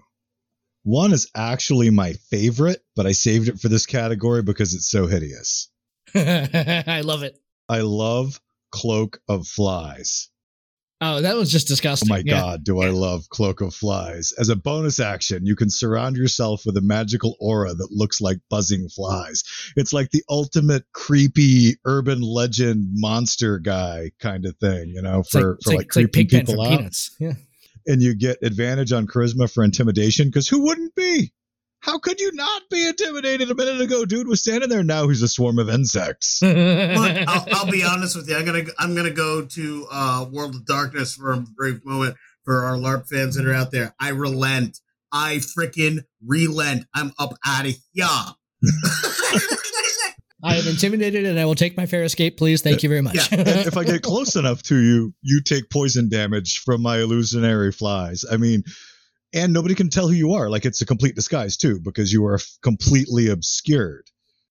One 0.84 1.12
is 1.14 1.30
actually 1.36 1.90
my 1.90 2.14
favorite, 2.14 2.82
but 2.96 3.06
I 3.06 3.12
saved 3.12 3.50
it 3.50 3.60
for 3.60 3.68
this 3.68 3.86
category 3.86 4.42
because 4.42 4.74
it's 4.74 4.90
so 4.90 5.08
hideous. 5.08 5.70
I 6.16 7.02
love 7.04 7.22
it. 7.24 7.38
I 7.68 7.82
love 7.82 8.40
Cloak 8.72 9.20
of 9.28 9.46
Flies. 9.48 10.30
Oh, 11.02 11.22
that 11.22 11.36
was 11.36 11.50
just 11.52 11.68
oh 11.68 11.74
disgusting. 11.74 12.10
Oh 12.12 12.16
my 12.16 12.24
Yeah. 12.26 12.42
god, 12.42 12.64
do 12.64 12.82
I 12.82 12.90
love 12.90 13.30
Cloak 13.30 13.62
of 13.62 13.74
Flies. 13.74 14.34
As 14.38 14.50
a 14.50 14.56
bonus 14.56 15.00
action, 15.00 15.46
you 15.46 15.56
can 15.56 15.70
surround 15.70 16.18
yourself 16.18 16.64
with 16.66 16.76
a 16.78 16.82
magical 16.82 17.36
aura 17.40 17.74
that 17.74 17.92
looks 17.92 18.20
like 18.20 18.38
buzzing 18.50 18.90
flies. 18.90 19.44
It's 19.76 19.94
like 19.94 20.12
the 20.12 20.24
ultimate 20.30 20.84
creepy 20.94 21.78
urban 21.86 22.22
legend 22.22 22.88
monster 22.94 23.60
guy 23.60 24.12
kind 24.20 24.46
of 24.46 24.58
thing, 24.58 24.90
you 24.90 25.02
know, 25.02 25.20
It's 25.20 25.34
like, 25.34 25.42
for, 25.42 25.58
like, 25.66 25.76
like, 25.76 25.86
it's 25.88 25.96
like 25.96 26.12
creeping 26.12 26.28
people 26.28 26.62
out. 26.62 26.70
Peanuts. 26.80 27.16
Yeah. 27.20 27.34
And 27.90 28.02
you 28.02 28.16
get 28.16 28.38
advantage 28.44 28.94
on 28.94 29.08
charisma 29.08 29.52
for 29.52 29.64
intimidation 29.64 30.28
because 30.28 30.48
who 30.48 30.64
wouldn't 30.64 30.94
be? 30.96 31.34
How 31.82 31.98
could 31.98 32.20
you 32.20 32.32
not 32.34 32.62
be 32.70 32.88
intimidated 32.88 33.50
a 33.50 33.56
minute 33.56 33.82
ago? 33.82 34.06
Dude 34.06 34.28
was 34.28 34.42
standing 34.42 34.70
there. 34.70 34.84
Now 34.84 35.08
he's 35.08 35.24
a 35.24 35.28
swarm 35.28 35.60
of 35.60 35.70
insects. 35.70 36.40
Look, 36.44 36.54
I'll, 36.56 37.46
I'll 37.52 37.72
be 37.72 37.84
honest 37.84 38.16
with 38.16 38.30
you. 38.30 38.36
I'm 38.36 38.46
gonna 38.46 38.66
I'm 38.78 38.96
gonna 38.96 39.10
go 39.10 39.44
to 39.44 39.88
uh, 39.92 40.26
World 40.32 40.56
of 40.56 40.66
Darkness 40.66 41.16
for 41.16 41.32
a 41.32 41.38
brief 41.38 41.84
moment 41.84 42.16
for 42.44 42.64
our 42.64 42.76
LARP 42.76 43.08
fans 43.08 43.36
that 43.36 43.48
are 43.48 43.54
out 43.54 43.72
there. 43.72 43.96
I 44.00 44.10
relent. 44.10 44.80
I 45.12 45.38
freaking 45.38 46.04
relent. 46.24 46.86
I'm 46.94 47.12
up 47.18 47.34
out 47.46 47.66
of 47.66 47.76
here. 47.94 48.06
I 50.44 50.56
am 50.56 50.68
intimidated 50.68 51.26
and 51.26 51.40
I 51.40 51.46
will 51.46 51.56
take 51.56 51.76
my 51.76 51.86
fair 51.86 52.04
escape, 52.04 52.38
please. 52.38 52.62
Thank 52.62 52.84
you 52.84 52.90
very 52.90 53.02
much. 53.02 53.32
And 53.32 53.48
if 53.48 53.76
I 53.76 53.84
get 53.84 54.02
close 54.04 54.36
enough 54.36 54.64
to 54.64 54.78
you, 54.78 55.14
you 55.22 55.42
take 55.42 55.70
poison 55.70 56.10
damage 56.10 56.60
from 56.60 56.82
my 56.82 57.00
illusionary 57.00 57.72
flies. 57.72 58.24
I 58.30 58.38
mean, 58.38 58.64
and 59.34 59.52
nobody 59.54 59.76
can 59.76 59.90
tell 59.90 60.08
who 60.08 60.14
you 60.14 60.34
are. 60.34 60.50
Like 60.50 60.66
it's 60.66 60.82
a 60.82 60.86
complete 60.86 61.16
disguise 61.16 61.58
too, 61.58 61.80
because 61.84 62.14
you 62.14 62.26
are 62.26 62.36
f- 62.36 62.58
completely 62.64 63.30
obscured. 63.30 64.06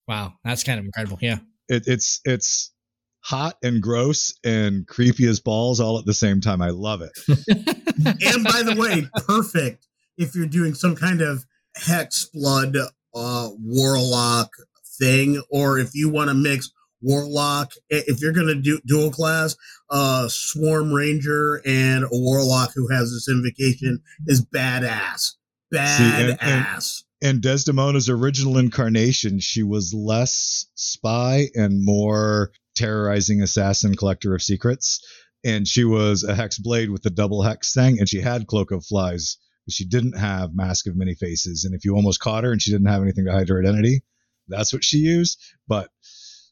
wow, 0.06 0.34
that's 0.44 0.62
kind 0.62 0.78
of 0.78 0.84
incredible. 0.84 1.18
Yeah. 1.20 1.38
It, 1.68 1.84
it's 1.86 2.20
it's 2.24 2.72
hot 3.20 3.56
and 3.62 3.82
gross 3.82 4.34
and 4.44 4.86
creepy 4.86 5.26
as 5.26 5.40
balls 5.40 5.80
all 5.80 5.98
at 5.98 6.04
the 6.04 6.14
same 6.14 6.40
time. 6.40 6.62
I 6.62 6.70
love 6.70 7.02
it. 7.02 7.12
and 7.28 8.44
by 8.44 8.62
the 8.62 8.76
way, 8.78 9.08
perfect 9.24 9.86
if 10.16 10.34
you're 10.34 10.46
doing 10.46 10.74
some 10.74 10.96
kind 10.96 11.20
of 11.20 11.44
hex 11.76 12.26
blood 12.32 12.76
uh, 13.14 13.48
warlock 13.58 14.50
thing, 14.98 15.42
or 15.50 15.78
if 15.78 15.90
you 15.94 16.08
want 16.08 16.28
to 16.28 16.34
mix 16.34 16.70
warlock. 17.00 17.72
If 17.88 18.20
you're 18.20 18.32
going 18.32 18.48
to 18.48 18.60
do 18.60 18.80
dual 18.86 19.10
class, 19.10 19.56
uh, 19.90 20.28
swarm 20.28 20.92
ranger 20.92 21.62
and 21.64 22.04
a 22.04 22.08
warlock 22.10 22.72
who 22.74 22.88
has 22.88 23.10
this 23.12 23.28
invocation 23.28 24.00
is 24.26 24.44
badass. 24.44 25.32
and- 25.72 26.38
and- 26.40 26.64
Badass. 26.64 27.02
Desdemona's 27.42 28.08
original 28.08 28.58
incarnation, 28.58 29.40
she 29.40 29.62
was 29.62 29.92
less 29.92 30.66
spy 30.76 31.48
and 31.54 31.84
more 31.84 32.52
terrorizing 32.76 33.42
assassin 33.42 33.94
collector 33.96 34.34
of 34.34 34.42
secrets. 34.42 35.00
And 35.44 35.68
she 35.68 35.84
was 35.84 36.24
a 36.24 36.34
hex 36.34 36.58
blade 36.58 36.90
with 36.90 37.02
the 37.02 37.10
double 37.10 37.42
hex 37.42 37.72
thing, 37.72 37.98
and 37.98 38.08
she 38.08 38.20
had 38.20 38.46
cloak 38.46 38.70
of 38.70 38.84
flies, 38.86 39.36
but 39.66 39.74
she 39.74 39.84
didn't 39.84 40.18
have 40.18 40.54
mask 40.54 40.86
of 40.86 40.96
many 40.96 41.14
faces. 41.14 41.64
And 41.64 41.74
if 41.74 41.84
you 41.84 41.94
almost 41.94 42.20
caught 42.20 42.44
her 42.44 42.52
and 42.52 42.62
she 42.62 42.70
didn't 42.72 42.88
have 42.88 43.02
anything 43.02 43.24
to 43.26 43.32
hide 43.32 43.48
her 43.48 43.60
identity, 43.60 44.02
that's 44.48 44.72
what 44.72 44.84
she 44.84 44.98
used. 44.98 45.40
But 45.66 45.90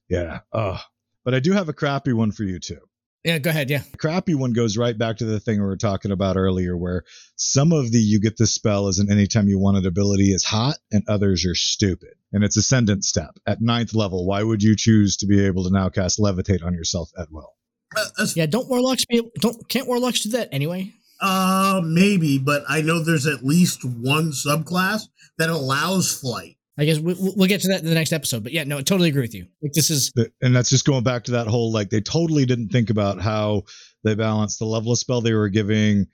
yeah, 0.08 0.40
uh, 0.52 0.78
but 1.24 1.34
I 1.34 1.40
do 1.40 1.52
have 1.52 1.68
a 1.68 1.72
crappy 1.72 2.12
one 2.12 2.32
for 2.32 2.44
you 2.44 2.58
too. 2.58 2.80
Yeah, 3.24 3.38
go 3.38 3.50
ahead. 3.50 3.70
Yeah. 3.70 3.82
The 3.90 3.98
crappy 3.98 4.36
one 4.36 4.52
goes 4.52 4.76
right 4.76 4.96
back 4.96 5.16
to 5.16 5.24
the 5.24 5.40
thing 5.40 5.58
we 5.58 5.66
were 5.66 5.76
talking 5.76 6.12
about 6.12 6.36
earlier, 6.36 6.76
where 6.76 7.02
some 7.34 7.72
of 7.72 7.90
the 7.90 7.98
you 7.98 8.20
get 8.20 8.38
this 8.38 8.54
spell 8.54 8.86
as 8.86 9.00
an 9.00 9.10
anytime 9.10 9.48
you 9.48 9.58
want 9.58 9.78
it 9.78 9.86
ability 9.86 10.30
is 10.30 10.44
hot, 10.44 10.76
and 10.92 11.02
others 11.08 11.44
are 11.44 11.56
stupid. 11.56 12.10
And 12.32 12.44
it's 12.44 12.56
ascendant 12.56 13.02
step 13.04 13.30
at 13.44 13.60
ninth 13.60 13.94
level. 13.94 14.26
Why 14.28 14.44
would 14.44 14.62
you 14.62 14.76
choose 14.76 15.16
to 15.16 15.26
be 15.26 15.44
able 15.44 15.64
to 15.64 15.70
now 15.70 15.88
cast 15.88 16.20
levitate 16.20 16.64
on 16.64 16.72
yourself 16.72 17.10
at 17.18 17.26
will? 17.32 17.52
Uh, 17.96 18.26
Yeah, 18.36 18.46
don't 18.46 18.68
warlocks 18.68 19.04
be 19.06 19.16
able, 19.16 19.30
don't 19.40 19.68
can't 19.68 19.88
warlocks 19.88 20.20
do 20.20 20.28
that 20.30 20.48
anyway? 20.52 20.92
Uh, 21.20 21.80
maybe, 21.84 22.38
but 22.38 22.62
I 22.68 22.80
know 22.80 23.02
there's 23.02 23.26
at 23.26 23.44
least 23.44 23.84
one 23.84 24.30
subclass 24.30 25.08
that 25.38 25.50
allows 25.50 26.16
flight. 26.16 26.58
I 26.78 26.84
guess 26.84 26.98
we, 26.98 27.14
we'll 27.14 27.34
we'll 27.36 27.48
get 27.48 27.62
to 27.62 27.68
that 27.68 27.80
in 27.80 27.86
the 27.86 27.94
next 27.94 28.12
episode. 28.12 28.42
But 28.42 28.52
yeah, 28.52 28.64
no, 28.64 28.78
I 28.78 28.82
totally 28.82 29.08
agree 29.08 29.22
with 29.22 29.34
you. 29.34 29.46
Like 29.62 29.72
this 29.72 29.90
is 29.90 30.12
And 30.40 30.54
that's 30.54 30.70
just 30.70 30.84
going 30.84 31.04
back 31.04 31.24
to 31.24 31.32
that 31.32 31.46
whole 31.46 31.72
like 31.72 31.90
they 31.90 32.00
totally 32.00 32.44
didn't 32.44 32.68
think 32.68 32.90
about 32.90 33.20
how 33.20 33.62
they 34.04 34.14
balanced 34.14 34.58
the 34.58 34.66
level 34.66 34.92
of 34.92 34.98
spell 34.98 35.20
they 35.20 35.32
were 35.32 35.48
giving, 35.48 36.06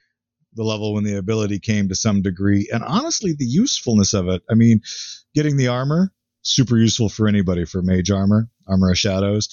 the 0.55 0.63
level 0.63 0.95
when 0.95 1.05
the 1.05 1.17
ability 1.17 1.59
came 1.59 1.89
to 1.89 1.95
some 1.95 2.23
degree, 2.23 2.69
and 2.73 2.83
honestly 2.85 3.35
the 3.37 3.45
usefulness 3.45 4.15
of 4.15 4.29
it. 4.29 4.43
I 4.51 4.55
mean, 4.55 4.81
getting 5.35 5.57
the 5.57 5.69
armor 5.69 6.13
super 6.43 6.77
useful 6.77 7.09
for 7.09 7.29
anybody 7.29 7.65
for 7.65 7.83
mage 7.83 8.11
armor, 8.11 8.49
armor 8.69 8.91
of 8.91 8.99
shadows. 8.99 9.49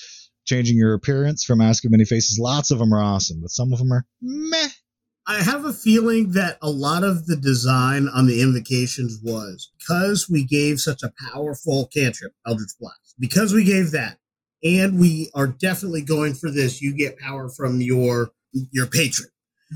Changing 0.46 0.78
your 0.78 0.96
appearance 0.96 1.44
from 1.44 1.60
Mask 1.60 1.86
of 1.86 1.92
Many 1.92 2.06
Faces, 2.06 2.40
lots 2.40 2.72
of 2.72 2.80
them 2.80 2.92
are 2.94 3.02
awesome, 3.02 3.40
but 3.42 3.52
some 3.52 3.72
of 3.72 3.78
them 3.78 3.92
are 3.92 4.06
meh. 4.22 4.70
I 5.28 5.44
have 5.44 5.66
a 5.66 5.74
feeling 5.74 6.32
that 6.32 6.58
a 6.62 6.70
lot 6.70 7.04
of 7.04 7.28
the 7.28 7.36
design 7.36 8.08
on 8.08 8.26
the 8.26 8.42
invocations 8.42 9.20
was 9.24 9.72
because 9.78 10.28
we 10.30 10.44
gave 10.44 10.80
such 10.80 11.04
a 11.04 11.14
powerful 11.32 11.88
cantrip, 11.94 12.34
Eldritch 12.48 12.72
Blast. 12.80 13.16
Because 13.20 13.54
we 13.54 13.64
gave 13.64 13.92
that, 13.92 14.18
and 14.64 15.00
we 15.00 15.30
are 15.36 15.48
definitely 15.48 16.02
going 16.02 16.34
for 16.34 16.50
this, 16.50 16.82
you 16.82 16.96
get 16.96 17.20
power 17.20 17.50
from 17.50 17.82
your 17.82 18.32
your 18.72 18.88
patron. 18.88 19.30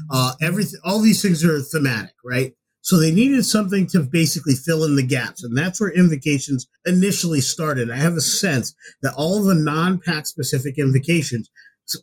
Uh, 0.09 0.33
everything, 0.41 0.79
all 0.83 0.99
these 0.99 1.21
things 1.21 1.43
are 1.43 1.59
thematic, 1.61 2.15
right? 2.25 2.53
So 2.81 2.99
they 2.99 3.11
needed 3.11 3.45
something 3.45 3.87
to 3.87 4.01
basically 4.01 4.55
fill 4.55 4.83
in 4.83 4.95
the 4.95 5.05
gaps, 5.05 5.43
and 5.43 5.57
that's 5.57 5.79
where 5.79 5.91
invocations 5.91 6.67
initially 6.85 7.41
started. 7.41 7.91
I 7.91 7.97
have 7.97 8.15
a 8.15 8.21
sense 8.21 8.75
that 9.03 9.13
all 9.13 9.41
the 9.43 9.55
non-pact 9.55 10.27
specific 10.27 10.77
invocations 10.77 11.49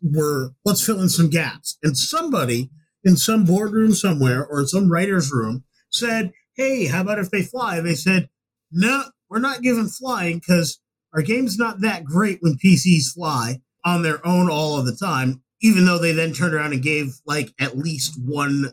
were 0.03 0.53
let's 0.65 0.85
fill 0.85 1.03
in 1.03 1.09
some 1.09 1.31
gaps, 1.31 1.79
and 1.83 1.99
somebody 1.99 2.71
in 3.05 3.17
some 3.17 3.45
boardroom 3.45 3.93
somewhere 3.95 4.45
or 4.45 4.61
in 4.61 4.67
some 4.67 4.91
writer's 4.91 5.33
room 5.33 5.65
said, 5.91 6.33
Hey, 6.55 6.87
how 6.87 7.03
about 7.03 7.19
if 7.19 7.31
they 7.31 7.43
fly? 7.43 7.81
They 7.81 7.95
said, 7.95 8.29
No, 8.71 9.05
we're 9.29 9.39
not 9.39 9.63
giving 9.63 9.89
flying 9.89 10.39
because 10.39 10.81
our 11.15 11.23
game's 11.23 11.59
not 11.59 11.81
that 11.81 12.05
great 12.05 12.39
when 12.41 12.59
PCs 12.59 13.15
fly 13.15 13.61
on 13.85 14.03
their 14.03 14.25
own 14.27 14.51
all 14.51 14.79
of 14.79 14.87
the 14.87 14.95
time, 14.97 15.43
even 15.63 15.87
though 15.87 15.99
they 15.99 16.13
then 16.13 16.33
turned 16.33 16.55
around 16.55 16.73
and 16.73 16.83
gave 16.83 17.15
like 17.27 17.53
at 17.59 17.79
least 17.79 18.19
one 18.23 18.67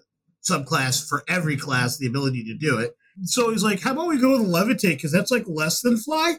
subclass 0.48 1.08
for 1.08 1.24
every 1.28 1.58
class 1.58 1.98
the 1.98 2.08
ability 2.08 2.44
to 2.46 2.58
do 2.58 2.78
it. 2.78 2.94
So 3.24 3.50
he's 3.52 3.63
like, 3.63 3.82
How 3.82 3.94
about 3.94 4.08
we 4.08 4.20
go 4.20 4.38
with 4.38 4.48
levitate? 4.48 4.96
Because 4.96 5.12
that's 5.12 5.32
like 5.32 5.46
less 5.48 5.82
than 5.82 5.98
fly. 5.98 6.36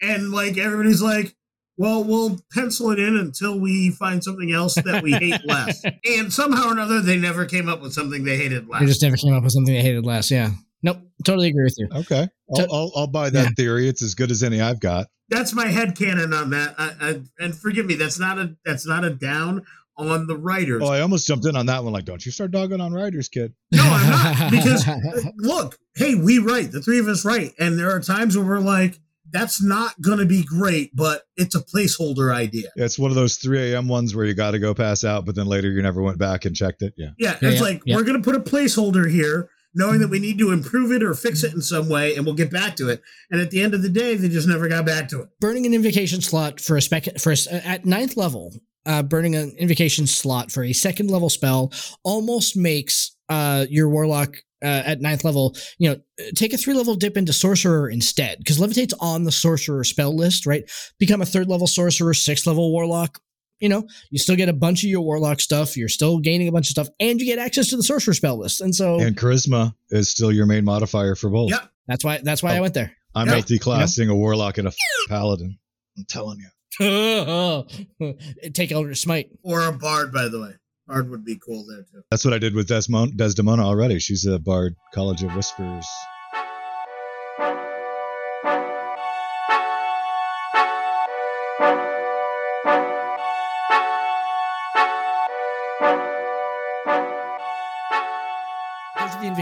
And 0.00 0.32
like 0.32 0.58
everybody's 0.58 1.02
like, 1.02 1.36
well, 1.82 2.04
we'll 2.04 2.38
pencil 2.52 2.90
it 2.92 2.98
in 3.00 3.16
until 3.16 3.58
we 3.58 3.90
find 3.90 4.22
something 4.22 4.52
else 4.52 4.74
that 4.76 5.02
we 5.02 5.12
hate 5.12 5.40
less. 5.44 5.82
And 6.04 6.32
somehow 6.32 6.68
or 6.68 6.72
another, 6.72 7.00
they 7.00 7.16
never 7.18 7.44
came 7.44 7.68
up 7.68 7.82
with 7.82 7.92
something 7.92 8.24
they 8.24 8.36
hated 8.36 8.68
less. 8.68 8.80
they 8.80 8.86
just 8.86 9.02
never 9.02 9.16
came 9.16 9.34
up 9.34 9.42
with 9.42 9.52
something 9.52 9.74
they 9.74 9.82
hated 9.82 10.06
less. 10.06 10.30
Yeah. 10.30 10.50
Nope. 10.84 10.98
Totally 11.24 11.48
agree 11.48 11.64
with 11.64 11.74
you. 11.78 11.88
Okay, 11.94 12.28
I'll, 12.50 12.56
So- 12.56 12.66
I'll, 12.72 12.92
I'll 12.96 13.06
buy 13.06 13.30
that 13.30 13.42
Yeah. 13.44 13.50
theory. 13.56 13.88
It's 13.88 14.02
as 14.02 14.14
good 14.14 14.30
as 14.30 14.42
any 14.42 14.60
I've 14.60 14.80
got. 14.80 15.06
That's 15.28 15.52
my 15.54 15.66
head 15.66 15.96
canon 15.96 16.32
on 16.32 16.50
that. 16.50 16.74
I, 16.78 16.92
I, 17.00 17.20
and 17.38 17.54
forgive 17.56 17.86
me, 17.86 17.94
that's 17.94 18.18
not 18.18 18.38
a 18.38 18.56
that's 18.64 18.86
not 18.86 19.04
a 19.04 19.10
down 19.10 19.62
on 19.96 20.26
the 20.26 20.36
writers. 20.36 20.82
Oh, 20.84 20.90
I 20.92 21.00
almost 21.00 21.26
jumped 21.26 21.46
in 21.46 21.54
on 21.56 21.66
that 21.66 21.84
one. 21.84 21.92
Like, 21.92 22.04
don't 22.04 22.24
you 22.24 22.32
start 22.32 22.50
dogging 22.50 22.80
on 22.80 22.92
writers, 22.92 23.28
kid. 23.28 23.54
No, 23.72 23.82
I'm 23.82 24.10
not. 24.10 24.50
Because 24.50 24.86
uh, 24.88 24.96
look, 25.36 25.78
hey, 25.94 26.14
we 26.14 26.38
write. 26.38 26.72
The 26.72 26.80
three 26.82 26.98
of 26.98 27.08
us 27.08 27.24
write. 27.24 27.52
And 27.58 27.78
there 27.78 27.90
are 27.90 28.00
times 28.00 28.36
where 28.36 28.46
we're 28.46 28.58
like, 28.58 28.98
that's 29.32 29.62
not 29.62 30.00
going 30.00 30.18
to 30.18 30.26
be 30.26 30.42
great, 30.44 30.94
but 30.94 31.22
it's 31.36 31.54
a 31.54 31.60
placeholder 31.60 32.34
idea. 32.34 32.68
It's 32.76 32.98
one 32.98 33.10
of 33.10 33.14
those 33.14 33.36
3 33.36 33.72
a.m. 33.72 33.88
ones 33.88 34.14
where 34.14 34.24
you 34.24 34.34
got 34.34 34.52
to 34.52 34.58
go 34.58 34.74
pass 34.74 35.04
out, 35.04 35.24
but 35.24 35.34
then 35.34 35.46
later 35.46 35.70
you 35.70 35.82
never 35.82 36.02
went 36.02 36.18
back 36.18 36.44
and 36.44 36.54
checked 36.54 36.82
it. 36.82 36.94
Yeah. 36.96 37.10
Yeah, 37.18 37.38
Yeah, 37.40 37.48
it's 37.50 37.60
yeah, 37.60 37.66
like 37.66 37.82
yeah. 37.84 37.96
we're 37.96 38.04
going 38.04 38.22
to 38.22 38.24
put 38.30 38.36
a 38.36 38.40
placeholder 38.40 39.10
here, 39.10 39.48
knowing 39.74 40.00
that 40.00 40.08
we 40.08 40.18
need 40.18 40.38
to 40.38 40.50
improve 40.50 40.92
it 40.92 41.02
or 41.02 41.14
fix 41.14 41.42
it 41.42 41.54
in 41.54 41.62
some 41.62 41.88
way, 41.88 42.14
and 42.14 42.26
we'll 42.26 42.34
get 42.34 42.50
back 42.50 42.76
to 42.76 42.88
it. 42.88 43.02
And 43.30 43.40
at 43.40 43.50
the 43.50 43.62
end 43.62 43.74
of 43.74 43.82
the 43.82 43.88
day, 43.88 44.16
they 44.16 44.28
just 44.28 44.46
never 44.48 44.68
got 44.68 44.84
back 44.84 45.08
to 45.08 45.22
it. 45.22 45.28
burning 45.40 45.64
an 45.66 45.74
invocation 45.74 46.20
slot 46.20 46.60
for 46.60 46.76
a 46.76 46.82
spec 46.82 47.18
for 47.18 47.30
a 47.30 47.32
s 47.32 47.48
at 47.50 47.84
ninth 47.86 48.16
level. 48.16 48.52
Uh, 48.84 49.00
burning 49.00 49.36
an 49.36 49.54
invocation 49.58 50.08
slot 50.08 50.50
for 50.50 50.64
a 50.64 50.72
second 50.72 51.08
level 51.08 51.30
spell 51.30 51.72
almost 52.02 52.56
makes 52.56 53.16
uh, 53.28 53.64
your 53.70 53.88
warlock 53.88 54.34
uh, 54.62 54.82
at 54.86 55.00
ninth 55.00 55.24
level, 55.24 55.54
you 55.78 55.90
know, 55.90 56.00
take 56.34 56.52
a 56.52 56.56
three 56.58 56.74
level 56.74 56.94
dip 56.94 57.16
into 57.16 57.32
sorcerer 57.32 57.88
instead 57.90 58.38
because 58.38 58.58
levitate's 58.58 58.94
on 59.00 59.24
the 59.24 59.32
sorcerer 59.32 59.84
spell 59.84 60.14
list, 60.16 60.46
right? 60.46 60.64
Become 60.98 61.22
a 61.22 61.26
third 61.26 61.48
level 61.48 61.66
sorcerer, 61.66 62.14
sixth 62.14 62.46
level 62.46 62.70
warlock. 62.72 63.20
You 63.60 63.68
know, 63.68 63.86
you 64.10 64.18
still 64.18 64.34
get 64.34 64.48
a 64.48 64.52
bunch 64.52 64.82
of 64.82 64.90
your 64.90 65.02
warlock 65.02 65.40
stuff. 65.40 65.76
You're 65.76 65.88
still 65.88 66.18
gaining 66.18 66.48
a 66.48 66.52
bunch 66.52 66.66
of 66.66 66.70
stuff, 66.72 66.88
and 66.98 67.20
you 67.20 67.26
get 67.26 67.38
access 67.38 67.68
to 67.68 67.76
the 67.76 67.82
sorcerer 67.84 68.12
spell 68.14 68.36
list. 68.38 68.60
And 68.60 68.74
so 68.74 68.98
And 68.98 69.16
charisma 69.16 69.74
is 69.90 70.08
still 70.08 70.32
your 70.32 70.46
main 70.46 70.64
modifier 70.64 71.14
for 71.14 71.30
both. 71.30 71.50
Yep. 71.50 71.70
that's 71.86 72.04
why 72.04 72.20
that's 72.24 72.42
why 72.42 72.56
I 72.56 72.60
went 72.60 72.74
there. 72.74 72.92
I'm 73.14 73.28
Yeah. 73.28 73.34
multi-classing 73.34 74.08
a 74.08 74.16
warlock 74.16 74.58
and 74.58 74.66
a 74.66 74.70
f- 74.70 74.76
paladin. 75.08 75.58
I'm 75.98 76.04
telling 76.06 76.38
you. 76.40 76.48
Take 78.54 78.72
Eldritch 78.72 79.00
Smite. 79.00 79.30
Or 79.42 79.66
a 79.66 79.72
bard, 79.72 80.12
by 80.12 80.28
the 80.28 80.40
way. 80.40 80.52
Bard 80.92 81.10
would 81.10 81.24
be 81.24 81.38
cool 81.38 81.64
there 81.66 81.84
too. 81.90 82.02
That's 82.10 82.22
what 82.24 82.34
I 82.34 82.38
did 82.38 82.54
with 82.54 82.68
Desmond- 82.68 83.16
Desdemona 83.16 83.64
already. 83.64 83.98
She's 83.98 84.26
a 84.26 84.38
bard, 84.38 84.76
College 84.92 85.22
of 85.22 85.34
Whispers. 85.34 85.86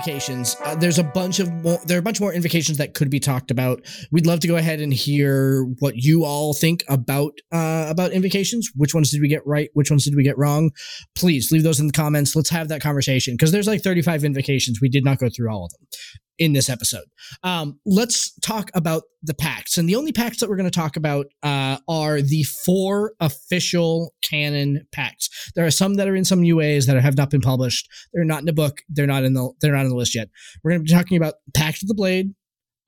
Invocations. 0.00 0.56
Uh, 0.64 0.74
there's 0.74 0.98
a 0.98 1.04
bunch 1.04 1.40
of 1.40 1.52
more. 1.52 1.78
There 1.84 1.96
are 1.96 2.00
a 2.00 2.02
bunch 2.02 2.20
more 2.20 2.32
invocations 2.32 2.78
that 2.78 2.94
could 2.94 3.10
be 3.10 3.20
talked 3.20 3.50
about. 3.50 3.82
We'd 4.10 4.26
love 4.26 4.40
to 4.40 4.48
go 4.48 4.56
ahead 4.56 4.80
and 4.80 4.92
hear 4.92 5.64
what 5.80 5.96
you 5.96 6.24
all 6.24 6.54
think 6.54 6.84
about 6.88 7.32
uh, 7.52 7.86
about 7.88 8.12
invocations. 8.12 8.70
Which 8.74 8.94
ones 8.94 9.10
did 9.10 9.20
we 9.20 9.28
get 9.28 9.46
right? 9.46 9.68
Which 9.74 9.90
ones 9.90 10.04
did 10.04 10.14
we 10.16 10.22
get 10.22 10.38
wrong? 10.38 10.70
Please 11.14 11.50
leave 11.52 11.62
those 11.62 11.80
in 11.80 11.86
the 11.86 11.92
comments. 11.92 12.34
Let's 12.34 12.50
have 12.50 12.68
that 12.68 12.80
conversation 12.80 13.34
because 13.34 13.52
there's 13.52 13.66
like 13.66 13.82
35 13.82 14.24
invocations. 14.24 14.80
We 14.80 14.88
did 14.88 15.04
not 15.04 15.18
go 15.18 15.28
through 15.28 15.50
all 15.50 15.66
of 15.66 15.72
them 15.72 15.86
in 16.40 16.54
this 16.54 16.70
episode. 16.70 17.04
Um, 17.44 17.78
let's 17.84 18.34
talk 18.40 18.70
about 18.74 19.02
the 19.22 19.34
pacts. 19.34 19.76
and 19.76 19.86
the 19.86 19.94
only 19.94 20.10
pacts 20.10 20.40
that 20.40 20.48
we're 20.48 20.56
going 20.56 20.70
to 20.70 20.76
talk 20.76 20.96
about 20.96 21.26
uh, 21.42 21.76
are 21.86 22.22
the 22.22 22.42
four 22.64 23.12
official 23.20 24.14
canon 24.24 24.86
pacts. 24.90 25.28
There 25.54 25.66
are 25.66 25.70
some 25.70 25.94
that 25.94 26.08
are 26.08 26.16
in 26.16 26.24
some 26.24 26.40
UAs 26.40 26.86
that 26.86 27.00
have 27.00 27.16
not 27.18 27.28
been 27.30 27.42
published. 27.42 27.88
They're 28.14 28.24
not 28.24 28.40
in 28.40 28.46
the 28.46 28.54
book. 28.54 28.80
They're 28.88 29.06
not 29.06 29.22
in 29.22 29.34
the. 29.34 29.52
They're 29.60 29.74
not 29.74 29.84
in 29.84 29.90
the 29.90 29.96
list 29.96 30.14
yet. 30.14 30.30
We're 30.64 30.72
going 30.72 30.80
to 30.80 30.90
be 30.90 30.96
talking 30.96 31.18
about 31.18 31.34
Pact 31.54 31.82
of 31.82 31.88
the 31.88 31.94
Blade, 31.94 32.34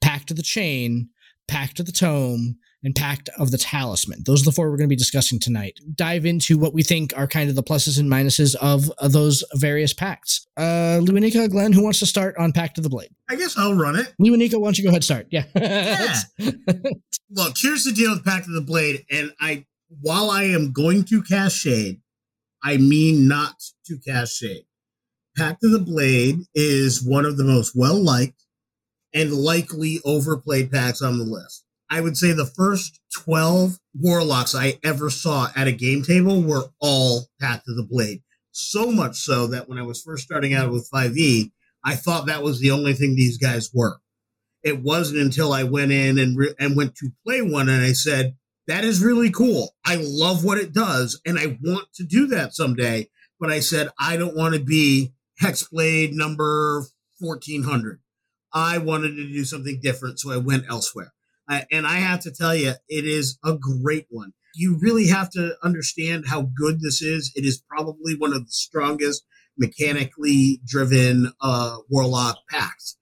Pact 0.01 0.31
of 0.31 0.39
the 0.39 0.43
Chain, 0.43 1.11
Pact 1.47 1.79
of 1.79 1.87
the 1.87 1.93
Tome, 1.93 2.57
and 2.85 2.95
Pact 2.95 3.29
of 3.39 3.51
the 3.51 3.59
Talisman. 3.59 4.23
Those 4.25 4.43
are 4.43 4.47
the 4.47 4.53
four 4.53 4.71
we're 4.71 4.77
going 4.77 4.89
to 4.89 4.93
be 4.93 4.97
discussing 4.97 5.39
tonight. 5.39 5.79
Dive 5.95 6.27
into 6.27 6.59
what 6.59 6.75
we 6.75 6.83
think 6.83 7.13
are 7.17 7.27
kind 7.27 7.49
of 7.49 7.57
the 7.57 7.63
pluses 7.63 7.99
and 7.99 8.11
minuses 8.11 8.55
of, 8.57 8.91
of 8.99 9.13
those 9.13 9.45
various 9.55 9.93
pacts. 9.93 10.47
Uh, 10.57 11.01
Lewanika, 11.01 11.51
Glenn, 11.51 11.73
who 11.73 11.83
wants 11.83 12.01
to 12.01 12.07
start 12.07 12.37
on 12.39 12.53
Pact 12.53 12.79
of 12.79 12.85
the 12.85 12.91
Blade? 12.91 13.11
I 13.29 13.37
guess 13.37 13.57
I'll 13.57 13.75
run 13.75 13.97
it. 13.97 14.13
Lewanika, 14.21 14.59
why 14.59 14.67
don't 14.67 14.79
you 14.79 14.85
go 14.85 14.91
ahead 14.91 14.97
and 14.97 15.05
start? 15.05 15.27
Yeah. 15.31 15.45
Look, 17.31 17.57
here's 17.57 17.85
the 17.85 17.93
deal 17.93 18.13
with 18.13 18.25
Pact 18.25 18.47
of 18.47 18.53
the 18.53 18.61
Blade, 18.61 19.05
and 19.11 19.33
I 19.41 19.67
while 20.01 20.31
I 20.31 20.45
am 20.45 20.73
going 20.73 21.05
to 21.05 21.23
cast 21.23 21.57
Shade, 21.57 22.01
I 22.63 22.77
mean 22.79 23.29
not 23.29 23.57
to 23.87 23.99
cast 23.99 24.39
Shade. 24.39 24.65
Pact 25.37 25.65
of 25.65 25.73
the 25.73 25.79
Blade 25.79 26.41
is 26.55 27.03
one 27.03 27.25
of 27.25 27.37
the 27.37 27.45
most 27.45 27.73
well 27.75 28.03
liked 28.03 28.45
and 29.15 29.33
likely 29.33 30.01
overplayed 30.05 30.71
pacts 30.71 31.03
on 31.03 31.19
the 31.19 31.25
list. 31.25 31.65
I 31.93 32.01
would 32.01 32.17
say 32.17 32.33
the 32.33 32.47
first 32.47 33.01
12 33.15 33.79
warlocks 33.95 34.55
I 34.55 34.79
ever 34.83 35.11
saw 35.11 35.49
at 35.55 35.69
a 35.69 35.73
game 35.73 36.03
table 36.03 36.43
were 36.43 36.71
all 36.81 37.27
Path 37.39 37.63
of 37.69 37.77
the 37.77 37.87
Blade. 37.89 38.23
So 38.51 38.91
much 38.91 39.17
so 39.17 39.47
that 39.49 39.69
when 39.69 39.79
I 39.79 39.83
was 39.83 40.03
first 40.03 40.25
starting 40.25 40.55
out 40.55 40.73
with 40.73 40.89
5e, 40.91 41.53
I 41.85 41.95
thought 41.95 42.27
that 42.27 42.43
was 42.43 42.61
the 42.61 42.71
only 42.71 42.95
thing 42.95 43.15
these 43.15 43.37
guys 43.37 43.71
were 43.75 43.99
it 44.63 44.83
wasn't 44.83 45.21
until 45.21 45.53
I 45.53 45.65
went 45.65 45.93
in 45.93 46.19
and 46.19 46.37
re- 46.37 46.55
and 46.59 46.77
went 46.77 46.95
to 46.97 47.11
play 47.27 47.43
one 47.43 47.69
and 47.69 47.85
I 47.85 47.93
said 47.93 48.37
that 48.69 48.85
is 48.85 49.03
really 49.03 49.31
cool. 49.31 49.75
I 49.85 49.97
love 50.01 50.45
what 50.45 50.59
it 50.59 50.73
does 50.73 51.21
and 51.27 51.39
I 51.39 51.59
want 51.63 51.89
to 51.95 52.05
do 52.05 52.27
that 52.29 52.55
someday. 52.55 53.09
But 53.41 53.51
I 53.51 53.61
said 53.61 53.91
I 53.99 54.17
don't 54.17 54.37
want 54.37 54.55
to 54.55 54.61
be 54.61 55.13
Hexblade 55.43 56.13
number 56.13 56.85
fourteen 57.21 57.65
hundred. 57.65 58.01
I 58.55 58.79
wanted 58.79 59.17
to 59.17 59.27
do 59.27 59.45
something 59.45 59.81
different, 59.83 60.21
so 60.21 60.31
I 60.31 60.37
went 60.37 60.67
elsewhere. 60.69 61.13
And 61.71 61.87
I 61.87 61.97
have 61.97 62.21
to 62.21 62.31
tell 62.31 62.55
you, 62.55 62.73
it 62.89 63.05
is 63.05 63.39
a 63.45 63.55
great 63.55 64.07
one. 64.11 64.33
You 64.55 64.79
really 64.81 65.09
have 65.09 65.31
to 65.31 65.57
understand 65.63 66.27
how 66.29 66.43
good 66.57 66.81
this 66.81 67.01
is. 67.03 67.33
It 67.35 67.45
is 67.45 67.63
probably 67.69 68.15
one 68.17 68.33
of 68.33 68.45
the 68.45 68.53
strongest 68.53 69.25
mechanically 69.57 70.61
driven 70.67 71.33
uh, 71.41 71.79
warlock 71.91 72.39
pacts 72.51 72.97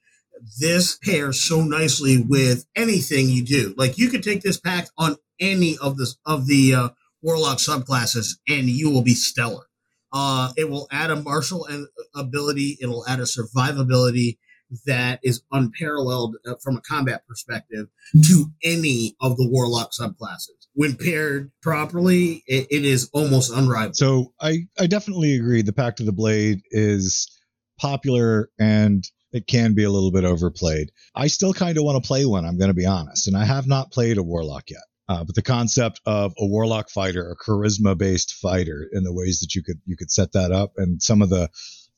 this 0.58 0.98
pairs 1.02 1.40
so 1.40 1.62
nicely 1.62 2.18
with 2.18 2.66
anything 2.76 3.28
you 3.28 3.44
do. 3.44 3.74
Like 3.76 3.98
you 3.98 4.08
could 4.08 4.22
take 4.22 4.42
this 4.42 4.58
pact 4.58 4.90
on 4.96 5.16
any 5.38 5.76
of 5.78 5.96
the 5.96 6.12
of 6.26 6.46
the 6.46 6.74
uh, 6.74 6.88
warlock 7.22 7.58
subclasses, 7.58 8.38
and 8.48 8.68
you 8.68 8.90
will 8.90 9.02
be 9.02 9.14
stellar. 9.14 9.66
Uh, 10.12 10.52
it 10.56 10.68
will 10.68 10.88
add 10.90 11.10
a 11.10 11.16
martial 11.16 11.66
a- 11.68 12.18
ability. 12.18 12.78
It'll 12.80 13.06
add 13.06 13.20
a 13.20 13.24
survivability 13.24 14.38
that 14.86 15.20
is 15.22 15.42
unparalleled 15.52 16.36
uh, 16.46 16.54
from 16.62 16.76
a 16.76 16.80
combat 16.80 17.26
perspective 17.26 17.88
to 18.24 18.46
any 18.62 19.16
of 19.20 19.36
the 19.36 19.48
warlock 19.48 19.90
subclasses. 19.92 20.66
When 20.74 20.96
paired 20.96 21.50
properly, 21.62 22.42
it, 22.46 22.68
it 22.70 22.84
is 22.84 23.10
almost 23.12 23.52
unrivaled. 23.52 23.96
So 23.96 24.32
I, 24.40 24.66
I 24.78 24.86
definitely 24.86 25.34
agree. 25.34 25.62
The 25.62 25.72
Pact 25.72 26.00
of 26.00 26.06
the 26.06 26.12
Blade 26.12 26.62
is 26.70 27.30
popular 27.78 28.50
and 28.58 29.04
it 29.32 29.46
can 29.46 29.74
be 29.74 29.84
a 29.84 29.90
little 29.90 30.12
bit 30.12 30.24
overplayed. 30.24 30.90
I 31.14 31.28
still 31.28 31.52
kind 31.52 31.76
of 31.78 31.84
want 31.84 32.02
to 32.02 32.06
play 32.06 32.24
one, 32.24 32.44
I'm 32.44 32.58
going 32.58 32.70
to 32.70 32.74
be 32.74 32.86
honest. 32.86 33.28
And 33.28 33.36
I 33.36 33.44
have 33.44 33.66
not 33.66 33.92
played 33.92 34.18
a 34.18 34.22
Warlock 34.22 34.70
yet. 34.70 34.80
Uh, 35.08 35.24
but 35.24 35.34
the 35.34 35.42
concept 35.42 36.00
of 36.06 36.32
a 36.38 36.46
Warlock 36.46 36.88
fighter, 36.88 37.32
a 37.32 37.36
charisma 37.36 37.98
based 37.98 38.34
fighter, 38.34 38.88
and 38.92 39.04
the 39.04 39.12
ways 39.12 39.40
that 39.40 39.56
you 39.56 39.62
could 39.64 39.80
you 39.84 39.96
could 39.96 40.08
set 40.08 40.30
that 40.34 40.52
up, 40.52 40.74
and 40.76 41.02
some 41.02 41.20
of 41.20 41.30
the 41.30 41.50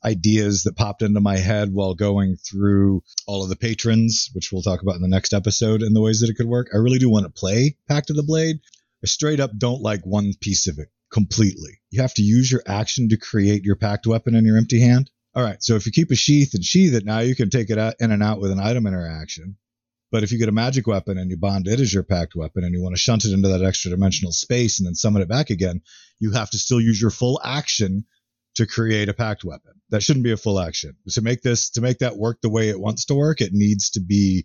ideas 0.05 0.62
that 0.64 0.76
popped 0.76 1.03
into 1.03 1.20
my 1.20 1.36
head 1.36 1.72
while 1.72 1.94
going 1.94 2.36
through 2.36 3.03
all 3.26 3.42
of 3.42 3.48
the 3.48 3.57
patrons, 3.57 4.30
which 4.32 4.50
we'll 4.50 4.62
talk 4.62 4.82
about 4.82 4.96
in 4.96 5.03
the 5.03 5.09
next 5.09 5.32
episode, 5.32 5.82
and 5.82 5.94
the 5.94 6.00
ways 6.00 6.20
that 6.20 6.30
it 6.30 6.36
could 6.36 6.46
work. 6.48 6.68
I 6.72 6.78
really 6.78 6.98
do 6.98 7.11
want 7.11 7.26
to 7.26 7.30
play 7.30 7.76
Pact 7.88 8.11
of 8.11 8.16
the 8.16 8.22
Blade. 8.22 8.57
I 9.03 9.07
straight 9.07 9.40
up 9.40 9.50
don't 9.57 9.82
like 9.82 10.05
one 10.05 10.32
piece 10.40 10.66
of 10.66 10.78
it 10.78 10.88
completely. 11.12 11.80
You 11.90 12.03
have 12.03 12.14
to 12.14 12.22
use 12.22 12.50
your 12.50 12.62
action 12.66 13.09
to 13.11 13.16
create 13.16 13.64
your 13.64 13.76
pact 13.76 14.07
weapon 14.07 14.34
in 14.34 14.44
your 14.44 14.57
empty 14.57 14.80
hand. 14.80 15.11
All 15.34 15.42
right, 15.42 15.62
so 15.62 15.76
if 15.76 15.86
you 15.86 15.92
keep 15.92 16.11
a 16.11 16.16
sheath 16.16 16.55
and 16.55 16.64
sheath 16.64 16.94
it, 16.94 17.05
now 17.05 17.20
you 17.20 17.34
can 17.34 17.50
take 17.50 17.70
it 17.70 17.78
out 17.78 17.94
in 18.00 18.11
and 18.11 18.22
out 18.22 18.40
with 18.40 18.50
an 18.50 18.61
item 18.61 18.86
interaction. 18.86 19.57
But 20.11 20.22
if 20.22 20.30
you 20.30 20.38
get 20.38 20.50
a 20.50 20.53
magic 20.53 20.86
weapon 20.86 21.16
and 21.16 21.30
you 21.30 21.38
bond 21.38 21.66
it 21.68 21.80
as 21.80 21.92
your 21.92 22.03
pact 22.03 22.34
weapon 22.34 22.64
and 22.64 22.74
you 22.74 22.82
want 22.82 22.94
to 22.94 23.00
shunt 23.00 23.24
it 23.24 23.32
into 23.32 23.48
that 23.48 23.64
extra 23.64 23.90
dimensional 23.90 24.32
space 24.32 24.78
and 24.78 24.86
then 24.86 24.94
summon 24.94 25.22
it 25.22 25.28
back 25.28 25.48
again, 25.48 25.80
you 26.18 26.32
have 26.32 26.50
to 26.50 26.59
still 26.59 26.80
use 26.80 27.00
your 27.00 27.11
full 27.11 27.40
action 27.42 28.05
to 28.57 28.66
create 28.66 29.09
a 29.09 29.14
pact 29.14 29.44
weapon. 29.44 29.72
That 29.90 30.03
shouldn't 30.03 30.24
be 30.24 30.32
a 30.32 30.36
full 30.36 30.59
action. 30.61 30.96
To 31.11 31.20
make 31.22 31.42
this 31.42 31.70
to 31.70 31.80
make 31.80 31.98
that 31.98 32.16
work 32.16 32.38
the 32.42 32.50
way 32.50 32.68
it 32.68 32.80
wants 32.80 33.05
to 33.07 33.14
work, 33.14 33.40
it 33.40 33.53
needs 33.53 33.90
to 33.90 34.00
be 34.00 34.44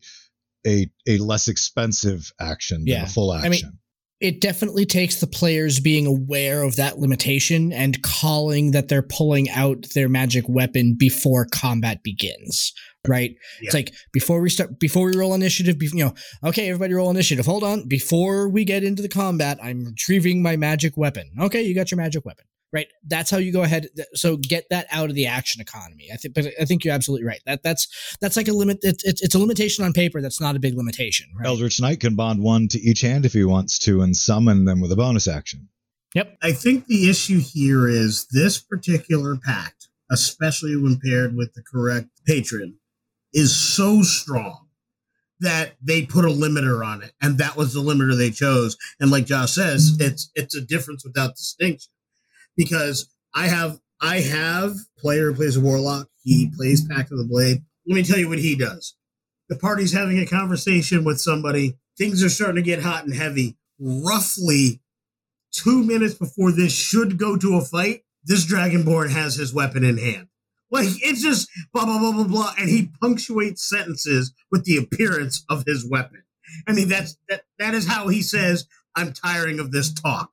a 0.66 0.88
a 1.08 1.18
less 1.18 1.48
expensive 1.48 2.32
action 2.40 2.84
Yeah. 2.86 2.98
than 3.00 3.04
a 3.06 3.10
full 3.10 3.34
action. 3.34 3.46
I 3.46 3.50
mean, 3.50 3.80
it 4.20 4.42
definitely 4.42 4.86
takes 4.86 5.18
the 5.18 5.28
players 5.28 5.80
being 5.80 6.08
aware 6.08 6.64
of 6.64 6.76
that 6.78 6.98
limitation 6.98 7.72
and 7.72 8.02
calling 8.02 8.72
that 8.72 8.88
they're 8.88 9.04
pulling 9.04 9.50
out 9.52 9.86
their 9.94 10.10
magic 10.10 10.46
weapon 10.50 10.96
before 10.98 11.46
combat 11.46 12.02
begins 12.04 12.74
right 13.08 13.36
it's 13.62 13.74
like 13.76 13.94
before 14.12 14.42
we 14.42 14.50
start 14.50 14.80
before 14.80 15.06
we 15.06 15.16
roll 15.16 15.34
initiative 15.34 15.78
be- 15.80 15.88
you 15.94 16.04
know 16.04 16.14
okay 16.44 16.68
everybody 16.68 16.94
roll 16.94 17.10
initiative 17.12 17.46
hold 17.46 17.64
on 17.64 17.88
before 17.88 18.50
we 18.50 18.66
get 18.66 18.84
into 18.84 19.02
the 19.02 19.08
combat 19.08 19.58
i'm 19.64 19.86
retrieving 19.86 20.42
my 20.42 20.58
magic 20.58 20.98
weapon 20.98 21.30
okay 21.40 21.62
you 21.62 21.74
got 21.76 21.90
your 21.92 21.98
magic 21.98 22.26
weapon 22.26 22.44
right? 22.74 22.88
That's 23.06 23.32
how 23.32 23.38
you 23.38 23.52
go 23.52 23.64
ahead 23.64 23.88
so 24.14 24.38
get 24.38 24.66
that 24.70 24.88
out 24.92 25.10
of 25.10 25.16
the 25.16 25.28
action 25.28 25.62
economy. 25.62 26.10
I 26.14 26.18
think 26.18 26.34
but 26.34 26.48
i 26.60 26.66
think 26.66 26.84
you're 26.84 26.94
absolutely 26.94 27.26
right. 27.26 27.42
That 27.46 27.64
that's 27.64 27.88
that's 28.22 28.38
like 28.38 28.48
a 28.48 28.54
limit 28.54 28.80
it's, 28.82 29.04
it's, 29.04 29.22
it's 29.22 29.36
a 29.36 29.40
limitation 29.40 29.86
on 29.86 29.94
paper 29.94 30.22
that's 30.22 30.42
not 30.42 30.56
a 30.56 30.60
big 30.60 30.76
limitation 30.76 31.28
right? 31.36 31.48
Eldritch 31.48 31.82
Knight 31.82 32.00
can 32.00 32.16
bond 32.16 32.42
one 32.42 32.68
to 32.70 32.80
each 32.80 33.02
hand 33.02 33.26
if 33.26 33.34
he 33.34 33.44
wants 33.44 33.80
to 33.80 34.02
and 34.02 34.16
summon 34.16 34.66
them 34.66 34.82
with 34.82 34.92
a 34.92 34.96
bonus 34.96 35.28
action. 35.28 35.70
yep. 36.14 36.38
I 36.42 36.52
think 36.52 36.88
the 36.88 37.10
issue 37.10 37.40
here 37.40 37.88
is 37.88 38.28
this 38.32 38.60
particular 38.60 39.38
pact, 39.38 39.88
especially 40.12 40.76
when 40.76 41.00
paired 41.00 41.36
with 41.36 41.54
the 41.54 41.64
correct 41.64 42.10
patron, 42.26 42.78
is 43.34 43.56
so 43.56 44.02
strong 44.02 44.68
that 45.40 45.76
they 45.82 46.04
put 46.04 46.26
a 46.26 46.30
limiter 46.30 46.84
on 46.84 47.04
it, 47.04 47.14
and 47.22 47.38
that 47.38 47.56
was 47.56 47.74
the 47.74 47.80
limiter 47.80 48.18
they 48.18 48.32
chose. 48.32 48.76
And 49.00 49.12
like 49.12 49.26
Josh 49.26 49.52
says, 49.52 49.96
it's 50.00 50.32
it's 50.34 50.56
a 50.56 50.62
difference 50.62 51.06
without 51.06 51.36
distinction 51.36 51.92
because 52.58 53.08
I 53.34 53.48
have 53.48 53.80
I 54.02 54.20
have 54.20 54.76
player 54.98 55.32
who 55.32 55.36
plays 55.36 55.56
a 55.56 55.62
warlock. 55.62 56.10
He 56.24 56.46
mm-hmm. 56.46 56.56
plays 56.56 56.86
Pact 56.86 57.12
of 57.12 57.20
the 57.20 57.24
Blade. 57.24 57.64
Let 57.88 57.96
me 57.96 58.04
tell 58.04 58.18
you 58.18 58.28
what 58.28 58.40
he 58.40 58.56
does. 58.56 58.96
The 59.50 59.56
party's 59.56 59.94
having 59.94 60.20
a 60.20 60.26
conversation 60.26 61.06
with 61.06 61.22
somebody. 61.22 61.78
Things 61.98 62.24
are 62.24 62.30
starting 62.30 62.58
to 62.58 62.62
get 62.62 62.82
hot 62.82 63.06
and 63.06 63.14
heavy. 63.14 63.58
Roughly 63.80 64.82
two 65.52 65.84
minutes 65.84 66.16
before 66.16 66.52
this 66.52 66.76
should 66.76 67.18
go 67.18 67.38
to 67.38 67.56
a 67.56 67.62
fight, 67.62 68.02
this 68.24 68.46
Dragonborn 68.46 69.12
has 69.12 69.36
his 69.36 69.54
weapon 69.54 69.84
in 69.84 69.98
hand. 69.98 70.28
Like 70.70 70.88
it's 71.02 71.22
just 71.22 71.50
blah 71.74 71.86
blah 71.86 72.00
blah 72.00 72.12
blah 72.12 72.28
blah, 72.28 72.54
and 72.60 72.70
he 72.70 72.92
punctuates 73.02 73.68
sentences 73.68 74.34
with 74.52 74.66
the 74.66 74.78
appearance 74.78 75.46
of 75.50 75.64
his 75.66 75.90
weapon. 75.90 76.24
I 76.68 76.74
mean, 76.74 76.90
that's 76.90 77.18
that 77.30 77.44
that 77.58 77.74
is 77.74 77.88
how 77.88 78.10
he 78.10 78.22
says, 78.22 78.68
"I'm 78.96 79.14
tiring 79.14 79.60
of 79.60 79.72
this 79.72 79.94
talk." 79.94 80.30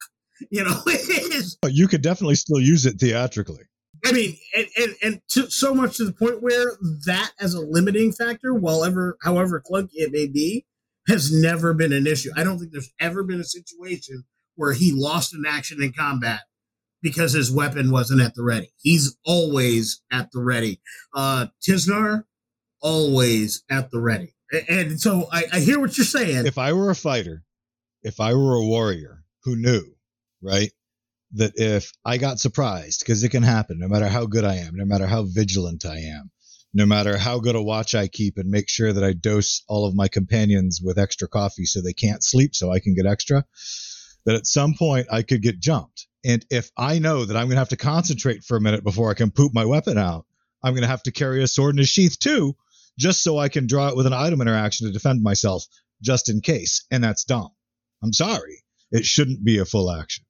You 0.50 0.64
know, 0.64 0.80
it 0.86 1.34
is. 1.34 1.58
You 1.64 1.88
could 1.88 2.02
definitely 2.02 2.36
still 2.36 2.60
use 2.60 2.86
it 2.86 2.98
theatrically. 2.98 3.64
I 4.04 4.12
mean, 4.12 4.36
and 4.56 4.66
and, 4.76 4.94
and 5.02 5.20
to, 5.30 5.50
so 5.50 5.74
much 5.74 5.96
to 5.96 6.04
the 6.04 6.12
point 6.12 6.42
where 6.42 6.76
that 7.06 7.32
as 7.40 7.54
a 7.54 7.60
limiting 7.60 8.12
factor, 8.12 8.52
while 8.54 8.84
ever 8.84 9.16
however 9.22 9.62
clunky 9.64 9.94
it 9.94 10.12
may 10.12 10.26
be, 10.26 10.66
has 11.08 11.32
never 11.32 11.72
been 11.74 11.92
an 11.92 12.06
issue. 12.06 12.30
I 12.36 12.44
don't 12.44 12.58
think 12.58 12.72
there's 12.72 12.92
ever 13.00 13.22
been 13.22 13.40
a 13.40 13.44
situation 13.44 14.24
where 14.56 14.72
he 14.72 14.92
lost 14.92 15.34
an 15.34 15.44
action 15.46 15.82
in 15.82 15.92
combat 15.92 16.40
because 17.02 17.32
his 17.32 17.50
weapon 17.50 17.90
wasn't 17.90 18.20
at 18.20 18.34
the 18.34 18.42
ready. 18.42 18.72
He's 18.80 19.16
always 19.24 20.02
at 20.12 20.30
the 20.32 20.42
ready. 20.42 20.80
Uh 21.14 21.46
Tisnar, 21.66 22.24
always 22.82 23.64
at 23.70 23.90
the 23.90 24.00
ready. 24.00 24.34
And 24.68 25.00
so 25.00 25.28
I, 25.32 25.44
I 25.52 25.60
hear 25.60 25.80
what 25.80 25.96
you're 25.96 26.04
saying. 26.04 26.46
If 26.46 26.58
I 26.58 26.72
were 26.72 26.90
a 26.90 26.94
fighter, 26.94 27.42
if 28.02 28.20
I 28.20 28.34
were 28.34 28.54
a 28.54 28.64
warrior 28.64 29.24
who 29.42 29.56
knew, 29.56 29.94
right, 30.44 30.70
that 31.32 31.52
if 31.56 31.92
I 32.04 32.18
got 32.18 32.38
surprised, 32.38 33.00
because 33.00 33.24
it 33.24 33.30
can 33.30 33.42
happen 33.42 33.78
no 33.78 33.88
matter 33.88 34.06
how 34.08 34.26
good 34.26 34.44
I 34.44 34.56
am, 34.56 34.76
no 34.76 34.84
matter 34.84 35.06
how 35.06 35.24
vigilant 35.24 35.84
I 35.84 35.96
am, 35.98 36.30
no 36.72 36.86
matter 36.86 37.16
how 37.16 37.38
good 37.38 37.54
a 37.54 37.62
watch 37.62 37.94
I 37.94 38.08
keep 38.08 38.36
and 38.36 38.50
make 38.50 38.68
sure 38.68 38.92
that 38.92 39.04
I 39.04 39.12
dose 39.12 39.62
all 39.68 39.86
of 39.86 39.94
my 39.94 40.08
companions 40.08 40.80
with 40.82 40.98
extra 40.98 41.28
coffee 41.28 41.64
so 41.64 41.80
they 41.80 41.92
can't 41.92 42.22
sleep 42.22 42.54
so 42.54 42.70
I 42.70 42.80
can 42.80 42.94
get 42.94 43.06
extra, 43.06 43.44
that 44.26 44.34
at 44.34 44.46
some 44.46 44.74
point 44.74 45.06
I 45.10 45.22
could 45.22 45.42
get 45.42 45.60
jumped. 45.60 46.06
And 46.24 46.44
if 46.50 46.70
I 46.76 46.98
know 46.98 47.24
that 47.24 47.36
I'm 47.36 47.46
going 47.46 47.56
to 47.56 47.60
have 47.60 47.68
to 47.70 47.76
concentrate 47.76 48.44
for 48.44 48.56
a 48.56 48.60
minute 48.60 48.82
before 48.82 49.10
I 49.10 49.14
can 49.14 49.30
poop 49.30 49.52
my 49.54 49.64
weapon 49.64 49.98
out, 49.98 50.26
I'm 50.62 50.72
going 50.72 50.82
to 50.82 50.88
have 50.88 51.02
to 51.04 51.12
carry 51.12 51.42
a 51.42 51.46
sword 51.46 51.76
in 51.76 51.80
a 51.80 51.84
sheath 51.84 52.18
too, 52.18 52.56
just 52.98 53.22
so 53.22 53.38
I 53.38 53.48
can 53.48 53.66
draw 53.66 53.88
it 53.88 53.96
with 53.96 54.06
an 54.06 54.12
item 54.12 54.40
interaction 54.40 54.86
to 54.86 54.92
defend 54.92 55.22
myself, 55.22 55.64
just 56.02 56.28
in 56.30 56.40
case. 56.40 56.86
And 56.90 57.04
that's 57.04 57.24
dumb. 57.24 57.50
I'm 58.02 58.12
sorry. 58.12 58.62
It 58.90 59.04
shouldn't 59.04 59.44
be 59.44 59.58
a 59.58 59.64
full 59.64 59.90
action. 59.90 60.24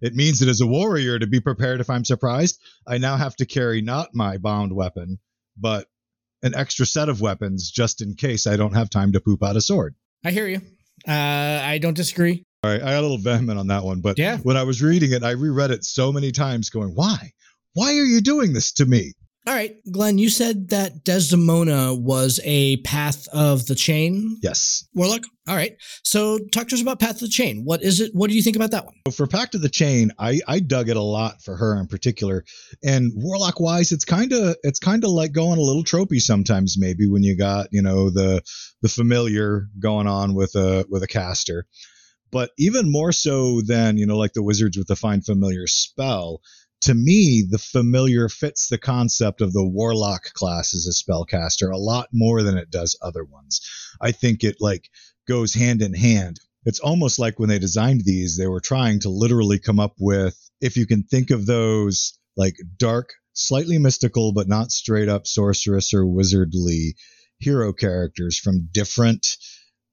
It 0.00 0.14
means 0.14 0.40
that 0.40 0.48
as 0.48 0.60
a 0.60 0.66
warrior, 0.66 1.18
to 1.18 1.26
be 1.26 1.40
prepared 1.40 1.80
if 1.80 1.90
I'm 1.90 2.04
surprised, 2.04 2.58
I 2.86 2.98
now 2.98 3.16
have 3.16 3.36
to 3.36 3.46
carry 3.46 3.82
not 3.82 4.14
my 4.14 4.38
bound 4.38 4.72
weapon, 4.74 5.18
but 5.56 5.86
an 6.42 6.54
extra 6.54 6.86
set 6.86 7.08
of 7.08 7.20
weapons 7.20 7.70
just 7.70 8.00
in 8.00 8.14
case 8.14 8.46
I 8.46 8.56
don't 8.56 8.74
have 8.74 8.88
time 8.90 9.12
to 9.12 9.20
poop 9.20 9.42
out 9.42 9.56
a 9.56 9.60
sword. 9.60 9.94
I 10.24 10.30
hear 10.30 10.48
you. 10.48 10.60
Uh, 11.06 11.12
I 11.12 11.78
don't 11.78 11.94
disagree. 11.96 12.44
All 12.62 12.70
right, 12.70 12.82
I 12.82 12.92
got 12.92 13.00
a 13.00 13.02
little 13.02 13.18
vehement 13.18 13.58
on 13.58 13.68
that 13.68 13.84
one, 13.84 14.00
but 14.00 14.18
Yeah. 14.18 14.38
when 14.38 14.56
I 14.56 14.64
was 14.64 14.82
reading 14.82 15.12
it, 15.12 15.22
I 15.22 15.30
reread 15.30 15.70
it 15.70 15.84
so 15.84 16.12
many 16.12 16.30
times, 16.32 16.68
going, 16.70 16.90
"Why? 16.94 17.32
Why 17.72 17.88
are 17.94 18.04
you 18.04 18.20
doing 18.20 18.52
this 18.52 18.72
to 18.72 18.86
me?" 18.86 19.14
All 19.46 19.54
right, 19.54 19.76
Glenn, 19.90 20.18
you 20.18 20.28
said 20.28 20.68
that 20.68 21.02
Desdemona 21.02 21.94
was 21.94 22.40
a 22.44 22.76
Path 22.82 23.26
of 23.32 23.66
the 23.66 23.74
Chain 23.74 24.36
Yes. 24.42 24.84
warlock. 24.94 25.22
All 25.48 25.56
right, 25.56 25.76
so 26.04 26.38
talk 26.52 26.68
to 26.68 26.74
us 26.74 26.82
about 26.82 27.00
Path 27.00 27.14
of 27.16 27.20
the 27.20 27.28
Chain. 27.28 27.62
What 27.64 27.82
is 27.82 28.00
it? 28.00 28.10
What 28.14 28.28
do 28.28 28.36
you 28.36 28.42
think 28.42 28.54
about 28.56 28.70
that 28.72 28.84
one? 28.84 28.94
So 29.08 29.12
for 29.12 29.26
Pact 29.26 29.54
of 29.54 29.62
the 29.62 29.70
Chain, 29.70 30.12
I 30.18 30.40
I 30.46 30.60
dug 30.60 30.90
it 30.90 30.96
a 30.98 31.02
lot 31.02 31.42
for 31.42 31.56
her 31.56 31.80
in 31.80 31.86
particular, 31.86 32.44
and 32.84 33.12
warlock 33.16 33.58
wise, 33.60 33.92
it's 33.92 34.04
kind 34.04 34.32
of 34.34 34.56
it's 34.62 34.78
kind 34.78 35.04
of 35.04 35.10
like 35.10 35.32
going 35.32 35.58
a 35.58 35.62
little 35.62 35.84
tropey 35.84 36.20
sometimes. 36.20 36.76
Maybe 36.78 37.08
when 37.08 37.22
you 37.22 37.34
got 37.36 37.68
you 37.72 37.80
know 37.80 38.10
the 38.10 38.42
the 38.82 38.88
familiar 38.90 39.68
going 39.80 40.06
on 40.06 40.34
with 40.34 40.54
a 40.54 40.84
with 40.90 41.02
a 41.02 41.08
caster, 41.08 41.66
but 42.30 42.50
even 42.58 42.92
more 42.92 43.10
so 43.10 43.62
than 43.62 43.96
you 43.96 44.06
know 44.06 44.18
like 44.18 44.34
the 44.34 44.42
wizards 44.42 44.76
with 44.76 44.86
the 44.86 44.96
find 44.96 45.24
familiar 45.24 45.66
spell. 45.66 46.42
To 46.82 46.94
me, 46.94 47.46
the 47.48 47.58
familiar 47.58 48.28
fits 48.28 48.68
the 48.68 48.78
concept 48.78 49.40
of 49.40 49.52
the 49.52 49.66
warlock 49.66 50.32
class 50.32 50.74
as 50.74 50.86
a 50.86 50.92
spellcaster 50.92 51.72
a 51.72 51.78
lot 51.78 52.08
more 52.12 52.42
than 52.42 52.56
it 52.56 52.70
does 52.70 52.98
other 53.02 53.24
ones. 53.24 53.60
I 54.00 54.12
think 54.12 54.44
it 54.44 54.56
like 54.60 54.88
goes 55.26 55.54
hand 55.54 55.82
in 55.82 55.94
hand 55.94 56.40
it's 56.64 56.80
almost 56.80 57.18
like 57.18 57.38
when 57.38 57.48
they 57.48 57.58
designed 57.58 58.02
these, 58.04 58.36
they 58.36 58.46
were 58.46 58.60
trying 58.60 59.00
to 59.00 59.08
literally 59.08 59.58
come 59.58 59.80
up 59.80 59.94
with, 59.98 60.38
if 60.60 60.76
you 60.76 60.86
can 60.86 61.04
think 61.04 61.30
of 61.30 61.46
those 61.46 62.18
like 62.36 62.56
dark, 62.76 63.14
slightly 63.32 63.78
mystical, 63.78 64.32
but 64.32 64.48
not 64.48 64.70
straight 64.70 65.08
up 65.08 65.26
sorceress 65.26 65.94
or 65.94 66.04
wizardly 66.04 66.94
hero 67.38 67.72
characters 67.72 68.38
from 68.38 68.68
different, 68.72 69.26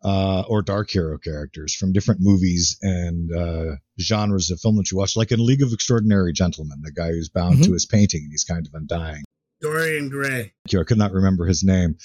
uh, 0.04 0.42
or 0.48 0.62
dark 0.62 0.90
hero 0.92 1.18
characters 1.18 1.74
from 1.76 1.92
different 1.92 2.22
movies 2.22 2.78
and 2.82 3.32
uh, 3.36 3.76
genres 4.00 4.52
of 4.52 4.60
film 4.60 4.78
that 4.78 4.92
you 4.92 4.98
watch, 4.98 5.16
like 5.16 5.32
in 5.32 5.44
League 5.44 5.64
of 5.64 5.74
Extraordinary 5.74 6.34
Gentlemen, 6.34 6.80
the 6.84 6.92
guy 6.92 7.10
who's 7.10 7.30
bound 7.30 7.58
Mhm. 7.60 7.64
to 7.66 7.74
his 7.74 7.86
painting 7.86 8.22
and 8.22 8.32
he's 8.32 8.44
kind 8.44 8.66
of 8.68 8.74
undying. 8.74 9.24
Dorian 9.62 10.10
Gray. 10.10 10.54
Thank 10.66 10.74
you. 10.74 10.80
I 10.80 10.84
could 10.84 11.00
not 11.00 11.14
remember 11.14 11.46
his 11.48 11.64
name. 11.64 11.98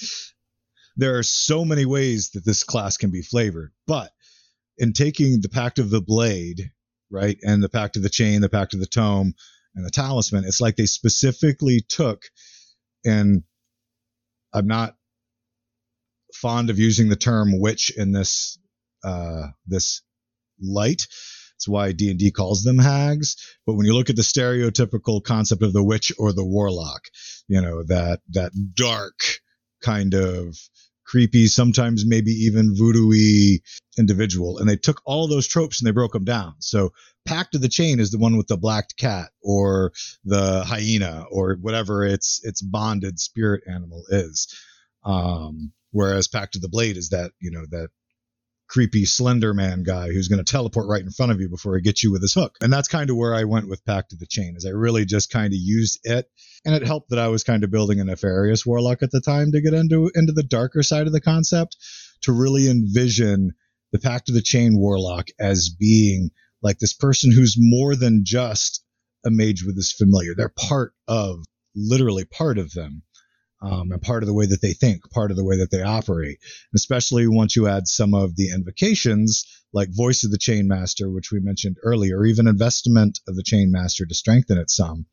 There 0.97 1.18
are 1.18 1.22
so 1.22 1.64
many 1.64 1.84
ways 1.84 2.30
that 2.30 2.45
this 2.45 2.64
class 2.64 2.97
can 2.97 3.11
be 3.11 3.22
flavored, 3.22 3.72
but 3.86 4.11
in 4.78 4.93
taking 4.95 5.40
the 5.43 5.49
Pact 5.51 5.78
of 5.78 5.90
the 5.90 6.01
Blade, 6.01 6.70
right, 7.11 7.38
and 7.43 7.62
the 7.62 7.68
Pact 7.68 7.97
of 7.97 8.03
the 8.03 8.09
Chain, 8.11 8.40
the 8.40 8.49
Pact 8.49 8.72
of 8.74 8.80
the 8.80 8.86
Tome, 8.86 9.34
and 9.74 9.84
the 9.86 9.90
Talisman, 9.90 10.45
it's 10.45 10.61
like 10.62 10.76
they 10.76 10.86
specifically 10.86 11.80
took, 11.88 12.24
and 13.05 13.43
I'm 14.55 14.66
not 14.66 14.97
fond 16.43 16.68
of 16.68 16.78
using 16.78 17.09
the 17.09 17.16
term 17.16 17.59
witch 17.61 17.93
in 17.97 18.12
this 18.12 18.59
uh, 19.05 19.47
this 19.66 20.03
light. 20.61 21.07
That's 21.55 21.68
why 21.68 21.93
D 21.93 22.11
and 22.11 22.18
D 22.18 22.30
calls 22.32 22.64
them 22.64 22.78
hags. 22.78 23.36
But 23.66 23.74
when 23.74 23.86
you 23.86 23.95
look 23.95 24.11
at 24.11 24.16
the 24.16 24.22
stereotypical 24.22 25.22
concept 25.22 25.62
of 25.62 25.72
the 25.72 25.84
witch 25.84 26.12
or 26.18 26.32
the 26.32 26.45
warlock, 26.45 27.03
you 27.49 27.61
know 27.61 27.84
that 27.84 28.20
that 28.30 28.53
dark 28.74 29.18
kind 29.82 30.14
of 30.14 30.57
creepy, 31.05 31.47
sometimes 31.47 32.05
maybe 32.07 32.32
even 32.32 32.74
voodoo-y 32.74 33.59
individual, 33.99 34.59
and 34.59 34.68
they 34.68 34.76
took 34.76 35.03
all 35.05 35.28
those 35.28 35.47
tropes 35.47 35.80
and 35.80 35.86
they 35.86 35.93
broke 35.93 36.12
them 36.12 36.24
down. 36.24 36.55
So 36.59 36.93
Pact 37.24 37.55
of 37.55 37.61
the 37.61 37.68
Chain 37.68 38.01
is 38.01 38.11
the 38.11 38.18
one 38.18 38.36
with 38.36 38.49
the 38.49 38.57
black 38.57 38.97
cat 38.97 39.30
or 39.43 39.93
the 40.24 40.64
hyena 40.64 41.26
or 41.30 41.57
whatever 41.61 42.05
its 42.05 42.40
its 42.43 42.62
bonded 42.62 43.20
spirit 43.20 43.62
animal 43.68 44.05
is. 44.09 44.49
Um, 45.05 45.72
whereas 45.93 46.28
Pact 46.28 46.57
of 46.57 46.62
the 46.62 46.68
Blade 46.68 46.97
is 46.97 47.11
that 47.11 47.30
you 47.40 47.51
know 47.51 47.64
that 47.70 47.88
creepy 48.68 49.05
slender 49.05 49.53
man 49.53 49.82
guy 49.82 50.09
who's 50.09 50.28
going 50.28 50.43
to 50.43 50.51
teleport 50.51 50.88
right 50.88 51.03
in 51.03 51.11
front 51.11 51.30
of 51.30 51.40
you 51.40 51.49
before 51.49 51.76
he 51.76 51.82
gets 51.82 52.03
you 52.03 52.11
with 52.11 52.22
his 52.22 52.32
hook. 52.32 52.57
And 52.62 52.72
that's 52.72 52.88
kind 52.88 53.11
of 53.11 53.16
where 53.16 53.34
I 53.34 53.45
went 53.45 53.68
with 53.68 53.84
Pact 53.84 54.14
of 54.14 54.18
the 54.18 54.26
Chain 54.26 54.55
is 54.57 54.64
I 54.64 54.70
really 54.70 55.05
just 55.05 55.30
kind 55.30 55.53
of 55.53 55.59
used 55.61 56.01
it 56.05 56.26
and 56.64 56.74
it 56.74 56.86
helped 56.86 57.11
that 57.11 57.18
I 57.18 57.28
was 57.28 57.45
kind 57.45 57.64
of 57.64 57.70
building 57.70 58.01
a 58.01 58.05
nefarious 58.05 58.64
warlock 58.64 59.03
at 59.03 59.11
the 59.11 59.20
time 59.20 59.53
to 59.53 59.61
get 59.61 59.74
into 59.74 60.11
into 60.14 60.32
the 60.32 60.43
darker 60.43 60.82
side 60.82 61.07
of 61.07 61.12
the 61.12 61.20
concept 61.20 61.76
to 62.22 62.32
really 62.32 62.70
envision 62.70 63.53
the 63.93 63.99
Pact 63.99 64.30
of 64.30 64.34
the 64.34 64.43
Chain 64.43 64.78
warlock 64.78 65.28
as 65.38 65.68
being 65.68 66.30
like 66.62 66.78
this 66.78 66.95
person 66.95 67.30
who's 67.30 67.57
more 67.59 67.95
than 67.95 68.22
just 68.24 68.82
a 69.26 69.30
mage 69.30 69.64
with 69.66 69.76
this 69.76 69.93
familiar. 69.93 70.34
They're 70.34 70.49
part 70.49 70.95
of 71.07 71.45
literally 71.76 72.24
part 72.24 72.59
of 72.59 72.72
them. 72.72 73.03
Um, 73.63 73.93
and 73.93 74.03
part 74.03 74.25
of 74.25 74.27
the 74.27 74.35
way 74.35 74.47
that 74.47 74.61
they 74.61 74.73
think, 74.73 75.09
part 75.13 75.31
of 75.31 75.37
the 75.37 75.45
way 75.45 75.59
that 75.59 75.71
they 75.71 75.83
operate, 75.83 76.39
especially 76.75 77.29
once 77.29 77.55
you 77.55 77.69
add 77.69 77.87
some 77.87 78.13
of 78.13 78.35
the 78.35 78.51
invocations 78.51 79.45
like 79.73 79.89
Voice 79.91 80.25
of 80.25 80.33
the 80.33 80.39
Chain 80.39 80.67
Master, 80.67 81.09
which 81.09 81.31
we 81.31 81.39
mentioned 81.39 81.77
earlier, 81.85 82.19
or 82.19 82.27
even 82.27 82.49
Investment 82.49 83.21
of 83.29 83.37
the 83.37 83.45
Chain 83.45 83.71
Master 83.71 84.05
to 84.05 84.15
strengthen 84.15 84.59
it 84.59 84.69
some. 84.69 85.07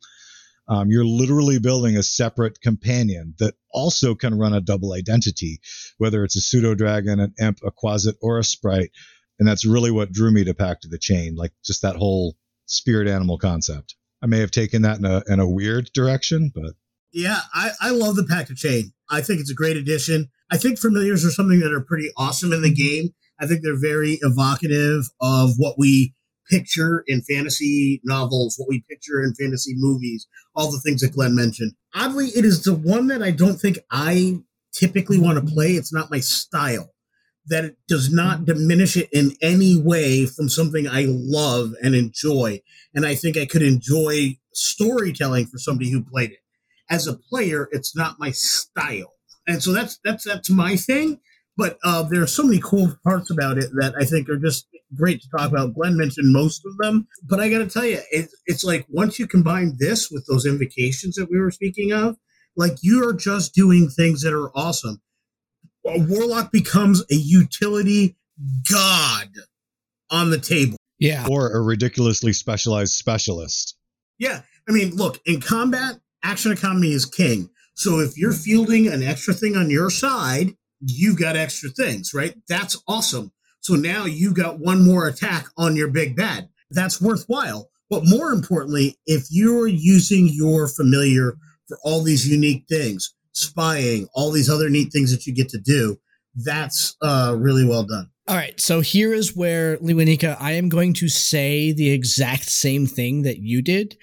Um, 0.67 0.89
you're 0.89 1.05
literally 1.05 1.59
building 1.59 1.97
a 1.97 2.03
separate 2.03 2.59
companion 2.61 3.33
that 3.39 3.55
also 3.71 4.15
can 4.15 4.37
run 4.37 4.53
a 4.53 4.61
double 4.61 4.93
identity, 4.93 5.59
whether 5.97 6.23
it's 6.23 6.35
a 6.35 6.41
pseudo 6.41 6.75
dragon, 6.75 7.19
an 7.19 7.33
imp, 7.39 7.59
a 7.63 7.71
quasit, 7.71 8.15
or 8.21 8.37
a 8.37 8.43
sprite. 8.43 8.91
And 9.39 9.47
that's 9.47 9.65
really 9.65 9.89
what 9.89 10.11
drew 10.11 10.31
me 10.31 10.43
to 10.43 10.53
Pact 10.53 10.85
of 10.85 10.91
the 10.91 10.99
Chain, 10.99 11.35
like 11.35 11.53
just 11.65 11.81
that 11.81 11.95
whole 11.95 12.35
spirit 12.65 13.07
animal 13.07 13.37
concept. 13.37 13.95
I 14.21 14.27
may 14.27 14.39
have 14.39 14.51
taken 14.51 14.81
that 14.83 14.99
in 14.99 15.05
a, 15.05 15.23
in 15.27 15.39
a 15.39 15.49
weird 15.49 15.91
direction, 15.93 16.51
but 16.53 16.73
Yeah, 17.11 17.39
I, 17.53 17.71
I 17.81 17.89
love 17.91 18.15
the 18.15 18.25
Pact 18.25 18.49
of 18.51 18.57
Chain. 18.57 18.93
I 19.09 19.21
think 19.21 19.39
it's 19.39 19.51
a 19.51 19.55
great 19.55 19.77
addition. 19.77 20.29
I 20.51 20.57
think 20.57 20.79
familiars 20.79 21.25
are 21.25 21.31
something 21.31 21.59
that 21.61 21.73
are 21.73 21.81
pretty 21.81 22.09
awesome 22.17 22.53
in 22.53 22.61
the 22.61 22.73
game. 22.73 23.09
I 23.39 23.47
think 23.47 23.61
they're 23.63 23.79
very 23.79 24.19
evocative 24.21 25.05
of 25.21 25.51
what 25.57 25.75
we 25.77 26.13
picture 26.49 27.03
in 27.07 27.21
fantasy 27.21 28.01
novels, 28.03 28.55
what 28.57 28.69
we 28.69 28.83
picture 28.89 29.21
in 29.23 29.33
fantasy 29.35 29.73
movies, 29.75 30.27
all 30.55 30.71
the 30.71 30.79
things 30.79 31.01
that 31.01 31.13
Glenn 31.13 31.35
mentioned. 31.35 31.73
Oddly, 31.95 32.27
it 32.29 32.45
is 32.45 32.63
the 32.63 32.73
one 32.75 33.07
that 33.07 33.23
I 33.23 33.31
don't 33.31 33.57
think 33.57 33.79
I 33.91 34.39
typically 34.73 35.19
want 35.19 35.37
to 35.39 35.53
play. 35.53 35.71
It's 35.73 35.93
not 35.93 36.11
my 36.11 36.19
style. 36.19 36.91
that 37.47 37.65
it 37.65 37.77
does 37.87 38.11
not 38.13 38.45
diminish 38.45 38.95
it 38.97 39.09
in 39.11 39.31
any 39.41 39.79
way 39.81 40.25
from 40.25 40.49
something 40.49 40.87
I 40.87 41.05
love 41.07 41.73
and 41.81 41.95
enjoy. 41.95 42.61
And 42.93 43.05
I 43.05 43.15
think 43.15 43.37
I 43.37 43.45
could 43.45 43.63
enjoy 43.63 44.37
storytelling 44.53 45.47
for 45.47 45.57
somebody 45.57 45.89
who 45.91 46.03
played 46.03 46.31
it. 46.31 46.38
As 46.89 47.07
a 47.07 47.15
player, 47.15 47.69
it's 47.71 47.95
not 47.95 48.19
my 48.19 48.31
style. 48.31 49.13
And 49.47 49.61
so 49.61 49.71
that's 49.73 49.99
that's 50.03 50.23
that's 50.23 50.49
my 50.49 50.75
thing. 50.75 51.19
But 51.57 51.77
uh, 51.83 52.03
there 52.03 52.21
are 52.23 52.27
so 52.27 52.43
many 52.43 52.61
cool 52.63 52.95
parts 53.03 53.29
about 53.29 53.57
it 53.57 53.69
that 53.73 53.93
I 53.99 54.05
think 54.05 54.29
are 54.29 54.37
just 54.37 54.67
great 54.95 55.21
to 55.21 55.27
talk 55.29 55.51
about. 55.51 55.73
Glenn 55.73 55.97
mentioned 55.97 56.31
most 56.31 56.65
of 56.65 56.77
them, 56.77 57.07
but 57.23 57.41
I 57.41 57.49
got 57.49 57.57
to 57.57 57.67
tell 57.67 57.85
you, 57.85 57.99
it, 58.11 58.29
it's 58.45 58.63
like 58.63 58.85
once 58.87 59.19
you 59.19 59.27
combine 59.27 59.75
this 59.77 60.09
with 60.09 60.25
those 60.27 60.45
invocations 60.45 61.15
that 61.15 61.29
we 61.29 61.37
were 61.37 61.51
speaking 61.51 61.91
of, 61.91 62.15
like 62.55 62.77
you 62.81 63.07
are 63.07 63.13
just 63.13 63.53
doing 63.53 63.89
things 63.89 64.21
that 64.21 64.33
are 64.33 64.49
awesome. 64.55 65.01
A 65.85 65.99
warlock 65.99 66.51
becomes 66.51 67.01
a 67.11 67.15
utility 67.15 68.15
god 68.71 69.29
on 70.09 70.29
the 70.29 70.39
table. 70.39 70.77
Yeah. 70.97 71.27
Or 71.29 71.51
a 71.51 71.61
ridiculously 71.61 72.33
specialized 72.33 72.93
specialist. 72.93 73.75
Yeah. 74.17 74.41
I 74.67 74.71
mean, 74.71 74.95
look, 74.95 75.19
in 75.25 75.41
combat, 75.41 75.99
action 76.23 76.51
economy 76.51 76.91
is 76.91 77.05
king. 77.05 77.49
So 77.73 77.99
if 77.99 78.17
you're 78.17 78.33
fielding 78.33 78.87
an 78.87 79.03
extra 79.03 79.33
thing 79.33 79.55
on 79.55 79.69
your 79.69 79.89
side, 79.89 80.53
you've 80.81 81.19
got 81.19 81.35
extra 81.35 81.69
things, 81.69 82.13
right? 82.13 82.35
That's 82.47 82.81
awesome. 82.87 83.31
So 83.61 83.75
now 83.75 84.05
you 84.05 84.33
got 84.33 84.59
one 84.59 84.85
more 84.85 85.07
attack 85.07 85.47
on 85.57 85.75
your 85.75 85.89
big 85.89 86.15
bad. 86.15 86.49
That's 86.71 87.01
worthwhile. 87.01 87.69
But 87.89 88.03
more 88.05 88.31
importantly, 88.31 88.97
if 89.05 89.27
you're 89.29 89.67
using 89.67 90.29
your 90.29 90.67
familiar 90.67 91.37
for 91.67 91.77
all 91.83 92.03
these 92.03 92.27
unique 92.27 92.65
things, 92.69 93.13
spying, 93.33 94.07
all 94.13 94.31
these 94.31 94.49
other 94.49 94.69
neat 94.69 94.91
things 94.91 95.11
that 95.11 95.25
you 95.25 95.33
get 95.33 95.49
to 95.49 95.59
do, 95.59 95.97
that's 96.35 96.95
uh, 97.01 97.35
really 97.37 97.65
well 97.65 97.83
done. 97.83 98.09
All 98.27 98.35
right, 98.35 98.59
so 98.59 98.81
here 98.81 99.11
is 99.11 99.35
where 99.35 99.77
Lewanika, 99.77 100.37
I 100.39 100.51
am 100.51 100.69
going 100.69 100.93
to 100.95 101.09
say 101.09 101.71
the 101.71 101.89
exact 101.89 102.45
same 102.45 102.85
thing 102.85 103.23
that 103.23 103.39
you 103.39 103.63
did, 103.63 103.97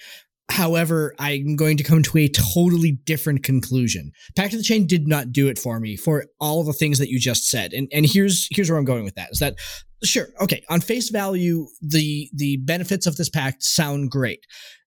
However, 0.49 1.15
I'm 1.19 1.57
going 1.57 1.77
to 1.77 1.83
come 1.83 2.03
to 2.05 2.19
a 2.19 2.29
totally 2.29 2.93
different 3.05 3.43
conclusion. 3.43 4.13
Pact 4.37 4.55
of 4.55 4.61
the 4.61 4.65
Chain 4.65 4.87
did 4.87 5.09
not 5.09 5.33
do 5.33 5.49
it 5.49 5.59
for 5.59 5.81
me 5.81 5.97
for 5.97 6.27
all 6.41 6.63
the 6.63 6.73
things 6.73 6.99
that 6.99 7.11
you 7.11 7.19
just 7.19 7.51
said. 7.51 7.73
And 7.73 7.89
and 7.93 8.07
here's 8.07 8.49
here's 8.51 8.71
where 8.71 8.79
I'm 8.79 8.85
going 8.85 9.05
with 9.05 9.17
that. 9.17 9.31
Is 9.33 9.41
that 9.41 9.57
sure, 10.05 10.29
okay, 10.41 10.63
on 10.71 10.81
face 10.81 11.11
value, 11.11 11.67
the 11.83 12.31
the 12.33 12.59
benefits 12.59 13.07
of 13.07 13.17
this 13.17 13.29
pact 13.29 13.65
sound 13.65 14.11
great 14.11 14.41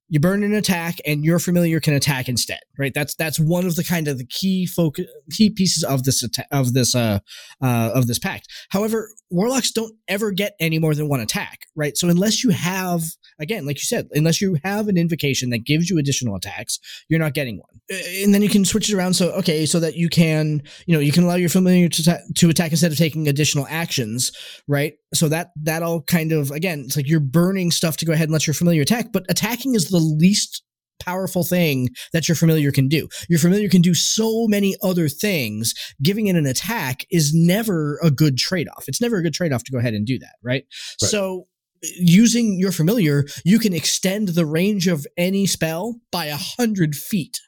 you 0.09 0.19
burn 0.19 0.43
an 0.43 0.53
attack 0.53 0.97
and 1.05 1.23
your 1.23 1.39
familiar 1.39 1.79
can 1.79 1.93
attack 1.93 2.27
instead 2.27 2.59
right? 2.79 2.93
That's 2.93 3.13
that's 3.15 3.39
one 3.39 3.67
of 3.67 3.75
the 3.75 3.83
kind 3.83 4.07
of 4.07 4.17
the 4.17 4.25
key 4.25 4.65
focus 4.65 5.05
key 5.31 5.51
pieces 5.51 5.83
of 5.83 6.03
this 6.05 6.23
atta- 6.23 6.47
of 6.51 6.73
this 6.73 6.95
uh, 6.95 7.19
uh 7.61 7.91
of 7.93 8.07
this 8.07 8.17
pact. 8.17 8.47
However 8.69 9.11
warlocks 9.29 9.71
don't 9.71 9.93
ever 10.07 10.31
get 10.31 10.55
any 10.59 10.79
more 10.79 10.95
than 10.95 11.07
one 11.07 11.19
attack 11.19 11.67
right? 11.75 11.95
So 11.95 12.09
unless 12.09 12.43
you 12.43 12.49
have 12.49 13.03
again 13.39 13.67
like 13.67 13.77
you 13.77 13.83
said 13.83 14.07
unless 14.13 14.41
you 14.41 14.57
have 14.63 14.87
an 14.87 14.97
invocation 14.97 15.51
that 15.51 15.65
gives 15.65 15.89
you 15.89 15.99
additional 15.99 16.35
attacks 16.35 16.79
you're 17.09 17.19
not 17.19 17.33
getting 17.35 17.57
one. 17.57 17.81
And 18.23 18.33
then 18.33 18.41
you 18.41 18.49
can 18.49 18.65
switch 18.65 18.89
it 18.89 18.95
around 18.95 19.13
so 19.13 19.31
okay 19.33 19.65
so 19.65 19.79
that 19.81 19.95
you 19.95 20.09
can 20.09 20.63
you 20.87 20.95
know 20.95 21.01
you 21.01 21.11
can 21.11 21.23
allow 21.23 21.35
your 21.35 21.49
familiar 21.49 21.89
to, 21.89 22.03
ta- 22.03 22.19
to 22.35 22.49
attack 22.49 22.71
instead 22.71 22.91
of 22.91 22.97
taking 22.97 23.27
additional 23.27 23.67
actions 23.69 24.31
right 24.67 24.93
so 25.13 25.27
that 25.27 25.51
that 25.55 25.83
all 25.83 26.01
kind 26.01 26.31
of 26.31 26.51
again 26.51 26.83
it's 26.85 26.95
like 26.95 27.07
you're 27.07 27.19
burning 27.19 27.71
stuff 27.71 27.97
to 27.97 28.05
go 28.05 28.13
ahead 28.13 28.25
and 28.25 28.33
let 28.33 28.45
your 28.45 28.53
familiar 28.53 28.81
attack 28.81 29.11
but 29.11 29.25
attacking 29.29 29.75
is 29.75 29.89
the 29.89 29.97
least 29.97 30.63
powerful 30.99 31.43
thing 31.43 31.89
that 32.13 32.27
your 32.27 32.35
familiar 32.35 32.71
can 32.71 32.87
do. 32.87 33.07
Your 33.29 33.39
familiar 33.39 33.69
can 33.69 33.81
do 33.81 33.93
so 33.93 34.47
many 34.47 34.75
other 34.83 35.09
things. 35.09 35.73
Giving 36.03 36.27
it 36.27 36.35
an 36.35 36.45
attack 36.45 37.05
is 37.09 37.33
never 37.33 37.99
a 38.03 38.11
good 38.11 38.37
trade-off. 38.37 38.83
It's 38.87 39.01
never 39.01 39.17
a 39.17 39.23
good 39.23 39.33
trade-off 39.33 39.63
to 39.63 39.71
go 39.71 39.77
ahead 39.77 39.93
and 39.93 40.05
do 40.05 40.19
that 40.19 40.35
right, 40.43 40.65
right. 41.01 41.09
so 41.09 41.47
using 41.81 42.59
your 42.59 42.73
familiar 42.73 43.23
you 43.45 43.57
can 43.57 43.73
extend 43.73 44.29
the 44.29 44.45
range 44.45 44.85
of 44.85 45.07
any 45.17 45.45
spell 45.45 46.01
by 46.11 46.25
a 46.25 46.35
hundred 46.35 46.95
feet. 46.95 47.39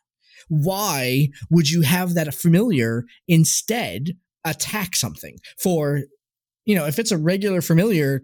Why 0.47 1.29
would 1.49 1.69
you 1.69 1.81
have 1.81 2.13
that 2.13 2.33
familiar 2.33 3.03
instead 3.27 4.11
attack 4.45 4.95
something 4.95 5.37
for 5.57 6.03
you 6.65 6.75
know 6.75 6.85
if 6.85 6.99
it's 6.99 7.11
a 7.11 7.17
regular 7.17 7.61
familiar 7.61 8.21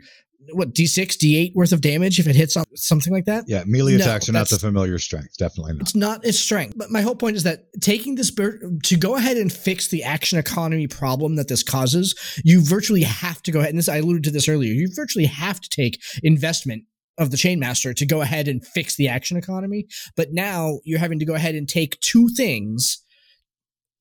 what 0.54 0.74
d6 0.74 1.18
d8 1.18 1.56
worth 1.56 1.72
of 1.72 1.82
damage 1.82 2.20
if 2.20 2.28
it 2.28 2.36
hits 2.36 2.56
on 2.56 2.64
something 2.76 3.12
like 3.12 3.26
that? 3.26 3.44
Yeah 3.48 3.64
melee 3.66 3.98
no, 3.98 4.04
attacks 4.04 4.30
are 4.30 4.34
not 4.34 4.50
the 4.50 4.60
familiar 4.60 5.00
strength 5.00 5.36
definitely 5.38 5.74
not. 5.74 5.82
It's 5.82 5.96
not 5.96 6.26
its 6.26 6.40
strength 6.40 6.76
but 6.78 6.92
my 6.92 7.02
whole 7.02 7.16
point 7.16 7.36
is 7.36 7.44
that 7.44 7.66
taking 7.82 8.16
this 8.16 8.32
to 8.32 8.96
go 8.98 9.16
ahead 9.16 9.38
and 9.38 9.52
fix 9.52 9.88
the 9.88 10.04
action 10.04 10.38
economy 10.38 10.88
problem 10.88 11.36
that 11.36 11.48
this 11.48 11.64
causes 11.64 12.16
you 12.44 12.62
virtually 12.64 13.04
have 13.04 13.42
to 13.44 13.52
go 13.52 13.60
ahead 13.60 13.72
and 13.72 13.80
this 13.80 13.90
i 13.90 13.98
alluded 13.98 14.24
to 14.24 14.32
this 14.32 14.48
earlier 14.48 14.72
you 14.72 14.88
virtually 14.96 15.26
have 15.26 15.60
to 15.60 15.70
take 15.70 16.02
investment 16.24 16.84
of 17.18 17.32
the 17.32 17.38
chainmaster 17.38 17.96
to 17.96 18.06
go 18.06 18.22
ahead 18.22 18.48
and 18.48 18.66
fix 18.66 18.96
the 18.96 19.08
action 19.08 19.38
economy 19.38 19.88
but 20.16 20.30
now 20.32 20.80
you're 20.84 21.00
having 21.00 21.20
to 21.20 21.26
go 21.26 21.34
ahead 21.34 21.56
and 21.56 21.68
take 21.68 22.00
two 22.00 22.30
things 22.30 23.04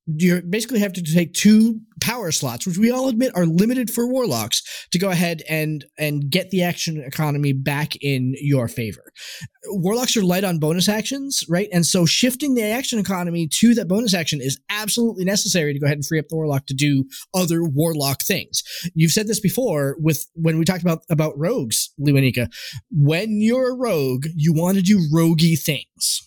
you 0.06 0.40
basically 0.42 0.78
have 0.78 0.92
to 0.94 1.02
take 1.02 1.32
two 1.32 1.80
power 2.00 2.30
slots, 2.30 2.66
which 2.66 2.78
we 2.78 2.90
all 2.90 3.08
admit 3.08 3.32
are 3.34 3.46
limited 3.46 3.90
for 3.90 4.06
warlocks, 4.06 4.86
to 4.92 4.98
go 4.98 5.10
ahead 5.10 5.42
and 5.48 5.84
and 5.98 6.30
get 6.30 6.50
the 6.50 6.62
action 6.62 7.02
economy 7.04 7.52
back 7.52 7.96
in 7.96 8.34
your 8.40 8.68
favor. 8.68 9.12
Warlocks 9.68 10.16
are 10.16 10.22
light 10.22 10.44
on 10.44 10.58
bonus 10.58 10.88
actions, 10.88 11.42
right? 11.48 11.68
And 11.72 11.84
so 11.84 12.06
shifting 12.06 12.54
the 12.54 12.62
action 12.62 13.00
economy 13.00 13.48
to 13.54 13.74
that 13.74 13.88
bonus 13.88 14.14
action 14.14 14.40
is 14.40 14.60
absolutely 14.70 15.24
necessary 15.24 15.72
to 15.72 15.80
go 15.80 15.86
ahead 15.86 15.98
and 15.98 16.06
free 16.06 16.20
up 16.20 16.28
the 16.28 16.36
warlock 16.36 16.66
to 16.66 16.74
do 16.74 17.04
other 17.34 17.64
warlock 17.64 18.22
things. 18.22 18.62
You've 18.94 19.12
said 19.12 19.26
this 19.26 19.40
before 19.40 19.96
with 19.98 20.26
when 20.34 20.58
we 20.58 20.64
talked 20.64 20.82
about 20.82 21.00
about 21.10 21.36
rogues, 21.36 21.92
Lewanika. 22.00 22.48
When 22.90 23.40
you're 23.40 23.72
a 23.72 23.76
rogue, 23.76 24.26
you 24.36 24.52
want 24.52 24.76
to 24.76 24.82
do 24.82 25.08
roguey 25.12 25.58
things 25.58 26.25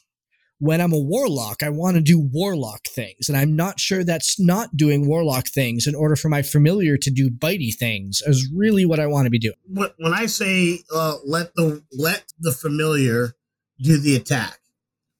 when 0.60 0.82
I'm 0.82 0.91
a 0.91 0.99
warlock, 0.99 1.64
I 1.64 1.70
want 1.70 1.95
to 1.95 2.01
do 2.01 2.20
warlock 2.20 2.86
things. 2.86 3.30
And 3.30 3.38
I'm 3.38 3.55
not 3.55 3.80
sure 3.80 4.03
that's 4.03 4.39
not 4.39 4.76
doing 4.76 5.07
warlock 5.07 5.47
things 5.47 5.88
in 5.88 5.95
order 5.95 6.18
for 6.18 6.28
my 6.28 6.41
familiar 6.41 6.97
to 6.97 7.10
do 7.10 7.30
bitey 7.30 7.74
things 7.74 8.22
is 8.26 8.49
really 8.53 8.86
what 8.86 8.99
I 8.99 9.07
want 9.07 9.26
to 9.26 9.30
be 9.30 9.39
doing. 9.39 9.55
When 9.68 10.14
I 10.14 10.26
say 10.26 10.80
uh, 10.93 11.16
let 11.26 11.55
the 11.55 11.84
let 11.91 12.26
the 12.39 12.51
familiar 12.51 13.36
do 13.82 13.97
the 13.97 14.16
attack, 14.16 14.60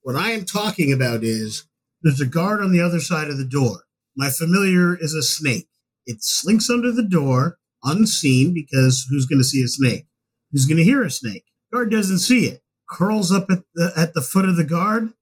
what 0.02 0.14
I 0.14 0.32
am 0.32 0.44
talking 0.44 0.92
about 0.92 1.24
is 1.24 1.64
there's 2.02 2.20
a 2.20 2.26
guard 2.26 2.60
on 2.60 2.72
the 2.72 2.80
other 2.80 3.00
side 3.00 3.28
of 3.28 3.38
the 3.38 3.44
door. 3.44 3.84
My 4.16 4.28
familiar 4.28 4.96
is 4.96 5.14
a 5.14 5.22
snake. 5.22 5.68
It 6.04 6.22
slinks 6.22 6.68
under 6.68 6.92
the 6.92 7.06
door 7.06 7.58
unseen 7.82 8.52
because 8.52 9.06
who's 9.08 9.26
going 9.26 9.40
to 9.40 9.44
see 9.44 9.62
a 9.62 9.68
snake? 9.68 10.06
Who's 10.52 10.66
going 10.66 10.78
to 10.78 10.84
hear 10.84 11.02
a 11.02 11.10
snake? 11.10 11.44
Guard 11.72 11.90
doesn't 11.90 12.18
see 12.18 12.46
it. 12.46 12.62
Curls 12.90 13.32
up 13.32 13.50
at 13.50 13.60
the 13.74 13.92
at 13.96 14.12
the 14.12 14.20
foot 14.20 14.44
of 14.44 14.56
the 14.56 14.64
guard 14.64 15.14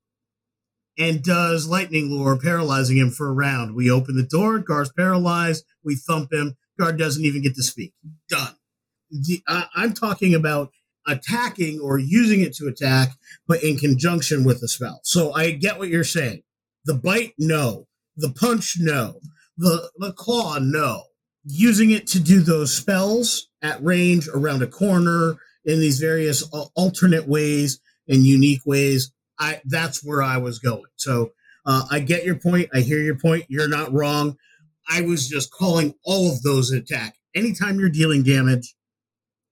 and 0.99 1.23
does 1.23 1.69
lightning 1.69 2.11
lure, 2.11 2.39
paralyzing 2.39 2.97
him 2.97 3.11
for 3.11 3.29
a 3.29 3.33
round. 3.33 3.75
We 3.75 3.91
open 3.91 4.17
the 4.17 4.25
door, 4.25 4.59
guard's 4.59 4.93
paralyzed, 4.93 5.65
we 5.85 5.95
thump 5.95 6.33
him, 6.33 6.57
guard 6.79 6.99
doesn't 6.99 7.25
even 7.25 7.43
get 7.43 7.55
to 7.55 7.63
speak. 7.63 7.93
Done. 8.29 8.57
The, 9.11 9.43
I'm 9.75 9.95
talking 9.95 10.35
about 10.35 10.71
attacking 11.07 11.81
or 11.81 11.99
using 11.99 12.41
it 12.41 12.55
to 12.57 12.67
attack, 12.67 13.13
but 13.47 13.63
in 13.63 13.79
conjunction 13.79 14.45
with 14.45 14.61
the 14.61 14.69
spell. 14.69 15.01
So 15.05 15.33
I 15.33 15.53
get 15.53 15.79
what 15.79 15.89
you're 15.89 16.05
saying. 16.05 16.43
The 16.85 16.95
bite, 16.95 17.33
no. 17.39 17.87
The 18.17 18.31
punch, 18.31 18.77
no. 18.79 19.21
The, 19.57 19.91
the 19.97 20.13
claw, 20.13 20.59
no. 20.59 21.05
Using 21.45 21.91
it 21.91 22.07
to 22.09 22.21
do 22.21 22.41
those 22.41 22.75
spells 22.75 23.49
at 23.63 23.83
range, 23.83 24.29
around 24.29 24.63
a 24.63 24.67
corner, 24.67 25.37
in 25.65 25.81
these 25.81 25.99
various 25.99 26.43
alternate 26.75 27.29
ways 27.29 27.81
and 28.09 28.25
unique 28.25 28.63
ways, 28.65 29.13
I 29.39 29.61
that's 29.65 30.05
where 30.05 30.23
I 30.23 30.39
was 30.39 30.59
going. 30.59 30.91
So 30.97 31.33
uh, 31.67 31.85
I 31.91 32.01
get 32.01 32.25
your 32.25 32.37
point. 32.37 32.71
I 32.75 32.81
hear 32.81 33.01
your 33.01 33.19
point. 33.19 33.45
You're 33.49 33.69
not 33.69 33.93
wrong. 33.93 34.37
I 34.89 35.03
was 35.03 35.29
just 35.29 35.53
calling 35.53 35.95
all 36.05 36.33
of 36.33 36.43
those 36.43 36.71
an 36.71 36.79
attack. 36.79 37.17
Anytime 37.35 37.79
you're 37.79 37.91
dealing 37.91 38.23
damage, 38.23 38.75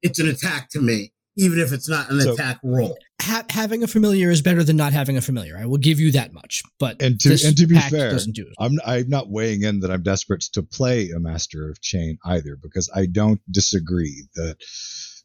it's 0.02 0.18
an 0.18 0.28
attack 0.28 0.70
to 0.70 0.80
me, 0.80 1.12
even 1.36 1.58
if 1.58 1.72
it's 1.72 1.88
not 1.88 2.10
an 2.10 2.20
so, 2.20 2.32
attack 2.32 2.58
roll. 2.64 2.96
Ha- 3.20 3.44
having 3.50 3.82
a 3.82 3.86
familiar 3.86 4.30
is 4.30 4.40
better 4.40 4.64
than 4.64 4.76
not 4.76 4.92
having 4.92 5.16
a 5.16 5.20
familiar. 5.20 5.58
I 5.58 5.66
will 5.66 5.78
give 5.78 6.00
you 6.00 6.10
that 6.12 6.32
much. 6.32 6.62
But 6.78 7.02
and 7.02 7.20
to 7.20 7.32
and 7.32 7.56
to 7.56 7.66
be 7.66 7.78
fair, 7.78 8.10
doesn't 8.10 8.34
do 8.34 8.46
it. 8.46 8.54
I'm 8.58 8.78
I'm 8.86 9.08
not 9.08 9.28
weighing 9.28 9.62
in 9.62 9.80
that 9.80 9.90
I'm 9.90 10.02
desperate 10.02 10.42
to 10.52 10.62
play 10.62 11.10
a 11.10 11.20
master 11.20 11.68
of 11.68 11.80
chain 11.82 12.18
either 12.24 12.56
because 12.60 12.90
I 12.94 13.06
don't 13.06 13.40
disagree 13.50 14.24
that 14.36 14.56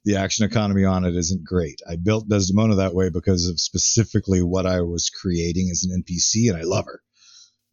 the 0.03 0.15
action 0.15 0.45
economy 0.45 0.83
on 0.83 1.05
it 1.05 1.15
isn't 1.15 1.43
great. 1.43 1.79
I 1.89 1.95
built 1.95 2.29
Desdemona 2.29 2.75
that 2.75 2.95
way 2.95 3.09
because 3.09 3.47
of 3.47 3.59
specifically 3.59 4.41
what 4.41 4.65
I 4.65 4.81
was 4.81 5.09
creating 5.09 5.69
as 5.71 5.83
an 5.83 6.03
NPC, 6.03 6.49
and 6.49 6.57
I 6.57 6.63
love 6.63 6.85
her. 6.85 7.01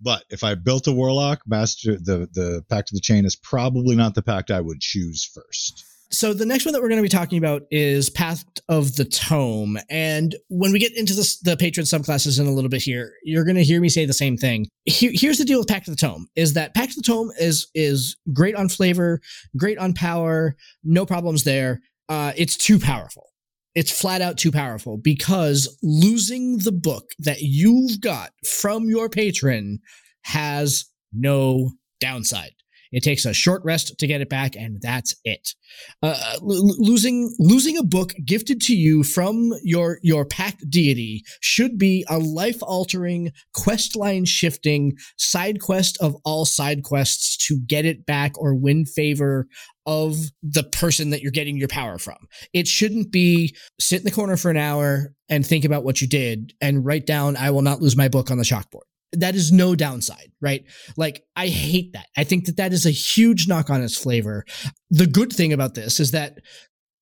But 0.01 0.24
if 0.31 0.45
I 0.45 0.55
built 0.55 0.87
a 0.87 0.93
warlock, 0.93 1.41
master 1.47 1.97
the 1.97 2.29
the 2.33 2.64
pact 2.68 2.91
of 2.91 2.95
the 2.95 3.01
chain 3.01 3.24
is 3.24 3.37
probably 3.37 3.97
not 3.97 4.14
the 4.14 4.22
pact 4.22 4.51
I 4.51 4.61
would 4.61 4.81
choose 4.81 5.29
first. 5.35 5.85
So 6.11 6.33
the 6.33 6.47
next 6.47 6.64
one 6.64 6.72
that 6.72 6.81
we're 6.81 6.89
going 6.89 7.01
to 7.01 7.03
be 7.03 7.09
talking 7.11 7.37
about 7.37 7.62
is 7.70 8.09
Path 8.09 8.43
of 8.68 8.97
the 8.97 9.05
Tome, 9.05 9.79
and 9.91 10.35
when 10.49 10.72
we 10.72 10.79
get 10.79 10.97
into 10.97 11.12
the, 11.12 11.37
the 11.43 11.57
patron 11.57 11.85
subclasses 11.85 12.41
in 12.41 12.47
a 12.47 12.51
little 12.51 12.70
bit 12.70 12.81
here, 12.81 13.12
you're 13.24 13.45
going 13.45 13.57
to 13.57 13.64
hear 13.64 13.79
me 13.79 13.91
say 13.91 14.07
the 14.07 14.14
same 14.14 14.39
thing. 14.39 14.68
Here, 14.87 15.11
here's 15.12 15.37
the 15.37 15.45
deal 15.45 15.59
with 15.59 15.68
Pact 15.68 15.87
of 15.89 15.97
the 15.97 16.01
Tome: 16.01 16.29
is 16.35 16.55
that 16.55 16.74
Pact 16.74 16.91
of 16.91 16.97
the 16.97 17.03
Tome 17.03 17.31
is 17.39 17.68
is 17.74 18.16
great 18.33 18.55
on 18.55 18.68
flavor, 18.68 19.20
great 19.57 19.79
on 19.79 19.93
power, 19.93 20.57
no 20.83 21.05
problems 21.05 21.45
there. 21.45 21.81
Uh, 22.09 22.32
it's 22.36 22.56
too 22.56 22.78
powerful. 22.78 23.26
It's 23.74 23.90
flat 23.90 24.22
out 24.22 24.38
too 24.38 24.50
powerful 24.50 24.96
because 24.96 25.78
losing 25.82 26.59
the 26.59 26.72
book 26.72 27.11
that 27.18 27.42
you've 27.42 28.00
got 28.00 28.30
from 28.44 28.88
your 28.88 29.09
patron 29.09 29.78
has 30.22 30.86
no 31.12 31.72
downside. 32.00 32.52
It 32.93 33.03
takes 33.03 33.24
a 33.24 33.32
short 33.32 33.62
rest 33.64 33.99
to 33.99 34.07
get 34.07 34.20
it 34.20 34.28
back, 34.28 34.57
and 34.57 34.80
that's 34.80 35.14
it. 35.24 35.55
Uh, 36.03 36.16
l- 36.36 36.82
losing 36.82 37.34
losing 37.39 37.76
a 37.76 37.82
book 37.82 38.14
gifted 38.24 38.61
to 38.62 38.74
you 38.74 39.03
from 39.03 39.53
your 39.62 39.99
your 40.03 40.24
pact 40.24 40.68
deity 40.70 41.24
should 41.41 41.78
be 41.78 42.05
a 42.09 42.18
life 42.18 42.62
altering, 42.62 43.32
quest 43.55 43.97
line 43.97 44.24
shifting 44.24 44.97
side 45.16 45.61
quest 45.61 45.99
of 46.01 46.16
all 46.24 46.45
side 46.45 46.82
quests 46.82 47.36
to 47.47 47.59
get 47.66 47.84
it 47.84 48.07
back 48.07 48.32
or 48.39 48.55
win 48.55 48.84
favor 48.84 49.47
of 49.86 50.16
the 50.43 50.64
person 50.64 51.11
that 51.11 51.22
you're 51.22 51.32
getting 51.32 51.57
your 51.57 51.68
power 51.68 51.99
from. 51.99 52.18
It 52.53 52.66
shouldn't 52.66 53.11
be 53.11 53.57
sit 53.80 54.01
in 54.01 54.05
the 54.05 54.11
corner 54.11 54.36
for 54.36 54.51
an 54.51 54.59
hour 54.59 55.14
and 55.30 55.47
think 55.47 55.64
about 55.64 55.82
what 55.82 56.03
you 56.03 56.07
did 56.07 56.53
and 56.61 56.84
write 56.84 57.07
down 57.07 57.36
I 57.36 57.51
will 57.51 57.62
not 57.62 57.80
lose 57.80 57.97
my 57.97 58.09
book 58.09 58.30
on 58.30 58.36
the 58.36 58.45
chalkboard 58.45 58.88
that 59.12 59.34
is 59.34 59.52
no 59.52 59.74
downside, 59.74 60.32
right? 60.40 60.64
Like 60.96 61.24
I 61.36 61.48
hate 61.48 61.92
that. 61.92 62.06
I 62.16 62.24
think 62.24 62.46
that 62.46 62.56
that 62.56 62.72
is 62.72 62.86
a 62.86 62.90
huge 62.90 63.48
knock 63.48 63.70
on 63.70 63.82
its 63.82 63.96
flavor. 63.96 64.44
The 64.90 65.06
good 65.06 65.32
thing 65.32 65.52
about 65.52 65.74
this 65.74 66.00
is 66.00 66.11
that 66.12 66.38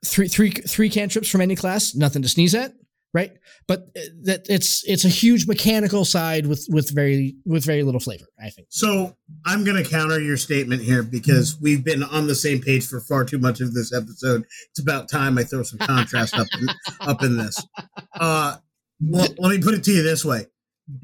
three 0.05 0.29
three 0.29 0.51
three 0.51 0.91
cantrips 0.91 1.29
from 1.29 1.41
any 1.41 1.57
class, 1.57 1.95
nothing 1.95 2.23
to 2.23 2.29
sneeze 2.29 2.55
at, 2.55 2.73
right? 3.13 3.33
But 3.67 3.89
uh, 3.97 4.01
that 4.25 4.47
it's 4.49 4.85
it's 4.87 5.05
a 5.05 5.09
huge 5.09 5.47
mechanical 5.47 6.05
side 6.05 6.47
with 6.47 6.67
with 6.69 6.95
very 6.95 7.37
with 7.45 7.65
very 7.65 7.83
little 7.83 8.01
flavor. 8.01 8.27
I 8.39 8.51
think. 8.51 8.69
So 8.71 9.17
I'm 9.45 9.65
going 9.65 9.83
to 9.83 9.89
counter 9.89 10.21
your 10.21 10.37
statement 10.37 10.83
here 10.83 11.03
because 11.03 11.59
we've 11.61 11.85
been 11.85 12.03
on 12.03 12.27
the 12.27 12.35
same 12.35 12.61
page 12.61 12.87
for 12.87 13.01
far 13.01 13.25
too 13.25 13.39
much 13.39 13.61
of 13.61 13.75
this 13.75 13.93
episode. 13.93 14.45
It's 14.71 14.81
about 14.81 15.09
time 15.09 15.39
I 15.39 15.45
throw 15.45 15.63
some 15.63 15.79
contrast 15.79 16.35
up 16.35 16.47
in, 16.61 16.69
up 17.01 17.23
in 17.23 17.37
this. 17.37 17.65
Uh, 18.19 18.57
well, 18.99 19.29
let 19.37 19.51
me 19.51 19.61
put 19.61 19.75
it 19.75 19.85
to 19.85 19.93
you 19.93 20.03
this 20.03 20.25
way: 20.25 20.47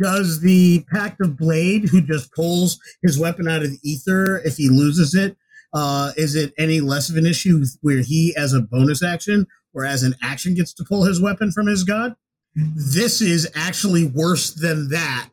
Does 0.01 0.41
the 0.41 0.85
Pact 0.93 1.21
of 1.21 1.37
Blade, 1.37 1.89
who 1.89 2.01
just 2.01 2.33
pulls 2.33 2.79
his 3.03 3.19
weapon 3.19 3.49
out 3.49 3.63
of 3.63 3.71
the 3.71 3.81
ether 3.83 4.39
if 4.45 4.57
he 4.57 4.69
loses 4.69 5.15
it, 5.15 5.37
uh, 5.75 6.13
is 6.17 6.35
it 6.35 6.53
any 6.59 6.81
less 6.81 7.09
of 7.11 7.17
an 7.17 7.27
issue 7.27 7.65
where 7.81 8.03
he, 8.03 8.35
as 8.37 8.53
a 8.53 8.61
bonus 8.61 9.03
action 9.03 9.47
or 9.75 9.85
as 9.85 10.03
an 10.03 10.15
action, 10.23 10.55
gets 10.55 10.73
to 10.75 10.85
pull 10.85 11.05
his 11.05 11.21
weapon 11.21 11.51
from 11.51 11.67
his 11.67 11.83
god? 11.83 12.15
This 12.55 13.21
is 13.21 13.51
actually 13.55 14.07
worse 14.07 14.51
than 14.51 14.91
that. 14.91 15.31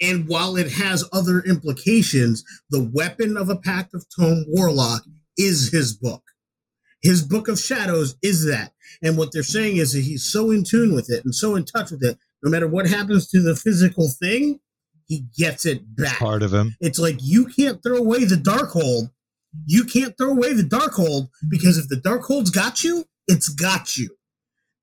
And 0.00 0.28
while 0.28 0.56
it 0.56 0.70
has 0.72 1.04
other 1.12 1.40
implications, 1.40 2.44
the 2.70 2.88
weapon 2.94 3.36
of 3.36 3.48
a 3.48 3.56
Pact 3.56 3.94
of 3.94 4.06
Tome 4.16 4.44
Warlock 4.46 5.02
is 5.36 5.72
his 5.72 5.92
book. 5.96 6.22
His 7.02 7.22
Book 7.22 7.48
of 7.48 7.58
Shadows 7.58 8.16
is 8.22 8.44
that. 8.46 8.72
And 9.02 9.16
what 9.16 9.32
they're 9.32 9.42
saying 9.42 9.76
is 9.76 9.92
that 9.92 10.00
he's 10.00 10.24
so 10.24 10.50
in 10.50 10.64
tune 10.64 10.94
with 10.94 11.10
it 11.10 11.24
and 11.24 11.34
so 11.34 11.54
in 11.56 11.64
touch 11.64 11.90
with 11.90 12.02
it, 12.02 12.18
no 12.42 12.50
matter 12.50 12.68
what 12.68 12.86
happens 12.86 13.28
to 13.28 13.40
the 13.40 13.56
physical 13.56 14.08
thing, 14.08 14.60
he 15.06 15.24
gets 15.36 15.66
it 15.66 15.96
back. 15.96 16.18
Part 16.18 16.42
of 16.42 16.52
him. 16.52 16.76
It's 16.80 16.98
like 16.98 17.16
you 17.20 17.46
can't 17.46 17.82
throw 17.82 17.96
away 17.96 18.24
the 18.24 18.36
Darkhold. 18.36 19.10
You 19.66 19.84
can't 19.84 20.14
throw 20.18 20.30
away 20.30 20.52
the 20.52 20.62
Darkhold 20.62 21.28
because 21.48 21.78
if 21.78 21.88
the 21.88 21.96
Darkhold's 21.96 22.50
got 22.50 22.84
you, 22.84 23.04
it's 23.26 23.48
got 23.48 23.96
you. 23.96 24.10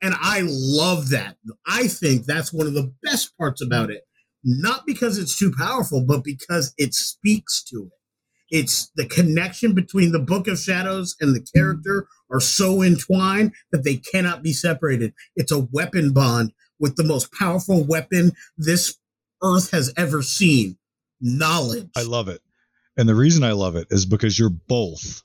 And 0.02 0.16
I 0.20 0.42
love 0.44 1.10
that. 1.10 1.38
I 1.68 1.88
think 1.88 2.26
that's 2.26 2.52
one 2.52 2.68
of 2.68 2.74
the 2.74 2.94
best 3.04 3.38
parts 3.38 3.62
about 3.62 3.90
it. 3.90 4.02
Not 4.44 4.86
because 4.86 5.18
it's 5.18 5.38
too 5.38 5.52
powerful, 5.58 6.06
but 6.06 6.24
because 6.24 6.74
it 6.78 6.94
speaks 6.94 7.64
to 7.66 7.88
it. 7.88 8.58
It's 8.58 8.92
the 8.96 9.08
connection 9.08 9.74
between 9.74 10.12
the 10.12 10.20
Book 10.20 10.48
of 10.48 10.60
Shadows 10.60 11.16
and 11.20 11.36
the 11.36 11.46
character 11.56 12.08
are 12.32 12.40
so 12.40 12.84
entwined 12.84 13.54
that 13.72 13.84
they 13.84 13.96
cannot 13.96 14.44
be 14.44 14.54
separated. 14.54 15.14
It's 15.36 15.52
a 15.52 15.68
weapon 15.72 16.14
bond 16.14 16.52
with 16.80 16.96
the 16.96 17.04
most 17.04 17.32
powerful 17.32 17.84
weapon 17.84 18.32
this 18.58 18.98
earth 19.44 19.72
has 19.72 19.94
ever 19.98 20.22
seen 20.22 20.78
knowledge. 21.22 21.90
I 21.96 22.04
love 22.04 22.28
it. 22.28 22.42
And 22.98 23.10
the 23.10 23.16
reason 23.16 23.44
I 23.44 23.52
love 23.52 23.76
it 23.76 23.88
is 23.90 24.06
because 24.06 24.40
you're 24.40 24.50
both 24.50 25.24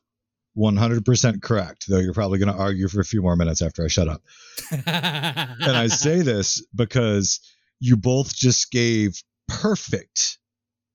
100% 0.57 1.43
correct, 1.43 1.87
though 1.89 1.99
you're 1.99 2.13
probably 2.13 2.39
going 2.39 2.53
to 2.53 2.61
argue 2.61 2.89
for 2.89 3.01
a 3.01 3.05
few 3.05 3.23
more 3.23 3.37
minutes 3.37 3.63
after 3.63 3.85
I 3.85 3.89
shut 3.89 4.09
up. 4.09 4.23
And 4.73 5.77
I 5.77 5.87
say 5.87 6.23
this 6.23 6.65
because 6.75 7.41
you 7.79 7.97
both 7.97 8.35
just 8.35 8.71
gave 8.71 9.23
perfect 9.49 10.39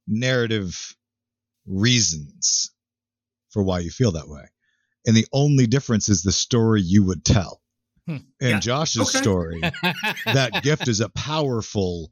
narrative 0.07 0.95
reasons 1.65 2.71
for 3.49 3.63
why 3.63 3.79
you 3.79 3.89
feel 3.89 4.11
that 4.11 4.27
way. 4.27 4.43
And 5.05 5.15
the 5.15 5.27
only 5.31 5.67
difference 5.67 6.09
is 6.09 6.23
the 6.23 6.31
story 6.31 6.81
you 6.81 7.03
would 7.05 7.23
tell. 7.23 7.61
In 8.07 8.23
Yeah. 8.39 8.59
Josh's 8.59 9.09
Okay. 9.09 9.21
story, 9.21 9.61
that 10.25 10.51
gift 10.63 10.87
is 10.87 10.99
a 10.99 11.09
powerful 11.09 12.11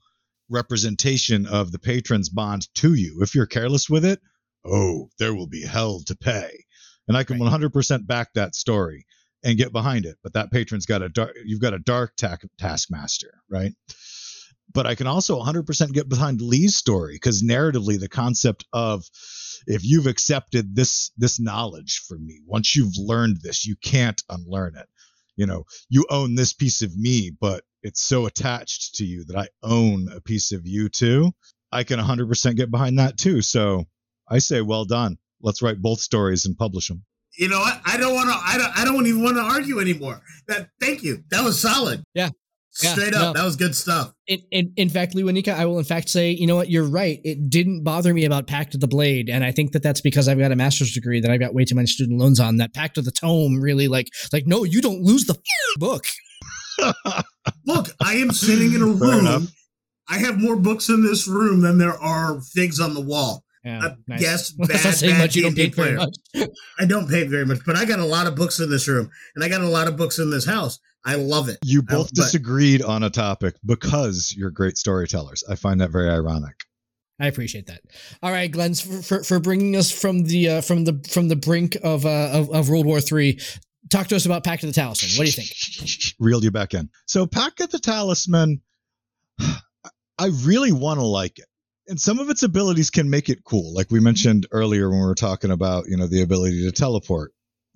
representation 0.49 1.45
of 1.45 1.71
the 1.71 1.79
patron's 1.79 2.29
bond 2.29 2.67
to 2.75 2.93
you. 2.93 3.19
If 3.21 3.35
you're 3.35 3.45
careless 3.45 3.89
with 3.89 4.05
it, 4.05 4.19
oh, 4.65 5.09
there 5.19 5.33
will 5.33 5.47
be 5.47 5.63
hell 5.65 6.01
to 6.07 6.15
pay. 6.15 6.65
And 7.07 7.17
I 7.17 7.23
can 7.23 7.39
Right. 7.39 7.51
100% 7.51 8.07
back 8.07 8.33
that 8.33 8.55
story 8.55 9.05
and 9.43 9.57
get 9.57 9.71
behind 9.73 10.05
it. 10.05 10.17
But 10.23 10.33
that 10.33 10.51
patron's 10.51 10.85
got 10.85 11.01
a 11.01 11.09
dark, 11.09 11.33
you've 11.45 11.61
got 11.61 11.73
a 11.73 11.79
dark 11.79 12.15
ta- 12.15 12.37
taskmaster, 12.57 13.41
right? 13.49 13.73
But 14.73 14.87
I 14.87 14.95
can 14.95 15.05
also 15.07 15.39
100% 15.39 15.93
get 15.93 16.09
behind 16.09 16.41
Lee's 16.41 16.75
story 16.75 17.15
because 17.15 17.43
narratively, 17.43 17.99
the 17.99 18.09
concept 18.09 18.65
of 18.73 19.03
if 19.67 19.83
you've 19.83 20.07
accepted 20.07 20.75
this 20.75 21.11
this 21.17 21.39
knowledge 21.39 22.01
from 22.07 22.25
me, 22.25 22.41
once 22.45 22.75
you've 22.75 22.97
learned 22.97 23.37
this, 23.41 23.65
you 23.65 23.75
can't 23.83 24.21
unlearn 24.29 24.75
it. 24.75 24.87
You 25.35 25.45
know, 25.47 25.63
you 25.89 26.05
own 26.09 26.35
this 26.35 26.53
piece 26.53 26.81
of 26.81 26.95
me, 26.95 27.31
but 27.39 27.63
it's 27.81 28.01
so 28.01 28.25
attached 28.25 28.95
to 28.95 29.05
you 29.05 29.25
that 29.25 29.37
I 29.37 29.47
own 29.63 30.07
a 30.15 30.21
piece 30.21 30.51
of 30.51 30.61
you 30.65 30.89
too. 30.89 31.31
I 31.71 31.83
can 31.83 31.99
100% 31.99 32.55
get 32.55 32.69
behind 32.69 32.99
that 32.99 33.17
too. 33.17 33.41
So 33.41 33.85
I 34.29 34.39
say, 34.39 34.61
well 34.61 34.85
done. 34.85 35.17
Let's 35.41 35.61
write 35.61 35.81
both 35.81 35.99
stories 35.99 36.45
and 36.45 36.57
publish 36.57 36.87
them. 36.87 37.03
you 37.37 37.49
know 37.49 37.59
what? 37.59 37.81
I 37.85 37.97
don't 37.97 38.13
want 38.13 38.29
to. 38.29 38.35
I 38.35 38.57
don't. 38.57 38.77
I 38.79 38.85
don't 38.85 39.07
even 39.07 39.23
want 39.23 39.37
to 39.37 39.41
argue 39.41 39.79
anymore. 39.79 40.21
That. 40.47 40.69
Thank 40.79 41.03
you. 41.03 41.23
That 41.31 41.43
was 41.43 41.59
solid. 41.59 42.03
Yeah. 42.13 42.29
Yeah, 42.81 42.93
Straight 42.93 43.13
up. 43.13 43.35
no. 43.35 43.39
That 43.41 43.45
was 43.45 43.55
good 43.55 43.75
stuff. 43.75 44.13
In, 44.25 44.39
in, 44.51 44.73
in 44.77 44.89
fact, 44.89 45.13
Lewanika, 45.15 45.49
I 45.53 45.65
will 45.65 45.77
in 45.77 45.85
fact 45.85 46.09
say, 46.09 46.31
you 46.31 46.47
know 46.47 46.55
what, 46.55 46.69
you're 46.71 46.87
right. 46.89 47.19
It 47.23 47.49
didn't 47.49 47.83
bother 47.83 48.13
me 48.13 48.25
about 48.25 48.47
Pact 48.47 48.73
of 48.73 48.79
the 48.81 48.87
Blade, 48.87 49.29
and 49.29 49.43
I 49.43 49.51
think 49.51 49.73
that 49.73 49.83
that's 49.83 50.01
because 50.01 50.27
I've 50.27 50.39
got 50.39 50.51
a 50.51 50.55
master's 50.55 50.91
degree 50.93 51.19
that 51.21 51.29
I've 51.29 51.39
got 51.39 51.53
way 51.53 51.65
too 51.65 51.75
many 51.75 51.85
student 51.87 52.19
loans 52.19 52.39
on. 52.39 52.57
That 52.57 52.73
Pact 52.73 52.97
of 52.97 53.05
the 53.05 53.11
Tome 53.11 53.59
really 53.59 53.87
like, 53.87 54.07
like, 54.31 54.47
no, 54.47 54.63
you 54.63 54.81
don't 54.81 55.01
lose 55.03 55.25
the 55.25 55.37
book. 55.77 56.05
Look, 57.65 57.89
I 58.03 58.15
am 58.15 58.31
sitting 58.31 58.73
in 58.73 58.81
a 58.81 58.85
room. 58.87 59.47
I 60.09 60.17
have 60.17 60.39
more 60.39 60.55
books 60.55 60.89
in 60.89 61.03
this 61.03 61.27
room 61.27 61.61
than 61.61 61.77
there 61.77 61.97
are 61.97 62.41
figs 62.53 62.79
on 62.79 62.93
the 62.93 63.01
wall. 63.01 63.43
Yeah, 63.63 63.79
Uh, 63.85 63.95
nice. 64.07 64.21
yes, 64.21 64.53
That's 64.57 64.83
not 64.83 64.93
bad, 65.01 65.11
bad 65.11 65.17
much. 65.19 65.35
You 65.35 65.43
don't 65.43 65.53
D&D 65.55 65.69
pay 65.69 65.75
very 65.75 65.95
player. 65.95 66.07
much. 66.35 66.49
I 66.79 66.85
don't 66.85 67.07
pay 67.09 67.25
very 67.27 67.45
much, 67.45 67.59
but 67.65 67.77
I 67.77 67.85
got 67.85 67.99
a 67.99 68.05
lot 68.05 68.27
of 68.27 68.35
books 68.35 68.59
in 68.59 68.69
this 68.69 68.87
room, 68.87 69.09
and 69.35 69.43
I 69.43 69.47
got 69.47 69.61
a 69.61 69.67
lot 69.69 69.87
of 69.87 69.95
books 69.95 70.19
in 70.19 70.29
this 70.31 70.45
house. 70.45 70.79
I 71.05 71.15
love 71.15 71.49
it. 71.49 71.57
You 71.63 71.83
I- 71.89 71.93
both 71.95 72.09
but- 72.09 72.15
disagreed 72.15 72.81
on 72.81 73.03
a 73.03 73.09
topic 73.09 73.55
because 73.65 74.33
you're 74.37 74.51
great 74.51 74.77
storytellers. 74.77 75.43
I 75.49 75.55
find 75.55 75.81
that 75.81 75.91
very 75.91 76.09
ironic. 76.09 76.55
I 77.19 77.27
appreciate 77.27 77.67
that. 77.67 77.81
All 78.23 78.31
right, 78.31 78.51
Glenn, 78.51 78.73
for, 78.73 79.01
for, 79.01 79.23
for 79.23 79.39
bringing 79.39 79.75
us 79.75 79.91
from 79.91 80.23
the 80.23 80.49
uh, 80.49 80.61
from 80.61 80.83
the 80.83 81.05
from 81.07 81.27
the 81.27 81.35
brink 81.35 81.77
of 81.83 82.05
uh, 82.05 82.31
of, 82.33 82.49
of 82.49 82.69
World 82.69 82.85
War 82.85 82.99
Three. 82.99 83.39
Talk 83.89 84.07
to 84.07 84.15
us 84.15 84.25
about 84.25 84.43
Pact 84.43 84.63
of 84.63 84.69
the 84.69 84.73
Talisman. 84.73 85.11
What 85.17 85.25
do 85.25 85.41
you 85.41 85.45
think? 85.45 86.15
Reeled 86.19 86.43
you 86.43 86.51
back 86.51 86.73
in. 86.73 86.89
So, 87.05 87.27
Pact 87.27 87.61
of 87.61 87.69
the 87.69 87.77
Talisman, 87.79 88.61
I 89.39 90.29
really 90.43 90.71
want 90.71 90.99
to 90.99 91.05
like 91.05 91.37
it. 91.37 91.45
And 91.87 91.99
some 91.99 92.19
of 92.19 92.29
its 92.29 92.43
abilities 92.43 92.89
can 92.89 93.09
make 93.09 93.29
it 93.29 93.43
cool. 93.43 93.73
Like 93.73 93.91
we 93.91 93.99
mentioned 93.99 94.47
earlier 94.51 94.89
when 94.89 94.99
we 94.99 95.05
were 95.05 95.15
talking 95.15 95.51
about, 95.51 95.85
you 95.87 95.97
know, 95.97 96.07
the 96.07 96.21
ability 96.21 96.63
to 96.63 96.71
teleport, 96.71 97.33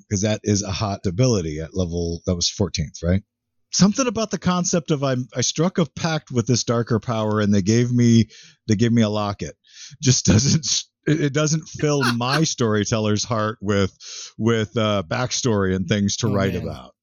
because 0.07 0.21
that 0.21 0.41
is 0.43 0.63
a 0.63 0.71
hot 0.71 1.05
ability 1.05 1.59
at 1.59 1.75
level 1.75 2.21
that 2.25 2.35
was 2.35 2.49
14th, 2.49 3.03
right? 3.03 3.23
Something 3.71 4.07
about 4.07 4.31
the 4.31 4.39
concept 4.39 4.91
of 4.91 5.03
I, 5.03 5.17
I 5.35 5.41
struck 5.41 5.77
a 5.77 5.85
pact 5.85 6.31
with 6.31 6.47
this 6.47 6.63
darker 6.63 6.99
power 6.99 7.41
and 7.41 7.53
they 7.53 7.61
gave 7.61 7.91
me 7.91 8.29
they 8.67 8.75
gave 8.75 8.93
me 8.93 9.01
a 9.01 9.09
locket. 9.09 9.55
Just 10.01 10.25
doesn't 10.27 10.65
it 11.05 11.33
doesn't 11.33 11.67
fill 11.67 12.03
my 12.03 12.43
storyteller's 12.43 13.23
heart 13.23 13.57
with 13.61 13.95
with 14.37 14.75
uh 14.77 15.03
backstory 15.07 15.75
and 15.75 15.87
things 15.87 16.17
to 16.17 16.27
Oh, 16.27 16.33
write 16.33 16.55
about 16.55 16.93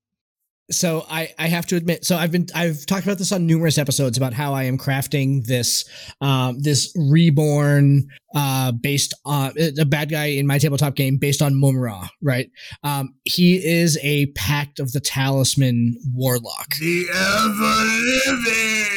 so 0.71 1.05
I, 1.11 1.33
I 1.39 1.49
have 1.49 1.67
to 1.67 1.77
admit 1.77 2.05
so 2.05 2.17
i've 2.17 2.33
been 2.33 2.47
i've 2.55 2.87
talked 2.87 3.05
about 3.05 3.19
this 3.19 3.33
on 3.33 3.47
numerous 3.47 3.77
episodes 3.77 4.17
about 4.17 4.33
how 4.33 4.55
i 4.55 4.65
am 4.65 4.79
crafting 4.79 5.45
this 5.45 5.85
um 6.21 6.59
this 6.61 6.95
reborn 6.97 8.09
uh 8.35 8.73
based 8.73 9.13
on 9.25 9.53
a 9.79 9.85
bad 9.85 10.11
guy 10.11 10.27
in 10.27 10.47
my 10.47 10.59
tabletop 10.59 10.95
game 10.95 11.19
based 11.19 11.43
on 11.43 11.55
Mumm-Ra, 11.55 12.09
right 12.23 12.51
um 12.83 13.15
he 13.25 13.57
is 13.65 13.99
a 14.03 14.27
pact 14.29 14.81
of 14.81 14.93
the 14.93 15.01
talisman 15.01 15.99
warlock 16.15 16.71
The 16.81 17.07
ever 17.13 18.43
living. 18.43 18.94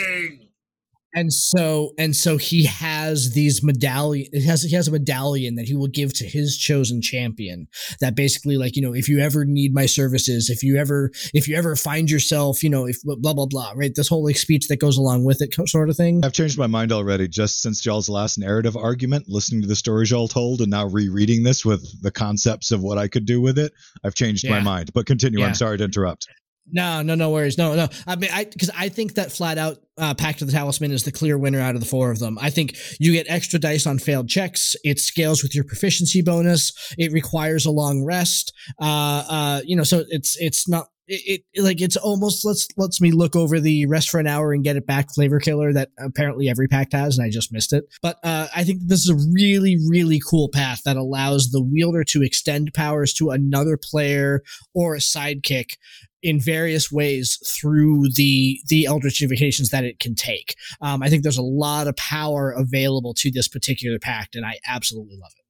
And 1.17 1.33
so 1.33 1.91
and 1.97 2.15
so 2.15 2.37
he 2.37 2.65
has 2.65 3.31
these 3.33 3.63
medallion 3.63 4.27
he 4.33 4.45
has 4.45 4.63
he 4.63 4.75
has 4.75 4.87
a 4.87 4.91
medallion 4.91 5.55
that 5.55 5.65
he 5.65 5.75
will 5.75 5.87
give 5.87 6.13
to 6.13 6.25
his 6.25 6.57
chosen 6.57 7.01
champion 7.01 7.67
that 8.01 8.15
basically 8.15 8.57
like 8.57 8.75
you 8.75 8.81
know 8.81 8.93
if 8.93 9.09
you 9.09 9.19
ever 9.19 9.45
need 9.45 9.73
my 9.73 9.85
services 9.85 10.49
if 10.49 10.63
you 10.63 10.77
ever 10.77 11.11
if 11.33 11.47
you 11.47 11.55
ever 11.55 11.75
find 11.75 12.09
yourself 12.09 12.63
you 12.63 12.69
know 12.69 12.85
if 12.85 12.97
blah 13.03 13.33
blah 13.33 13.45
blah 13.45 13.73
right 13.75 13.95
this 13.95 14.07
whole 14.07 14.23
like 14.23 14.37
speech 14.37 14.67
that 14.67 14.79
goes 14.79 14.97
along 14.97 15.23
with 15.23 15.41
it 15.41 15.53
sort 15.67 15.89
of 15.89 15.97
thing 15.97 16.23
I've 16.23 16.33
changed 16.33 16.57
my 16.57 16.67
mind 16.67 16.91
already 16.91 17.27
just 17.27 17.61
since 17.61 17.85
y'all's 17.85 18.09
last 18.09 18.37
narrative 18.37 18.75
argument, 18.75 19.25
listening 19.27 19.61
to 19.61 19.67
the 19.67 19.75
stories 19.75 20.11
y'all 20.11 20.27
told, 20.27 20.61
and 20.61 20.71
now 20.71 20.87
rereading 20.87 21.43
this 21.43 21.65
with 21.65 22.01
the 22.01 22.11
concepts 22.11 22.71
of 22.71 22.81
what 22.81 22.97
I 22.97 23.07
could 23.07 23.25
do 23.25 23.41
with 23.41 23.57
it. 23.59 23.73
I've 24.03 24.15
changed 24.15 24.49
my 24.49 24.59
mind. 24.59 24.91
But 24.93 25.05
continue. 25.05 25.39
Yeah. 25.39 25.47
I'm 25.47 25.53
sorry 25.53 25.77
to 25.77 25.83
interrupt. 25.83 26.27
No, 26.69 27.01
no, 27.01 27.15
no 27.15 27.31
worries. 27.31 27.57
No, 27.57 27.75
no. 27.75 27.87
I 28.05 28.15
mean, 28.15 28.29
I 28.33 28.43
because 28.43 28.69
I 28.77 28.89
think 28.89 29.15
that 29.15 29.31
flat 29.31 29.57
out 29.57 29.77
uh, 29.97 30.13
Pact 30.13 30.41
of 30.41 30.47
the 30.47 30.53
Talisman 30.53 30.91
is 30.91 31.03
the 31.03 31.11
clear 31.11 31.37
winner 31.37 31.59
out 31.59 31.75
of 31.75 31.81
the 31.81 31.87
four 31.87 32.11
of 32.11 32.19
them. 32.19 32.37
I 32.39 32.49
think 32.49 32.75
you 32.99 33.13
get 33.13 33.25
extra 33.29 33.59
dice 33.59 33.87
on 33.87 33.99
failed 33.99 34.27
checks. 34.27 34.75
It 34.83 34.99
scales 34.99 35.41
with 35.41 35.55
your 35.55 35.63
proficiency 35.63 36.21
bonus. 36.21 36.73
It 36.97 37.11
requires 37.11 37.65
a 37.65 37.71
long 37.71 38.03
rest. 38.03 38.53
Uh, 38.81 39.23
uh, 39.29 39.61
you 39.65 39.75
know, 39.75 39.83
so 39.83 40.03
it's 40.09 40.35
it's 40.39 40.67
not. 40.67 40.87
It, 41.09 41.43
it 41.53 41.63
like 41.63 41.79
it's 41.79 41.95
almost 41.95 42.43
lets 42.43 42.67
lets 42.75 42.99
me 42.99 43.11
look 43.11 43.33
over 43.33 43.61
the 43.61 43.85
rest 43.85 44.09
for 44.09 44.19
an 44.19 44.27
hour 44.27 44.51
and 44.51 44.61
get 44.61 44.75
it 44.75 44.85
back 44.85 45.07
flavor 45.15 45.39
killer 45.39 45.71
that 45.71 45.87
apparently 45.97 46.49
every 46.49 46.67
pact 46.67 46.91
has 46.91 47.17
and 47.17 47.25
I 47.25 47.29
just 47.29 47.53
missed 47.53 47.71
it. 47.71 47.85
But 48.01 48.17
uh, 48.25 48.47
I 48.53 48.65
think 48.65 48.81
this 48.83 49.07
is 49.07 49.09
a 49.09 49.31
really 49.33 49.77
really 49.89 50.19
cool 50.19 50.49
path 50.49 50.81
that 50.83 50.97
allows 50.97 51.51
the 51.51 51.63
wielder 51.63 52.03
to 52.09 52.23
extend 52.23 52.73
powers 52.73 53.13
to 53.13 53.29
another 53.29 53.77
player 53.81 54.43
or 54.75 54.95
a 54.95 54.99
sidekick 54.99 55.77
in 56.23 56.39
various 56.39 56.91
ways 56.91 57.37
through 57.45 58.07
the 58.15 58.59
the 58.67 58.85
eldritch 58.85 59.21
invocations 59.21 59.69
that 59.69 59.83
it 59.83 59.99
can 59.99 60.15
take. 60.15 60.55
Um, 60.81 61.01
I 61.03 61.09
think 61.09 61.23
there's 61.23 61.37
a 61.37 61.43
lot 61.43 61.87
of 61.87 61.95
power 61.95 62.51
available 62.51 63.13
to 63.15 63.31
this 63.31 63.47
particular 63.47 63.99
pact, 63.99 64.35
and 64.35 64.45
I 64.45 64.59
absolutely 64.67 65.17
love 65.17 65.31
it. 65.37 65.43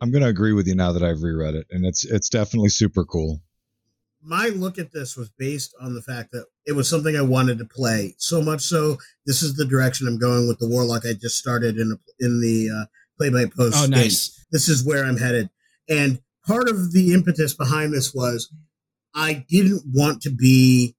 I'm 0.00 0.10
going 0.10 0.22
to 0.22 0.28
agree 0.28 0.52
with 0.52 0.66
you 0.66 0.74
now 0.74 0.92
that 0.92 1.02
I've 1.02 1.22
reread 1.22 1.54
it, 1.54 1.66
and 1.70 1.86
it's 1.86 2.04
it's 2.04 2.28
definitely 2.28 2.70
super 2.70 3.04
cool. 3.04 3.40
my 4.22 4.48
look 4.48 4.78
at 4.78 4.92
this 4.92 5.16
was 5.16 5.30
based 5.30 5.74
on 5.80 5.94
the 5.94 6.02
fact 6.02 6.32
that 6.32 6.46
it 6.66 6.72
was 6.72 6.88
something 6.88 7.16
I 7.16 7.22
wanted 7.22 7.58
to 7.58 7.64
play. 7.64 8.14
So 8.18 8.40
much 8.40 8.60
so, 8.60 8.98
this 9.26 9.42
is 9.42 9.54
the 9.54 9.64
direction 9.64 10.06
I'm 10.06 10.18
going 10.18 10.46
with 10.46 10.58
the 10.58 10.68
Warlock 10.68 11.04
I 11.06 11.12
just 11.14 11.38
started 11.38 11.76
in 11.76 11.98
in 12.20 12.40
the 12.40 12.70
uh, 12.70 12.86
play 13.16 13.30
by 13.30 13.46
post. 13.46 13.76
Oh, 13.78 13.86
nice. 13.86 14.44
This 14.52 14.68
is 14.68 14.84
where 14.84 15.04
I'm 15.04 15.16
headed, 15.18 15.50
and 15.88 16.20
part 16.46 16.68
of 16.68 16.92
the 16.92 17.14
impetus 17.14 17.54
behind 17.54 17.92
this 17.92 18.12
was 18.12 18.52
I 19.14 19.44
didn't 19.48 19.82
want 19.92 20.22
to 20.22 20.30
be 20.30 20.96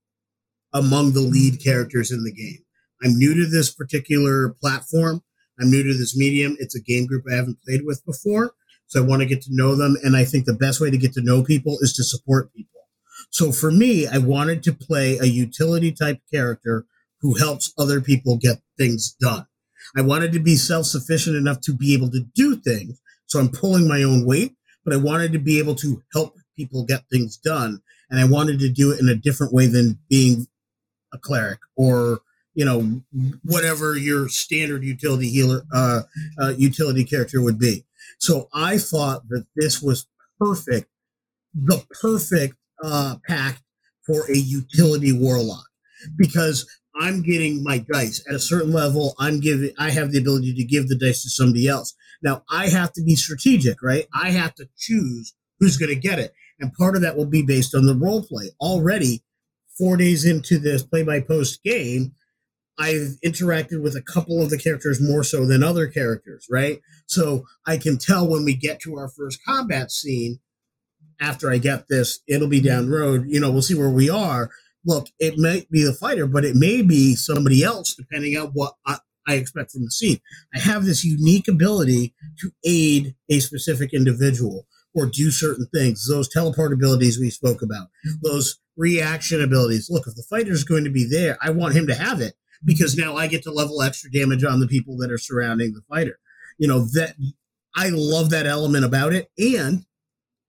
among 0.73 1.13
the 1.13 1.21
lead 1.21 1.63
characters 1.63 2.11
in 2.11 2.23
the 2.23 2.31
game. 2.31 2.59
I'm 3.03 3.17
new 3.17 3.33
to 3.35 3.49
this 3.49 3.73
particular 3.73 4.55
platform. 4.61 5.21
I'm 5.59 5.69
new 5.69 5.83
to 5.83 5.93
this 5.93 6.17
medium. 6.17 6.55
It's 6.59 6.75
a 6.75 6.81
game 6.81 7.05
group 7.05 7.25
I 7.29 7.35
haven't 7.35 7.61
played 7.65 7.81
with 7.83 8.03
before. 8.05 8.53
So 8.87 9.03
I 9.03 9.05
want 9.05 9.21
to 9.21 9.27
get 9.27 9.41
to 9.43 9.49
know 9.55 9.75
them. 9.75 9.97
And 10.03 10.15
I 10.15 10.25
think 10.25 10.45
the 10.45 10.53
best 10.53 10.79
way 10.79 10.89
to 10.89 10.97
get 10.97 11.13
to 11.13 11.21
know 11.21 11.43
people 11.43 11.77
is 11.81 11.93
to 11.93 12.03
support 12.03 12.53
people. 12.53 12.81
So 13.29 13.51
for 13.51 13.71
me, 13.71 14.07
I 14.07 14.19
wanted 14.19 14.63
to 14.63 14.73
play 14.73 15.17
a 15.17 15.25
utility 15.25 15.91
type 15.91 16.19
character 16.31 16.85
who 17.21 17.35
helps 17.35 17.73
other 17.77 18.01
people 18.01 18.37
get 18.37 18.59
things 18.77 19.15
done. 19.19 19.45
I 19.95 20.01
wanted 20.01 20.31
to 20.33 20.39
be 20.39 20.55
self 20.55 20.85
sufficient 20.85 21.35
enough 21.35 21.61
to 21.61 21.73
be 21.73 21.93
able 21.93 22.09
to 22.11 22.25
do 22.35 22.55
things. 22.55 23.01
So 23.25 23.39
I'm 23.39 23.49
pulling 23.49 23.87
my 23.87 24.03
own 24.03 24.25
weight, 24.25 24.55
but 24.85 24.93
I 24.93 24.97
wanted 24.97 25.31
to 25.33 25.39
be 25.39 25.59
able 25.59 25.75
to 25.75 26.01
help 26.13 26.35
people 26.55 26.85
get 26.85 27.03
things 27.11 27.37
done. 27.37 27.81
And 28.09 28.19
I 28.19 28.25
wanted 28.25 28.59
to 28.59 28.69
do 28.69 28.91
it 28.91 28.99
in 28.99 29.09
a 29.09 29.15
different 29.15 29.53
way 29.53 29.67
than 29.67 29.99
being 30.09 30.47
a 31.13 31.17
cleric 31.17 31.59
or, 31.75 32.21
you 32.53 32.65
know, 32.65 33.01
whatever 33.43 33.95
your 33.95 34.29
standard 34.29 34.83
utility 34.83 35.29
healer, 35.29 35.63
uh, 35.73 36.01
uh, 36.41 36.49
utility 36.49 37.03
character 37.03 37.41
would 37.41 37.59
be. 37.59 37.85
So 38.19 38.49
I 38.53 38.77
thought 38.77 39.27
that 39.29 39.45
this 39.55 39.81
was 39.81 40.07
perfect, 40.39 40.89
the 41.53 41.83
perfect 42.01 42.55
uh, 42.83 43.15
pact 43.27 43.61
for 44.05 44.29
a 44.29 44.37
utility 44.37 45.11
warlock 45.11 45.65
because 46.17 46.67
I'm 46.95 47.23
getting 47.23 47.63
my 47.63 47.79
dice 47.79 48.23
at 48.27 48.35
a 48.35 48.39
certain 48.39 48.71
level. 48.71 49.15
I'm 49.19 49.39
giving, 49.39 49.71
I 49.79 49.91
have 49.91 50.11
the 50.11 50.19
ability 50.19 50.53
to 50.55 50.63
give 50.63 50.87
the 50.87 50.97
dice 50.97 51.23
to 51.23 51.29
somebody 51.29 51.67
else. 51.67 51.93
Now 52.21 52.43
I 52.49 52.67
have 52.67 52.93
to 52.93 53.03
be 53.03 53.15
strategic, 53.15 53.81
right? 53.81 54.05
I 54.13 54.31
have 54.31 54.53
to 54.55 54.67
choose 54.77 55.33
who's 55.59 55.77
going 55.77 55.93
to 55.93 55.99
get 55.99 56.19
it. 56.19 56.33
And 56.63 56.73
part 56.73 56.95
of 56.95 57.01
that 57.01 57.17
will 57.17 57.25
be 57.25 57.41
based 57.41 57.75
on 57.75 57.85
the 57.85 57.93
role 57.93 58.23
play. 58.23 58.51
Already, 58.61 59.21
four 59.77 59.97
days 59.97 60.23
into 60.23 60.57
this 60.57 60.81
play 60.81 61.03
by 61.03 61.19
post 61.19 61.61
game, 61.61 62.13
I've 62.79 63.17
interacted 63.23 63.83
with 63.83 63.97
a 63.97 64.01
couple 64.01 64.41
of 64.41 64.49
the 64.49 64.57
characters 64.57 65.01
more 65.01 65.25
so 65.25 65.45
than 65.45 65.61
other 65.61 65.87
characters, 65.87 66.47
right? 66.49 66.79
So 67.05 67.43
I 67.67 67.75
can 67.75 67.97
tell 67.97 68.29
when 68.29 68.45
we 68.45 68.55
get 68.55 68.79
to 68.83 68.95
our 68.95 69.09
first 69.09 69.43
combat 69.45 69.91
scene, 69.91 70.39
after 71.19 71.51
I 71.51 71.57
get 71.57 71.89
this, 71.89 72.21
it'll 72.29 72.47
be 72.47 72.61
down 72.61 72.89
road. 72.89 73.25
You 73.27 73.41
know, 73.41 73.51
we'll 73.51 73.61
see 73.61 73.75
where 73.75 73.89
we 73.89 74.09
are. 74.09 74.49
Look, 74.85 75.07
it 75.19 75.37
might 75.37 75.69
be 75.69 75.83
the 75.83 75.93
fighter, 75.93 76.27
but 76.27 76.45
it 76.45 76.55
may 76.55 76.81
be 76.81 77.13
somebody 77.15 77.61
else, 77.61 77.93
depending 77.93 78.37
on 78.37 78.51
what 78.53 78.75
I, 78.87 78.99
I 79.27 79.33
expect 79.33 79.71
from 79.71 79.83
the 79.83 79.91
scene. 79.91 80.19
I 80.55 80.59
have 80.59 80.85
this 80.85 81.03
unique 81.03 81.49
ability 81.49 82.13
to 82.39 82.51
aid 82.65 83.15
a 83.29 83.41
specific 83.41 83.93
individual 83.93 84.65
or 84.95 85.05
do 85.05 85.31
certain 85.31 85.67
things. 85.73 86.07
Those 86.07 86.29
teleport 86.29 86.73
abilities 86.73 87.19
we 87.19 87.29
spoke 87.29 87.61
about, 87.61 87.87
mm-hmm. 88.05 88.15
those 88.21 88.59
reaction 88.77 89.41
abilities. 89.41 89.89
Look, 89.89 90.07
if 90.07 90.15
the 90.15 90.25
fighter's 90.29 90.63
going 90.63 90.83
to 90.83 90.91
be 90.91 91.05
there, 91.05 91.37
I 91.41 91.51
want 91.51 91.75
him 91.75 91.87
to 91.87 91.95
have 91.95 92.21
it 92.21 92.33
mm-hmm. 92.33 92.67
because 92.67 92.97
now 92.97 93.15
I 93.15 93.27
get 93.27 93.43
to 93.43 93.51
level 93.51 93.81
extra 93.81 94.11
damage 94.11 94.43
on 94.43 94.59
the 94.59 94.67
people 94.67 94.97
that 94.97 95.11
are 95.11 95.17
surrounding 95.17 95.73
the 95.73 95.81
fighter. 95.89 96.19
You 96.57 96.67
know, 96.67 96.85
that 96.93 97.15
I 97.75 97.89
love 97.89 98.29
that 98.29 98.45
element 98.45 98.85
about 98.85 99.13
it. 99.13 99.29
And 99.37 99.85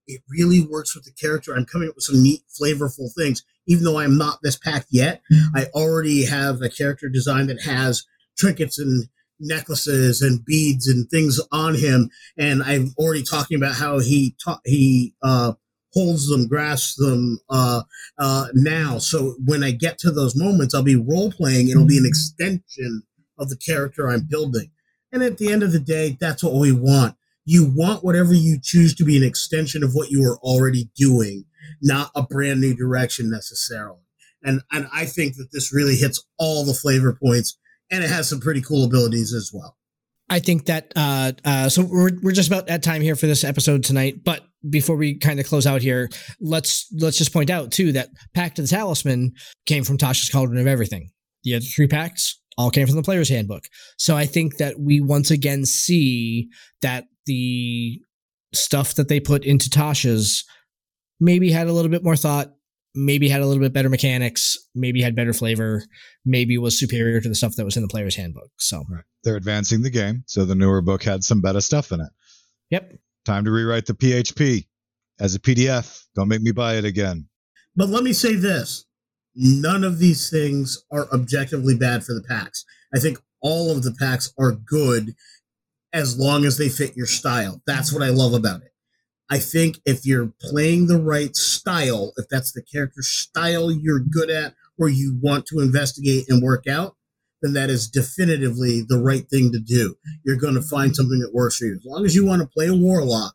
it 0.07 0.21
really 0.29 0.61
works 0.61 0.95
with 0.95 1.05
the 1.05 1.13
character. 1.13 1.55
I'm 1.55 1.65
coming 1.65 1.89
up 1.89 1.95
with 1.95 2.05
some 2.05 2.23
neat, 2.23 2.43
flavorful 2.61 3.11
things. 3.17 3.43
Even 3.67 3.85
though 3.85 3.99
I'm 3.99 4.19
not 4.19 4.41
this 4.43 4.59
pact 4.59 4.89
yet, 4.91 5.23
mm-hmm. 5.33 5.57
I 5.57 5.67
already 5.75 6.27
have 6.27 6.61
a 6.61 6.69
character 6.69 7.09
design 7.09 7.47
that 7.47 7.63
has 7.63 8.05
trinkets 8.37 8.79
and 8.79 9.09
necklaces 9.41 10.23
and 10.23 10.45
beads 10.45 10.87
and 10.89 11.09
things 11.11 11.41
on 11.53 11.75
him. 11.75 12.11
And 12.39 12.63
I'm 12.63 12.95
already 12.99 13.23
talking 13.23 13.57
about 13.57 13.75
how 13.77 13.99
he 13.99 14.37
ta- 14.43 14.61
he 14.65 15.15
uh, 15.23 15.55
holds 15.93 16.29
them, 16.29 16.49
grasps 16.49 16.97
them 16.97 17.39
uh, 17.49 17.83
uh, 18.19 18.47
now. 18.55 18.99
So 18.99 19.37
when 19.45 19.63
I 19.63 19.71
get 19.71 19.99
to 19.99 20.11
those 20.11 20.37
moments, 20.37 20.75
I'll 20.75 20.83
be 20.83 20.97
role 20.97 21.31
playing. 21.31 21.69
It'll 21.69 21.87
be 21.87 21.99
an 21.99 22.07
extension 22.07 23.03
of 23.39 23.49
the 23.49 23.57
character 23.57 24.09
I'm 24.09 24.27
building. 24.29 24.71
And 25.13 25.23
at 25.23 25.39
the 25.39 25.53
end 25.53 25.63
of 25.63 25.73
the 25.73 25.81
day, 25.81 26.17
that's 26.21 26.43
what 26.43 26.55
we 26.55 26.73
want. 26.73 27.17
You 27.45 27.71
want 27.73 28.03
whatever 28.03 28.33
you 28.35 28.59
choose 28.61 28.95
to 28.97 29.05
be 29.05 29.17
an 29.17 29.23
extension 29.23 29.85
of 29.85 29.93
what 29.93 30.11
you 30.11 30.25
are 30.25 30.39
already 30.39 30.91
doing, 30.97 31.45
not 31.81 32.11
a 32.15 32.23
brand 32.23 32.61
new 32.61 32.75
direction 32.75 33.31
necessarily. 33.31 34.01
And 34.43 34.63
and 34.73 34.89
I 34.93 35.07
think 35.07 35.37
that 35.37 35.49
this 35.53 35.73
really 35.73 35.97
hits 35.97 36.25
all 36.39 36.65
the 36.65 36.75
flavor 36.75 37.17
points, 37.23 37.59
and 37.95 38.05
it 38.05 38.11
has 38.11 38.29
some 38.29 38.41
pretty 38.41 38.61
cool 38.61 38.85
abilities 38.85 39.33
as 39.33 39.51
well. 39.55 39.77
I 40.29 40.41
think 40.41 40.67
that 40.67 40.93
uh, 40.97 41.33
uh, 41.45 41.69
so 41.69 41.85
we're 41.85 42.11
we're 42.23 42.33
just 42.33 42.49
about 42.49 42.69
at 42.69 42.83
time 42.83 43.03
here 43.03 43.15
for 43.15 43.27
this 43.27 43.45
episode 43.45 43.85
tonight. 43.85 44.25
But 44.25 44.43
before 44.69 44.97
we 44.97 45.19
kind 45.19 45.39
of 45.39 45.47
close 45.47 45.67
out 45.67 45.83
here, 45.83 46.09
let's 46.41 46.87
let's 46.99 47.19
just 47.19 47.33
point 47.33 47.51
out 47.51 47.71
too 47.71 47.93
that 47.93 48.09
Pact 48.35 48.59
of 48.59 48.65
the 48.65 48.69
Talisman 48.69 49.33
came 49.67 49.85
from 49.85 49.99
Tasha's 49.99 50.31
Cauldron 50.31 50.59
of 50.59 50.67
Everything. 50.67 51.11
The 51.45 51.55
other 51.57 51.65
three 51.65 51.87
pacts 51.87 52.41
all 52.57 52.71
came 52.71 52.87
from 52.87 52.97
the 52.97 53.03
Player's 53.03 53.29
Handbook. 53.29 53.65
So 53.99 54.17
I 54.17 54.25
think 54.27 54.57
that 54.57 54.81
we 54.81 55.01
once 55.01 55.31
again 55.31 55.67
see 55.67 56.49
that 56.81 57.05
the 57.27 58.01
stuff 58.55 58.95
that 58.95 59.09
they 59.09 59.21
put 59.21 59.45
into 59.45 59.69
Tasha's 59.69 60.45
maybe 61.21 61.51
had 61.51 61.67
a 61.67 61.73
little 61.73 61.91
bit 61.91 62.05
more 62.05 62.17
thought, 62.17 62.54
maybe 62.95 63.29
had 63.29 63.41
a 63.41 63.47
little 63.47 63.63
bit 63.63 63.73
better 63.73 63.89
mechanics, 63.89 64.57
maybe 64.75 65.03
had 65.03 65.17
better 65.17 65.33
flavor, 65.33 65.85
maybe 66.25 66.57
was 66.59 66.79
superior 66.79 67.21
to 67.21 67.29
the 67.29 67.35
stuff 67.35 67.57
that 67.57 67.65
was 67.65 67.77
in 67.77 67.83
the 67.83 67.89
Player's 67.89 68.17
Handbook. 68.17 68.51
So 68.59 68.85
Right. 68.89 69.05
They're 69.25 69.37
advancing 69.37 69.83
the 69.83 69.91
game, 69.91 70.25
so 70.27 70.45
the 70.45 70.55
newer 70.55 70.83
book 70.83 71.03
had 71.03 71.25
some 71.25 71.41
better 71.41 71.61
stuff 71.61 71.93
in 71.93 72.01
it. 72.01 72.11
yep. 72.71 72.93
Time 73.25 73.45
to 73.45 73.51
rewrite 73.51 73.87
the 73.87 73.95
PHB 73.95 74.67
as 75.19 75.35
a 75.35 75.41
PDF. 75.41 76.05
Don't 76.15 76.29
make 76.29 76.43
me 76.43 76.53
buy 76.53 76.75
it 76.75 76.85
again. 76.85 77.29
But 77.75 77.89
let 77.89 78.05
me 78.05 78.13
say 78.13 78.35
this 78.35 78.85
none 79.35 79.83
of 79.83 79.99
these 79.99 80.31
things 80.31 80.85
are 80.93 81.09
objectively 81.13 81.75
bad 81.75 82.05
for 82.05 82.15
the 82.15 82.23
pacts. 82.23 82.65
I 82.95 83.01
think 83.01 83.19
all 83.41 83.71
of 83.71 83.83
the 83.83 83.93
pacts 83.93 84.33
are 84.39 84.53
good 84.53 85.15
as 85.93 86.19
long 86.19 86.45
as 86.45 86.59
they 86.59 86.69
fit 86.69 86.97
your 86.97 87.07
style. 87.07 87.63
That's 87.67 87.93
what 87.93 88.03
I 88.03 88.11
love 88.11 88.35
about 88.35 88.63
it. 88.63 88.74
I 89.31 89.39
think 89.39 89.81
if 89.87 90.05
you're 90.05 90.33
playing 90.41 90.87
the 90.87 90.99
right 90.99 91.35
style, 91.35 92.13
if 92.17 92.27
that's 92.29 92.53
the 92.53 92.63
character 92.63 93.03
style 93.03 93.71
you're 93.71 94.01
good 94.01 94.31
at 94.31 94.55
or 94.79 94.89
you 94.89 95.19
want 95.23 95.47
to 95.47 95.61
investigate 95.61 96.27
and 96.29 96.43
work 96.43 96.67
out, 96.67 96.97
then 97.41 97.55
that 97.55 97.71
is 97.71 97.89
definitively 97.89 98.83
the 98.87 98.99
right 98.99 99.29
thing 99.29 99.53
to 99.53 99.59
do. 99.59 99.97
You're 100.25 100.37
going 100.37 100.55
to 100.55 100.63
find 100.63 100.95
something 100.95 101.19
that 101.21 101.35
works 101.35 101.59
for 101.59 101.67
you. 101.67 101.77
As 101.77 101.85
long 101.85 102.05
as 102.05 102.15
you 102.15 102.25
want 102.25 102.43
to 102.43 102.49
play 102.49 102.69
a 102.69 102.75
warlock, 102.75 103.35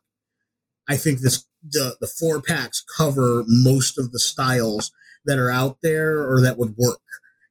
I 0.88 0.96
think 0.96 1.20
this 1.20 1.46
the, 1.62 1.96
the 2.00 2.06
four 2.06 2.40
pacts 2.40 2.84
cover 2.96 3.44
most 3.46 3.98
of 3.98 4.12
the 4.12 4.18
styles 4.18 4.92
that 5.26 5.38
are 5.38 5.50
out 5.50 5.78
there 5.82 6.28
or 6.28 6.40
that 6.40 6.58
would 6.58 6.76
work. 6.76 7.00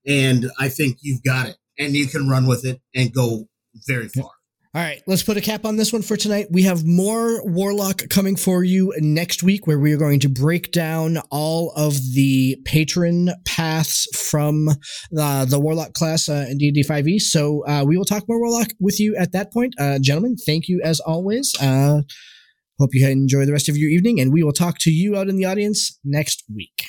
And 0.06 0.50
I 0.60 0.70
think 0.70 0.98
you've 1.02 1.24
got 1.24 1.48
it 1.48 1.58
and 1.78 1.96
you 1.96 2.08
can 2.08 2.28
run 2.28 2.48
with 2.48 2.66
it 2.66 2.82
and 2.96 3.14
go 3.14 3.48
very 3.88 4.08
far. 4.08 4.32
All 4.76 4.84
right, 4.84 5.02
let's 5.08 5.24
put 5.24 5.36
a 5.36 5.42
cap 5.42 5.66
on 5.66 5.78
this 5.78 5.92
one 5.92 6.04
for 6.04 6.16
tonight. 6.16 6.46
We 6.52 6.62
have 6.62 6.86
more 6.86 7.42
Warlock 7.44 8.08
coming 8.10 8.36
for 8.36 8.64
you 8.64 8.94
next 9.00 9.42
week, 9.42 9.66
where 9.66 9.80
we 9.80 9.92
are 9.94 9.98
going 9.98 10.20
to 10.20 10.30
break 10.30 10.72
down 10.72 11.18
all 11.32 11.74
of 11.76 11.96
the 12.14 12.56
patron 12.66 13.32
paths 13.46 14.06
from 14.30 14.70
uh, 15.18 15.46
the 15.46 15.60
Warlock 15.60 15.94
class 15.94 16.30
uh, 16.30 16.46
in 16.48 16.60
D&D 16.60 16.84
5e. 16.84 17.20
So 17.20 17.66
uh, 17.66 17.84
we 17.84 17.98
will 17.98 18.06
talk 18.06 18.26
more 18.28 18.40
Warlock 18.40 18.68
with 18.80 19.00
you 19.00 19.16
at 19.16 19.32
that 19.32 19.52
point. 19.52 19.74
Uh, 19.80 19.98
gentlemen, 19.98 20.36
thank 20.38 20.68
you 20.68 20.80
as 20.84 21.00
always. 21.00 21.52
Uh, 21.60 22.02
hope 22.80 22.92
you 22.94 23.08
enjoy 23.08 23.48
the 23.48 23.54
rest 23.54 23.70
of 23.70 23.76
your 23.76 23.90
evening, 23.90 24.20
and 24.20 24.32
we 24.32 24.44
will 24.44 24.54
talk 24.54 24.78
to 24.82 24.92
you 24.92 25.18
out 25.18 25.30
in 25.30 25.38
the 25.38 25.46
audience 25.46 25.98
next 26.04 26.44
week. 26.48 26.84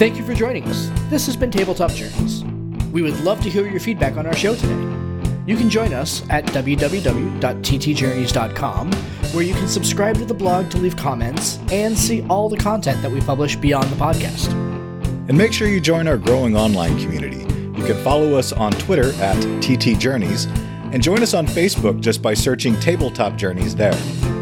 Thank 0.00 0.16
you 0.16 0.24
for 0.24 0.32
joining 0.32 0.64
us. 0.64 0.88
This 1.10 1.26
has 1.26 1.36
been 1.36 1.50
Tabletop 1.50 1.90
Journeys. 1.90 2.42
We 2.90 3.02
would 3.02 3.20
love 3.20 3.42
to 3.42 3.50
hear 3.50 3.68
your 3.68 3.80
feedback 3.80 4.16
on 4.16 4.26
our 4.26 4.34
show 4.34 4.54
today. 4.54 4.72
You 5.46 5.58
can 5.58 5.68
join 5.68 5.92
us 5.92 6.22
at 6.30 6.46
www.ttjourneys.com, 6.46 8.92
where 9.34 9.44
you 9.44 9.52
can 9.52 9.68
subscribe 9.68 10.16
to 10.16 10.24
the 10.24 10.32
blog 10.32 10.70
to 10.70 10.78
leave 10.78 10.96
comments 10.96 11.58
and 11.70 11.98
see 11.98 12.24
all 12.30 12.48
the 12.48 12.56
content 12.56 13.02
that 13.02 13.10
we 13.10 13.20
publish 13.20 13.56
beyond 13.56 13.90
the 13.90 13.96
podcast. 13.96 14.50
And 15.28 15.36
make 15.36 15.52
sure 15.52 15.68
you 15.68 15.80
join 15.80 16.08
our 16.08 16.16
growing 16.16 16.56
online 16.56 16.98
community. 16.98 17.40
You 17.78 17.84
can 17.84 18.02
follow 18.02 18.36
us 18.36 18.54
on 18.54 18.72
Twitter 18.72 19.12
at 19.20 19.36
TT 19.60 19.98
Journeys 19.98 20.46
and 20.94 21.02
join 21.02 21.22
us 21.22 21.34
on 21.34 21.46
Facebook 21.46 22.00
just 22.00 22.22
by 22.22 22.32
searching 22.32 22.74
Tabletop 22.80 23.36
Journeys 23.36 23.76
there. 23.76 23.92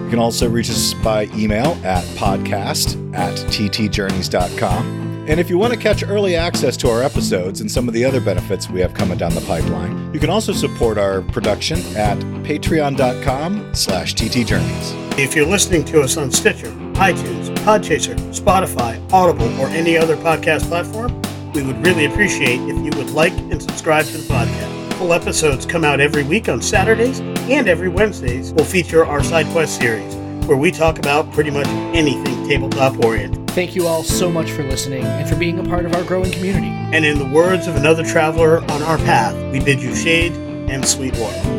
You 0.05 0.09
can 0.09 0.21
also 0.21 0.49
reach 0.49 0.71
us 0.71 0.95
by 0.95 1.25
email 1.35 1.77
at 1.83 2.05
podcast 2.15 2.95
at 3.13 3.35
ttjourneys.com. 3.35 4.98
And 5.29 5.39
if 5.39 5.51
you 5.51 5.59
want 5.59 5.75
to 5.75 5.79
catch 5.79 6.03
early 6.03 6.37
access 6.37 6.75
to 6.79 6.89
our 6.89 7.03
episodes 7.03 7.61
and 7.61 7.71
some 7.71 7.87
of 7.87 7.93
the 7.93 8.03
other 8.03 8.19
benefits 8.19 8.71
we 8.71 8.81
have 8.81 8.95
coming 8.95 9.19
down 9.19 9.35
the 9.35 9.43
pipeline, 9.43 10.13
you 10.15 10.19
can 10.19 10.31
also 10.31 10.55
support 10.55 10.97
our 10.97 11.21
production 11.21 11.81
at 11.95 12.17
patreon.com 12.45 13.75
slash 13.75 14.15
ttjourneys. 14.15 15.19
If 15.19 15.37
you're 15.37 15.45
listening 15.45 15.85
to 15.87 16.01
us 16.01 16.17
on 16.17 16.31
Stitcher, 16.31 16.71
iTunes, 16.95 17.55
Podchaser, 17.59 18.17
Spotify, 18.33 18.99
Audible, 19.13 19.55
or 19.61 19.67
any 19.67 19.99
other 19.99 20.17
podcast 20.17 20.67
platform, 20.67 21.21
we 21.53 21.63
would 21.63 21.85
really 21.85 22.07
appreciate 22.07 22.61
if 22.63 22.77
you 22.77 22.99
would 22.99 23.11
like 23.11 23.35
and 23.35 23.63
subscribe 23.63 24.07
to 24.07 24.17
the 24.17 24.33
podcast. 24.33 24.95
Full 24.95 25.13
episodes 25.13 25.67
come 25.67 25.85
out 25.85 26.01
every 26.01 26.23
week 26.23 26.49
on 26.49 26.63
Saturdays, 26.63 27.21
and 27.21 27.69
every 27.69 27.91
Wednesdays 27.91 28.55
We'll 28.55 28.65
feature 28.65 29.05
our 29.05 29.23
side 29.23 29.47
quest 29.49 29.79
series, 29.79 30.15
where 30.47 30.57
we 30.57 30.71
talk 30.71 30.99
about 30.99 31.31
pretty 31.35 31.51
much 31.51 31.67
anything 31.95 32.49
tabletop 32.49 33.05
oriented. 33.05 33.48
Thank 33.59 33.75
you 33.75 33.89
all 33.89 34.05
so 34.05 34.31
much 34.31 34.53
for 34.53 34.63
listening 34.63 35.03
and 35.03 35.29
for 35.29 35.35
being 35.35 35.59
a 35.59 35.65
part 35.65 35.85
of 35.85 35.93
our 35.97 36.05
growing 36.05 36.31
community. 36.31 36.69
And 36.69 37.05
in 37.05 37.19
the 37.19 37.25
words 37.25 37.67
of 37.67 37.75
another 37.75 38.05
traveler 38.05 38.61
on 38.71 38.83
our 38.85 38.99
path, 38.99 39.35
we 39.51 39.59
bid 39.59 39.83
you 39.83 39.97
shade 39.97 40.31
and 40.71 40.87
sweet 40.87 41.19
water. 41.19 41.58